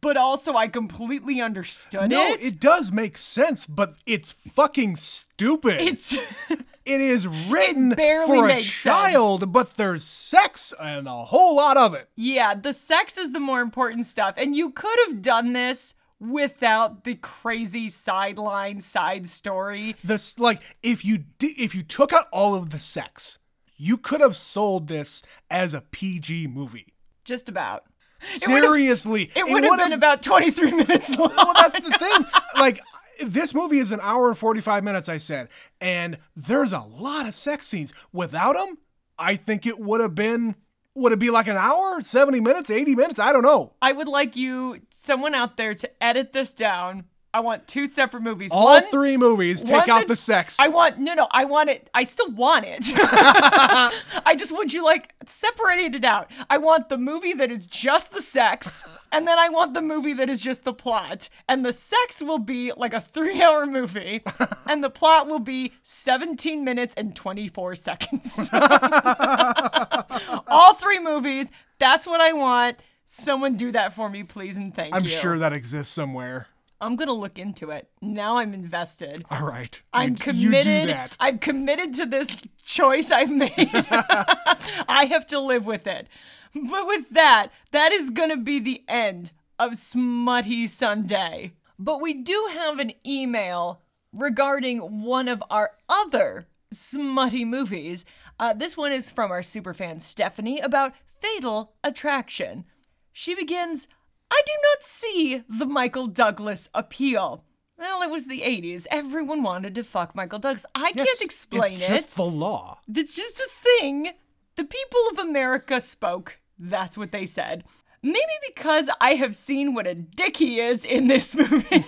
but 0.01 0.17
also 0.17 0.55
I 0.55 0.69
completely 0.69 1.41
understood 1.41 2.11
No, 2.11 2.33
it. 2.35 2.45
it 2.45 2.61
does 2.61 2.93
make 2.93 3.17
sense, 3.19 3.67
but 3.67 3.95
it's 4.07 4.31
fucking 4.31 4.97
stupid. 4.97 5.81
It's 5.81 6.13
it 6.85 7.01
is 7.01 7.27
written 7.27 7.91
barely 7.91 8.39
for 8.39 8.49
a 8.49 8.61
child, 8.61 9.53
but 9.53 9.77
there's 9.77 10.05
sex 10.05 10.73
and 10.81 11.09
a 11.09 11.25
whole 11.25 11.57
lot 11.57 11.77
of 11.77 11.95
it. 11.95 12.09
yeah, 12.17 12.55
the 12.55 12.73
sex 12.73 13.17
is 13.17 13.33
the 13.33 13.41
more 13.41 13.61
important 13.61 14.07
stuff, 14.07 14.35
and 14.37 14.55
you 14.55 14.71
could 14.71 14.97
have 15.09 15.21
done 15.23 15.53
this 15.55 15.95
without 16.21 17.05
the 17.05 17.17
crazy 17.17 17.89
sideline 17.89 18.81
side 18.81 19.27
story. 19.27 19.97
This 20.05 20.39
like 20.39 20.77
if 20.83 21.05
you 21.05 21.19
di- 21.39 21.55
if 21.59 21.75
you 21.75 21.83
took 21.83 22.13
out 22.13 22.27
all 22.33 22.55
of 22.55 22.71
the 22.71 22.79
sex, 22.79 23.39
you 23.77 23.97
could 23.97 24.21
have 24.21 24.37
sold 24.37 24.87
this 24.89 25.23
as 25.51 25.75
a 25.75 25.81
PG 25.81 26.47
movie. 26.47 26.95
Just 27.25 27.49
about. 27.49 27.85
Seriously, 28.37 29.31
It 29.35 29.47
would 29.47 29.65
have 29.65 29.79
been 29.79 29.93
about 29.93 30.23
23 30.23 30.73
minutes 30.73 31.17
long. 31.17 31.33
well, 31.37 31.53
that's 31.55 31.89
the 31.89 31.97
thing. 31.99 32.27
Like, 32.57 32.81
this 33.21 33.53
movie 33.55 33.79
is 33.79 33.91
an 33.93 34.01
hour 34.01 34.29
and 34.29 34.39
45 34.39 34.85
minutes, 34.85 35.09
I 35.09 35.19
said, 35.19 35.49
and 35.81 36.19
there's 36.37 36.73
a 36.73 36.81
lot 36.81 37.27
of 37.27 37.35
sex 37.35 37.67
scenes. 37.67 37.93
Without 38.13 38.55
them, 38.55 38.79
I 39.19 39.37
think 39.37 39.67
it 39.67 39.79
would 39.79 40.01
have 40.01 40.15
been, 40.15 40.55
would 40.95 41.13
it 41.13 41.19
be 41.19 41.31
like 41.31 41.49
an 41.49 41.57
hour, 41.57 42.01
70 42.01 42.41
minutes, 42.41 42.71
80 42.71 42.95
minutes? 42.95 43.19
I 43.19 43.33
don't 43.33 43.43
know. 43.43 43.73
I 43.83 43.93
would 43.93 44.09
like 44.09 44.37
you, 44.37 44.79
someone 44.91 45.35
out 45.35 45.57
there, 45.57 45.75
to 45.75 46.03
edit 46.03 46.33
this 46.33 46.53
down. 46.53 47.05
I 47.35 47.41
want 47.41 47.67
two 47.67 47.89
separate 47.89 48.23
movies. 48.23 48.53
All 48.53 48.67
one, 48.67 48.89
three 48.93 49.17
movies 49.17 49.65
take 49.65 49.89
out 49.89 50.07
the 50.07 50.15
sex. 50.15 50.57
I 50.61 50.69
want 50.69 51.01
no, 51.01 51.15
no. 51.15 51.27
I 51.33 51.45
want 51.47 51.69
it. 51.69 51.91
I 51.93 52.05
still 52.05 52.31
want 52.31 52.65
it. 52.65 52.85
I 52.95 54.37
just 54.39 54.57
would 54.57 54.73
you 54.73 54.85
like 54.85 55.13
separated 55.27 55.97
it 55.97 56.05
out. 56.05 56.31
I 56.49 56.59
want 56.59 56.91
the 56.91 56.97
movie 56.97 57.33
that 57.33 57.51
is 57.51 57.67
just 57.67 58.13
the 58.13 58.23
sex, 58.23 58.85
and 59.11 59.27
then 59.27 59.37
I 59.37 59.49
want 59.49 59.75
the 59.75 59.83
movie 59.83 60.13
that 60.13 60.31
is 60.31 60.41
just 60.41 60.63
the 60.63 60.73
plot. 60.73 61.29
And 61.49 61.67
the 61.67 61.73
sex 61.73 62.23
will 62.23 62.39
be 62.39 62.71
like 62.77 62.95
a 62.95 63.01
three-hour 63.01 63.67
movie, 63.67 64.23
and 64.69 64.85
the 64.85 64.91
plot 64.91 65.27
will 65.27 65.41
be 65.41 65.73
17 65.83 66.63
minutes 66.63 66.95
and 66.97 67.17
24 67.17 67.75
seconds. 67.75 68.49
All 70.47 70.75
three 70.75 71.01
movies. 71.01 71.51
That's 71.81 72.07
what 72.07 72.21
I 72.21 72.33
want. 72.33 72.79
Someone 73.07 73.57
do 73.57 73.73
that 73.73 73.93
for 73.93 74.09
me, 74.09 74.23
please, 74.23 74.57
and 74.57 74.73
thank 74.73 74.95
you. 74.95 74.97
I'm 74.97 75.07
sure 75.07 75.37
that 75.37 75.53
exists 75.53 75.93
somewhere. 75.93 76.47
I'm 76.85 76.97
gonna 76.97 77.15
look 77.15 77.39
into 77.39 77.71
it. 77.71 77.89
Now 78.03 78.37
I'm 78.37 78.53
invested. 78.53 79.25
All 79.31 79.45
right. 79.47 79.81
I'm 79.93 80.11
you, 80.11 80.17
committed. 80.17 80.67
You 80.67 80.81
do 80.83 80.87
that. 80.89 81.17
I'm 81.19 81.39
committed 81.39 81.95
to 81.95 82.07
this 82.07 82.37
choice 82.63 83.11
I've 83.11 83.31
made. 83.31 83.53
I 83.59 85.09
have 85.11 85.27
to 85.29 85.41
live 85.41 85.65
with 85.65 85.87
it. 85.87 86.09
But 86.55 86.87
with 86.87 87.09
that, 87.11 87.49
that 87.73 87.91
is 87.93 88.11
going 88.11 88.29
to 88.29 88.37
be 88.37 88.61
the 88.61 88.83
end 88.87 89.33
of 89.59 89.77
Smutty 89.77 90.67
Sunday. 90.67 91.55
But 91.79 92.01
we 92.01 92.15
do 92.15 92.49
have 92.53 92.79
an 92.79 92.93
email 93.07 93.81
regarding 94.13 95.03
one 95.03 95.27
of 95.27 95.43
our 95.51 95.73
other 95.89 96.47
smutty 96.71 97.45
movies. 97.45 98.05
Uh, 98.39 98.53
this 98.53 98.77
one 98.77 98.93
is 98.93 99.11
from 99.11 99.31
our 99.31 99.41
superfan 99.41 100.01
Stephanie 100.01 100.61
about 100.61 100.93
Fatal 101.19 101.73
Attraction. 101.83 102.65
She 103.13 103.35
begins 103.35 103.89
I 104.31 104.41
do 104.47 104.53
not 104.71 104.83
see 104.83 105.43
the 105.49 105.67
Michael 105.67 106.07
Douglas 106.07 106.69
appeal. 106.75 107.45
Well, 107.79 108.03
it 108.03 108.11
was 108.11 108.27
the 108.27 108.41
80s. 108.43 108.87
Everyone 108.91 109.43
wanted 109.43 109.75
to 109.75 109.83
fuck 109.85 110.15
Michael 110.15 110.39
Douglas. 110.39 110.67
I 110.75 110.93
Yes, 110.95 111.07
can't 111.07 111.23
explain 111.23 111.63
it's 111.63 111.73
it. 111.73 111.77
It's 111.81 111.89
just 111.89 112.17
the 112.17 112.25
law. 112.25 112.79
It's 112.95 113.17
just 113.17 113.39
a 113.41 113.49
thing. 113.63 114.11
The 114.57 114.65
people 114.65 115.01
of 115.11 115.19
America 115.19 115.81
spoke. 115.81 116.39
That's 116.59 116.97
what 116.97 117.11
they 117.11 117.27
said. 117.27 117.65
Maybe 118.03 118.21
because 118.47 118.91
I 119.01 119.15
have 119.15 119.35
seen 119.35 119.73
what 119.75 119.87
a 119.87 119.95
dick 119.95 120.37
he 120.37 120.61
is 120.61 120.85
in 120.85 121.07
this 121.09 121.35
movie. 121.35 121.85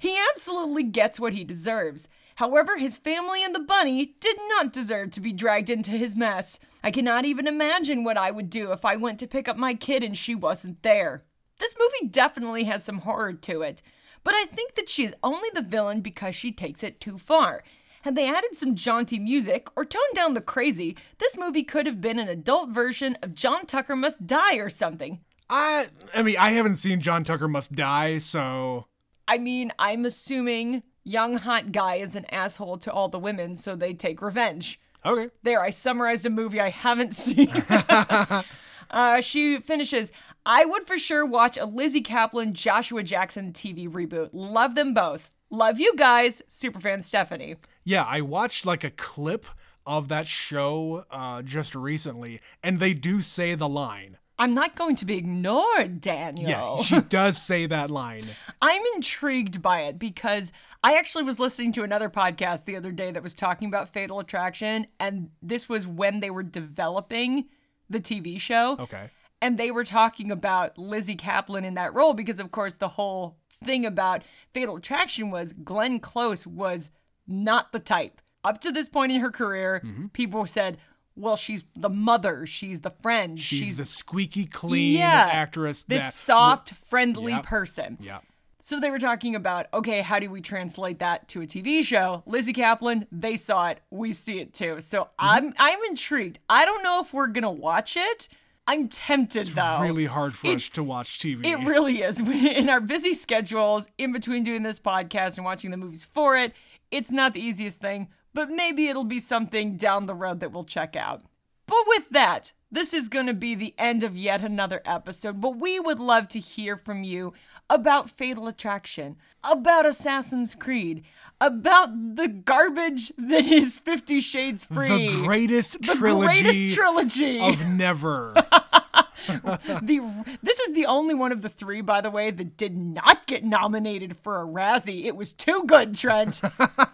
he 0.00 0.18
absolutely 0.30 0.82
gets 0.82 1.20
what 1.20 1.34
he 1.34 1.44
deserves. 1.44 2.08
However, 2.36 2.76
his 2.78 2.96
family 2.98 3.44
and 3.44 3.54
the 3.54 3.60
bunny 3.60 4.14
did 4.18 4.36
not 4.48 4.72
deserve 4.72 5.10
to 5.12 5.20
be 5.20 5.32
dragged 5.32 5.70
into 5.70 5.92
his 5.92 6.16
mess. 6.16 6.58
I 6.82 6.90
cannot 6.90 7.24
even 7.26 7.46
imagine 7.46 8.02
what 8.02 8.16
I 8.16 8.30
would 8.30 8.50
do 8.50 8.72
if 8.72 8.84
I 8.84 8.96
went 8.96 9.18
to 9.20 9.26
pick 9.26 9.46
up 9.46 9.56
my 9.56 9.74
kid 9.74 10.02
and 10.02 10.16
she 10.18 10.34
wasn't 10.34 10.82
there. 10.82 11.22
This 11.58 11.74
movie 11.78 12.10
definitely 12.10 12.64
has 12.64 12.84
some 12.84 12.98
horror 12.98 13.32
to 13.32 13.62
it, 13.62 13.82
but 14.24 14.34
I 14.34 14.44
think 14.44 14.74
that 14.74 14.88
she 14.88 15.04
is 15.04 15.14
only 15.22 15.48
the 15.54 15.62
villain 15.62 16.00
because 16.00 16.34
she 16.34 16.52
takes 16.52 16.82
it 16.82 17.00
too 17.00 17.18
far. 17.18 17.62
Had 18.02 18.14
they 18.14 18.28
added 18.28 18.54
some 18.54 18.74
jaunty 18.76 19.18
music 19.18 19.68
or 19.74 19.84
toned 19.84 20.14
down 20.14 20.34
the 20.34 20.40
crazy, 20.40 20.96
this 21.18 21.36
movie 21.36 21.62
could 21.64 21.86
have 21.86 22.00
been 22.00 22.18
an 22.18 22.28
adult 22.28 22.70
version 22.70 23.16
of 23.22 23.34
John 23.34 23.66
Tucker 23.66 23.96
Must 23.96 24.26
Die 24.26 24.56
or 24.56 24.68
something. 24.68 25.20
I 25.50 25.88
I 26.14 26.22
mean, 26.22 26.36
I 26.38 26.50
haven't 26.50 26.76
seen 26.76 27.00
John 27.00 27.24
Tucker 27.24 27.48
Must 27.48 27.72
Die, 27.72 28.18
so 28.18 28.86
I 29.26 29.38
mean, 29.38 29.72
I'm 29.78 30.04
assuming 30.04 30.82
young 31.02 31.38
hot 31.38 31.72
guy 31.72 31.96
is 31.96 32.14
an 32.14 32.26
asshole 32.30 32.78
to 32.78 32.92
all 32.92 33.08
the 33.08 33.18
women, 33.18 33.56
so 33.56 33.74
they 33.74 33.92
take 33.94 34.20
revenge. 34.22 34.78
okay. 35.04 35.30
There, 35.42 35.60
I 35.60 35.70
summarized 35.70 36.26
a 36.26 36.30
movie 36.30 36.60
I 36.60 36.70
haven't 36.70 37.14
seen. 37.24 37.48
uh, 38.90 39.20
she 39.20 39.58
finishes 39.60 40.12
I 40.48 40.64
would 40.64 40.86
for 40.86 40.96
sure 40.96 41.26
watch 41.26 41.58
a 41.58 41.64
Lizzy 41.64 42.00
Caplan, 42.00 42.52
Joshua 42.52 43.02
Jackson 43.02 43.52
TV 43.52 43.90
reboot. 43.90 44.30
Love 44.32 44.76
them 44.76 44.94
both. 44.94 45.28
Love 45.50 45.80
you 45.80 45.96
guys. 45.96 46.40
Superfan 46.48 47.02
Stephanie. 47.02 47.56
Yeah, 47.82 48.04
I 48.08 48.20
watched 48.20 48.64
like 48.64 48.84
a 48.84 48.90
clip 48.90 49.44
of 49.84 50.06
that 50.06 50.28
show 50.28 51.04
uh, 51.10 51.42
just 51.42 51.74
recently, 51.74 52.40
and 52.62 52.78
they 52.78 52.94
do 52.94 53.22
say 53.22 53.56
the 53.56 53.68
line. 53.68 54.18
I'm 54.38 54.54
not 54.54 54.76
going 54.76 54.94
to 54.96 55.04
be 55.04 55.16
ignored, 55.16 56.00
Daniel. 56.00 56.48
Yeah, 56.48 56.82
she 56.84 57.00
does 57.08 57.42
say 57.42 57.66
that 57.66 57.90
line. 57.90 58.26
I'm 58.62 58.82
intrigued 58.94 59.60
by 59.60 59.80
it 59.80 59.98
because 59.98 60.52
I 60.84 60.96
actually 60.96 61.24
was 61.24 61.40
listening 61.40 61.72
to 61.72 61.82
another 61.82 62.08
podcast 62.08 62.66
the 62.66 62.76
other 62.76 62.92
day 62.92 63.10
that 63.10 63.22
was 63.22 63.34
talking 63.34 63.66
about 63.66 63.92
Fatal 63.92 64.20
Attraction, 64.20 64.86
and 65.00 65.30
this 65.42 65.68
was 65.68 65.88
when 65.88 66.20
they 66.20 66.30
were 66.30 66.44
developing 66.44 67.46
the 67.90 67.98
TV 67.98 68.40
show. 68.40 68.76
Okay. 68.78 69.10
And 69.46 69.58
they 69.58 69.70
were 69.70 69.84
talking 69.84 70.32
about 70.32 70.76
Lizzy 70.76 71.14
Caplan 71.14 71.64
in 71.64 71.74
that 71.74 71.94
role 71.94 72.14
because, 72.14 72.40
of 72.40 72.50
course, 72.50 72.74
the 72.74 72.88
whole 72.88 73.36
thing 73.62 73.86
about 73.86 74.22
Fatal 74.52 74.76
Attraction 74.76 75.30
was 75.30 75.52
Glenn 75.52 76.00
Close 76.00 76.46
was 76.48 76.90
not 77.28 77.70
the 77.72 77.78
type. 77.78 78.20
Up 78.42 78.60
to 78.62 78.72
this 78.72 78.88
point 78.88 79.12
in 79.12 79.20
her 79.20 79.30
career, 79.30 79.80
Mm-hmm. 79.84 80.06
people 80.08 80.46
said, 80.46 80.78
well, 81.14 81.36
she's 81.36 81.62
the 81.76 81.88
mother, 81.88 82.44
she's 82.44 82.80
the 82.80 82.90
friend, 83.02 83.38
She's, 83.38 83.76
the 83.76 83.86
squeaky 83.86 84.46
clean 84.46 84.98
yeah, 84.98 85.30
actress 85.32 85.84
this 85.84 86.02
that 86.02 86.12
soft, 86.12 86.72
friendly 86.74 87.32
Yep. 87.32 87.42
person. 87.44 87.98
Yeah. 88.00 88.18
So 88.62 88.80
they 88.80 88.90
were 88.90 88.98
talking 88.98 89.36
about, 89.36 89.66
okay, 89.72 90.00
how 90.00 90.18
do 90.18 90.28
we 90.28 90.40
translate 90.40 90.98
that 90.98 91.28
to 91.28 91.40
a 91.40 91.46
TV 91.46 91.84
show? 91.84 92.24
Lizzy 92.26 92.52
Caplan, 92.52 93.06
they 93.12 93.36
saw 93.36 93.68
it, 93.68 93.78
we 93.90 94.12
see 94.12 94.40
it 94.40 94.52
too. 94.52 94.80
So 94.80 95.02
Mm-hmm. 95.04 95.14
I'm 95.20 95.54
I'm 95.58 95.78
intrigued. 95.88 96.40
I 96.48 96.64
don't 96.64 96.82
know 96.82 97.00
if 97.00 97.14
we're 97.14 97.28
gonna 97.28 97.50
watch 97.52 97.96
it. 97.96 98.28
I'm 98.66 98.88
tempted 98.88 99.48
though. 99.48 99.80
Really 99.80 100.06
hard 100.06 100.36
for 100.36 100.48
us 100.48 100.68
to 100.70 100.82
watch 100.82 101.18
TV. 101.18 101.44
It 101.46 101.66
really 101.66 102.02
is. 102.02 102.20
In 102.28 102.68
our 102.68 102.80
busy 102.80 103.14
schedules, 103.14 103.86
in 103.98 104.12
between 104.12 104.42
doing 104.42 104.62
this 104.62 104.80
podcast 104.80 105.36
and 105.36 105.44
watching 105.44 105.70
the 105.70 105.76
movies 105.76 106.04
for 106.04 106.36
it, 106.36 106.52
it's 106.90 107.10
not 107.10 107.32
the 107.32 107.40
easiest 107.40 107.80
thing, 107.80 108.08
but 108.34 108.50
maybe 108.50 108.88
it'll 108.88 109.04
be 109.04 109.20
something 109.20 109.76
down 109.76 110.06
the 110.06 110.14
road 110.14 110.40
that 110.40 110.52
we'll 110.52 110.64
check 110.64 110.96
out. 110.96 111.22
But 111.66 111.84
with 111.86 112.08
that, 112.10 112.52
this 112.70 112.92
is 112.92 113.08
going 113.08 113.26
to 113.26 113.34
be 113.34 113.54
the 113.54 113.74
end 113.78 114.02
of 114.02 114.16
yet 114.16 114.42
another 114.42 114.82
episode, 114.84 115.40
but 115.40 115.56
we 115.56 115.78
would 115.78 116.00
love 116.00 116.28
to 116.28 116.40
hear 116.40 116.76
from 116.76 117.04
you 117.04 117.32
about 117.70 118.10
Fatal 118.10 118.48
Attraction, 118.48 119.16
about 119.44 119.86
Assassin's 119.86 120.54
Creed, 120.54 121.04
about 121.40 122.16
the 122.16 122.28
garbage 122.28 123.12
that 123.16 123.46
is 123.46 123.78
Fifty 123.78 124.20
Shades 124.20 124.66
Free. 124.66 125.08
the 125.08 125.24
greatest 125.24 125.80
the 125.80 125.94
trilogy 125.94 126.42
greatest 126.42 126.74
trilogy. 126.74 127.40
of 127.40 127.66
never. 127.66 128.34
the 129.26 130.36
this 130.42 130.58
is 130.60 130.74
the 130.74 130.86
only 130.86 131.14
one 131.14 131.32
of 131.32 131.42
the 131.42 131.48
three, 131.48 131.80
by 131.80 132.00
the 132.00 132.10
way, 132.10 132.30
that 132.30 132.56
did 132.56 132.76
not 132.76 133.26
get 133.26 133.44
nominated 133.44 134.16
for 134.16 134.40
a 134.40 134.46
Razzie. 134.46 135.04
It 135.04 135.16
was 135.16 135.32
too 135.32 135.64
good, 135.66 135.94
Trent. 135.94 136.40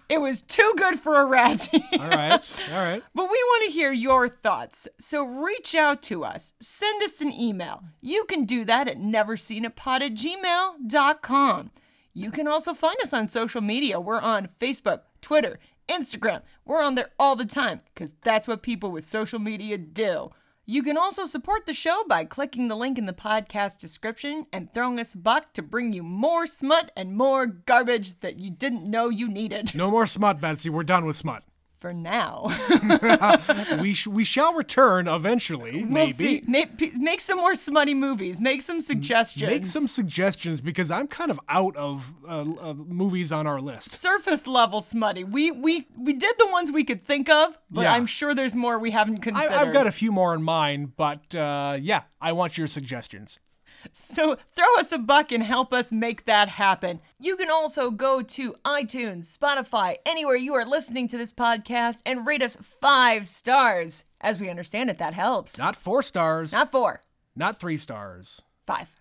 it 0.09 0.19
was 0.19 0.43
too 0.43 0.75
good 0.77 0.99
for 0.99 1.21
a 1.21 1.27
Razzie. 1.27 1.83
All 1.99 2.09
right. 2.09 2.51
All 2.73 2.83
right. 2.85 3.03
But 3.15 3.31
we 3.31 3.37
want 3.37 3.67
to 3.67 3.73
hear 3.73 3.93
your 3.93 4.29
thoughts. 4.29 4.89
So 4.99 5.25
reach 5.25 5.75
out 5.75 6.03
to 6.03 6.25
us. 6.25 6.55
Send 6.61 7.03
us 7.03 7.21
an 7.21 7.33
email. 7.33 7.83
You 8.01 8.25
can 8.25 8.45
do 8.45 8.65
that 8.65 8.89
at 8.89 8.99
neverseenitpod 8.99 10.01
at 10.03 10.15
gmail.com. 10.15 11.71
You 12.15 12.31
can 12.31 12.47
also 12.47 12.75
find 12.75 12.97
us 13.03 13.13
on 13.13 13.27
social 13.27 13.61
media. 13.63 13.99
We're 13.99 14.21
on 14.21 14.49
Facebook, 14.61 15.01
Twitter, 15.23 15.59
Instagram. 15.89 16.43
We're 16.65 16.83
on 16.83 16.95
there 16.95 17.11
all 17.19 17.37
the 17.37 17.45
time 17.47 17.81
because 17.95 18.15
that's 18.23 18.47
what 18.47 18.63
people 18.63 18.91
with 18.91 19.05
social 19.05 19.39
media 19.39 19.79
do. 19.79 20.31
You 20.65 20.85
can 20.85 20.97
also 20.97 21.25
support 21.25 21.67
the 21.67 21.75
show 21.75 22.05
by 22.09 22.25
clicking 22.25 22.69
the 22.69 22.77
link 22.77 22.97
in 22.97 23.07
the 23.07 23.13
podcast 23.13 23.79
description 23.79 24.47
and 24.53 24.73
throwing 24.73 25.01
us 25.01 25.13
a 25.13 25.19
buck 25.19 25.53
to 25.55 25.63
bring 25.63 25.93
you 25.93 26.05
more 26.05 26.47
smut 26.47 26.93
and 26.97 27.17
more 27.17 27.47
garbage 27.47 28.21
that 28.21 28.39
you 28.39 28.49
didn't 28.49 28.89
know 28.89 29.09
you 29.09 29.29
needed. 29.29 29.75
No 29.75 29.91
more 29.91 30.07
smut, 30.07 30.41
Betsy. 30.41 30.71
We're 30.71 30.85
done 30.85 31.05
with 31.05 31.17
smut. 31.17 31.43
For 31.83 31.93
now. 31.93 32.47
we 33.81 33.93
sh- 33.93 34.07
we 34.07 34.23
shall 34.23 34.55
return 34.55 35.09
eventually, 35.09 35.83
We'll 35.83 35.93
maybe. 35.93 36.13
see. 36.13 36.43
Make, 36.47 36.95
make 36.97 37.21
some 37.21 37.39
more 37.39 37.57
smutty 37.57 37.93
movies. 37.93 38.41
Make 38.41 38.63
some 38.63 38.81
suggestions. 38.81 39.51
Make 39.51 39.67
some 39.67 39.89
suggestions 39.89 40.61
because 40.61 40.93
I'm 40.93 41.09
kind 41.09 41.33
of 41.33 41.41
out 41.49 41.75
of 41.77 42.15
uh, 42.25 42.45
uh, 42.61 42.75
movies 42.75 43.33
on 43.33 43.49
our 43.49 43.61
list. 43.61 43.91
surface 43.91 44.47
level 44.47 44.81
smutty. 44.81 45.25
We 45.25 45.51
we 45.51 45.89
we 45.99 46.13
did 46.13 46.35
the 46.39 46.47
ones 46.53 46.71
we 46.71 46.85
could 46.85 47.05
think 47.05 47.29
of, 47.29 47.59
but 47.69 47.83
Yeah. 47.83 47.95
I'm 47.95 48.07
sure 48.07 48.33
there's 48.33 48.55
more 48.55 48.79
we 48.79 48.93
haven't 48.93 49.19
I, 49.19 49.23
considered. 49.23 49.53
I've 49.53 49.73
got 49.73 49.89
a 49.89 49.93
few 49.93 50.13
more 50.13 50.35
in 50.37 50.43
mind, 50.45 50.97
but 50.97 51.35
uh, 51.35 51.79
yeah, 51.83 52.03
I 52.21 52.31
want 52.31 52.57
your 52.57 52.69
suggestions. 52.69 53.41
So 53.93 54.37
throw 54.55 54.79
us 54.79 54.93
a 54.93 54.99
buck 54.99 55.33
and 55.33 55.43
help 55.43 55.73
us 55.73 55.93
make 55.93 56.25
that 56.25 56.49
happen. 56.49 57.01
You 57.19 57.37
can 57.37 57.51
also 57.51 57.91
go 57.91 58.23
to 58.23 58.55
iTunes, 58.65 59.37
Spotify, 59.37 59.97
anywhere 60.07 60.37
you 60.37 60.55
are 60.55 60.65
listening 60.65 61.09
to 61.09 61.19
this 61.19 61.33
podcast 61.33 62.01
and 62.07 62.27
rate 62.27 62.43
us 62.43 62.57
five 62.61 63.27
stars. 63.27 64.05
As 64.21 64.39
we 64.39 64.49
understand 64.49 64.89
it, 64.89 64.99
that 64.99 65.15
helps. 65.15 65.59
Not 65.59 65.77
four 65.77 66.03
stars, 66.03 66.53
Not 66.53 66.71
four, 66.71 67.03
not 67.35 67.59
three 67.59 67.77
stars, 67.77 68.41
five. 68.67 68.93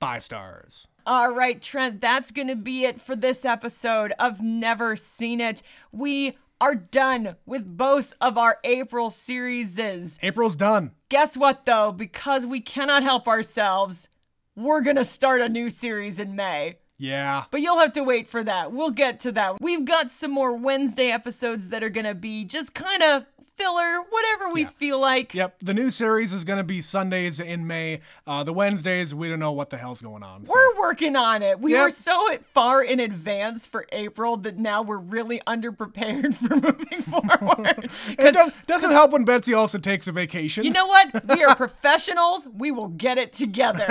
five 0.00 0.24
stars. 0.24 0.88
All 1.06 1.30
right, 1.32 1.62
Trent, 1.62 2.00
that's 2.00 2.30
going 2.30 2.48
to 2.48 2.56
be 2.56 2.84
it 2.84 3.00
for 3.00 3.16
this 3.16 3.44
episode 3.44 4.12
of 4.18 4.40
Never 4.42 4.94
Seen 4.96 5.40
It. 5.40 5.62
We 5.92 6.36
are 6.60 6.74
done 6.74 7.36
with 7.46 7.76
both 7.76 8.14
of 8.20 8.36
our 8.36 8.58
April 8.64 9.10
series. 9.10 9.78
April's 10.22 10.56
done. 10.56 10.92
Guess 11.08 11.36
what, 11.36 11.64
though? 11.64 11.92
Because 11.92 12.44
we 12.44 12.60
cannot 12.60 13.02
help 13.02 13.28
ourselves, 13.28 14.08
we're 14.56 14.80
going 14.80 14.96
to 14.96 15.04
start 15.04 15.40
a 15.40 15.48
new 15.48 15.70
series 15.70 16.18
in 16.18 16.34
May. 16.34 16.78
Yeah. 16.98 17.44
But 17.50 17.60
you'll 17.60 17.78
have 17.78 17.92
to 17.92 18.02
wait 18.02 18.28
for 18.28 18.42
that. 18.42 18.72
We'll 18.72 18.90
get 18.90 19.20
to 19.20 19.32
that. 19.32 19.60
We've 19.60 19.84
got 19.84 20.10
some 20.10 20.32
more 20.32 20.56
Wednesday 20.56 21.10
episodes 21.10 21.68
that 21.68 21.84
are 21.84 21.88
going 21.88 22.06
to 22.06 22.14
be 22.14 22.44
just 22.44 22.74
kind 22.74 23.02
of 23.02 23.24
filler, 23.58 24.00
whatever 24.08 24.48
we 24.52 24.64
feel 24.64 25.00
like. 25.00 25.34
Yep. 25.34 25.56
The 25.62 25.74
new 25.74 25.90
series 25.90 26.32
is 26.32 26.44
going 26.44 26.58
to 26.58 26.64
be 26.64 26.80
Sundays 26.80 27.40
in 27.40 27.66
May. 27.66 28.00
Uh, 28.26 28.44
the 28.44 28.52
Wednesdays, 28.52 29.14
we 29.14 29.28
don't 29.28 29.38
know 29.40 29.52
what 29.52 29.70
the 29.70 29.76
hell's 29.76 30.00
going 30.00 30.22
on. 30.22 30.44
so- 30.44 30.52
We're 30.54 30.78
working 30.80 31.16
on 31.16 31.42
it. 31.42 31.60
We 31.60 31.72
Yep. 31.72 31.82
were 31.82 31.90
so 31.90 32.38
far 32.54 32.82
in 32.82 33.00
advance 33.00 33.66
for 33.66 33.86
April 33.92 34.36
that 34.38 34.56
now 34.58 34.82
we're 34.82 34.96
really 34.98 35.40
underprepared 35.46 36.34
for 36.36 36.54
moving 36.56 37.02
forward. 37.02 37.90
It 38.18 38.32
does, 38.32 38.52
doesn't 38.66 38.90
help 38.90 39.10
when 39.10 39.24
Betsy 39.24 39.54
also 39.54 39.78
takes 39.78 40.06
a 40.06 40.12
vacation. 40.12 40.64
you 40.64 40.70
know 40.70 40.86
what? 40.86 41.26
We 41.28 41.42
are 41.44 41.54
professionals. 41.88 42.46
We 42.46 42.70
will 42.70 42.88
get 42.88 43.18
it 43.18 43.32
together. 43.32 43.86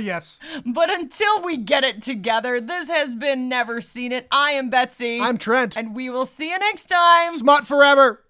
yes. 0.00 0.38
But 0.64 0.90
until 0.92 1.40
we 1.42 1.56
get 1.56 1.84
it 1.84 2.02
together, 2.02 2.60
this 2.60 2.88
has 2.88 3.14
been 3.14 3.48
Never 3.48 3.80
Seen 3.80 4.12
It. 4.12 4.26
I 4.30 4.50
am 4.52 4.70
Betsy. 4.70 5.20
I'm 5.20 5.38
Trent. 5.38 5.76
and 5.76 5.94
we 5.94 6.10
will 6.10 6.26
see 6.26 6.50
you 6.50 6.58
next 6.58 6.86
time. 6.86 7.28
Smut 7.30 7.66
forever. 7.66 8.22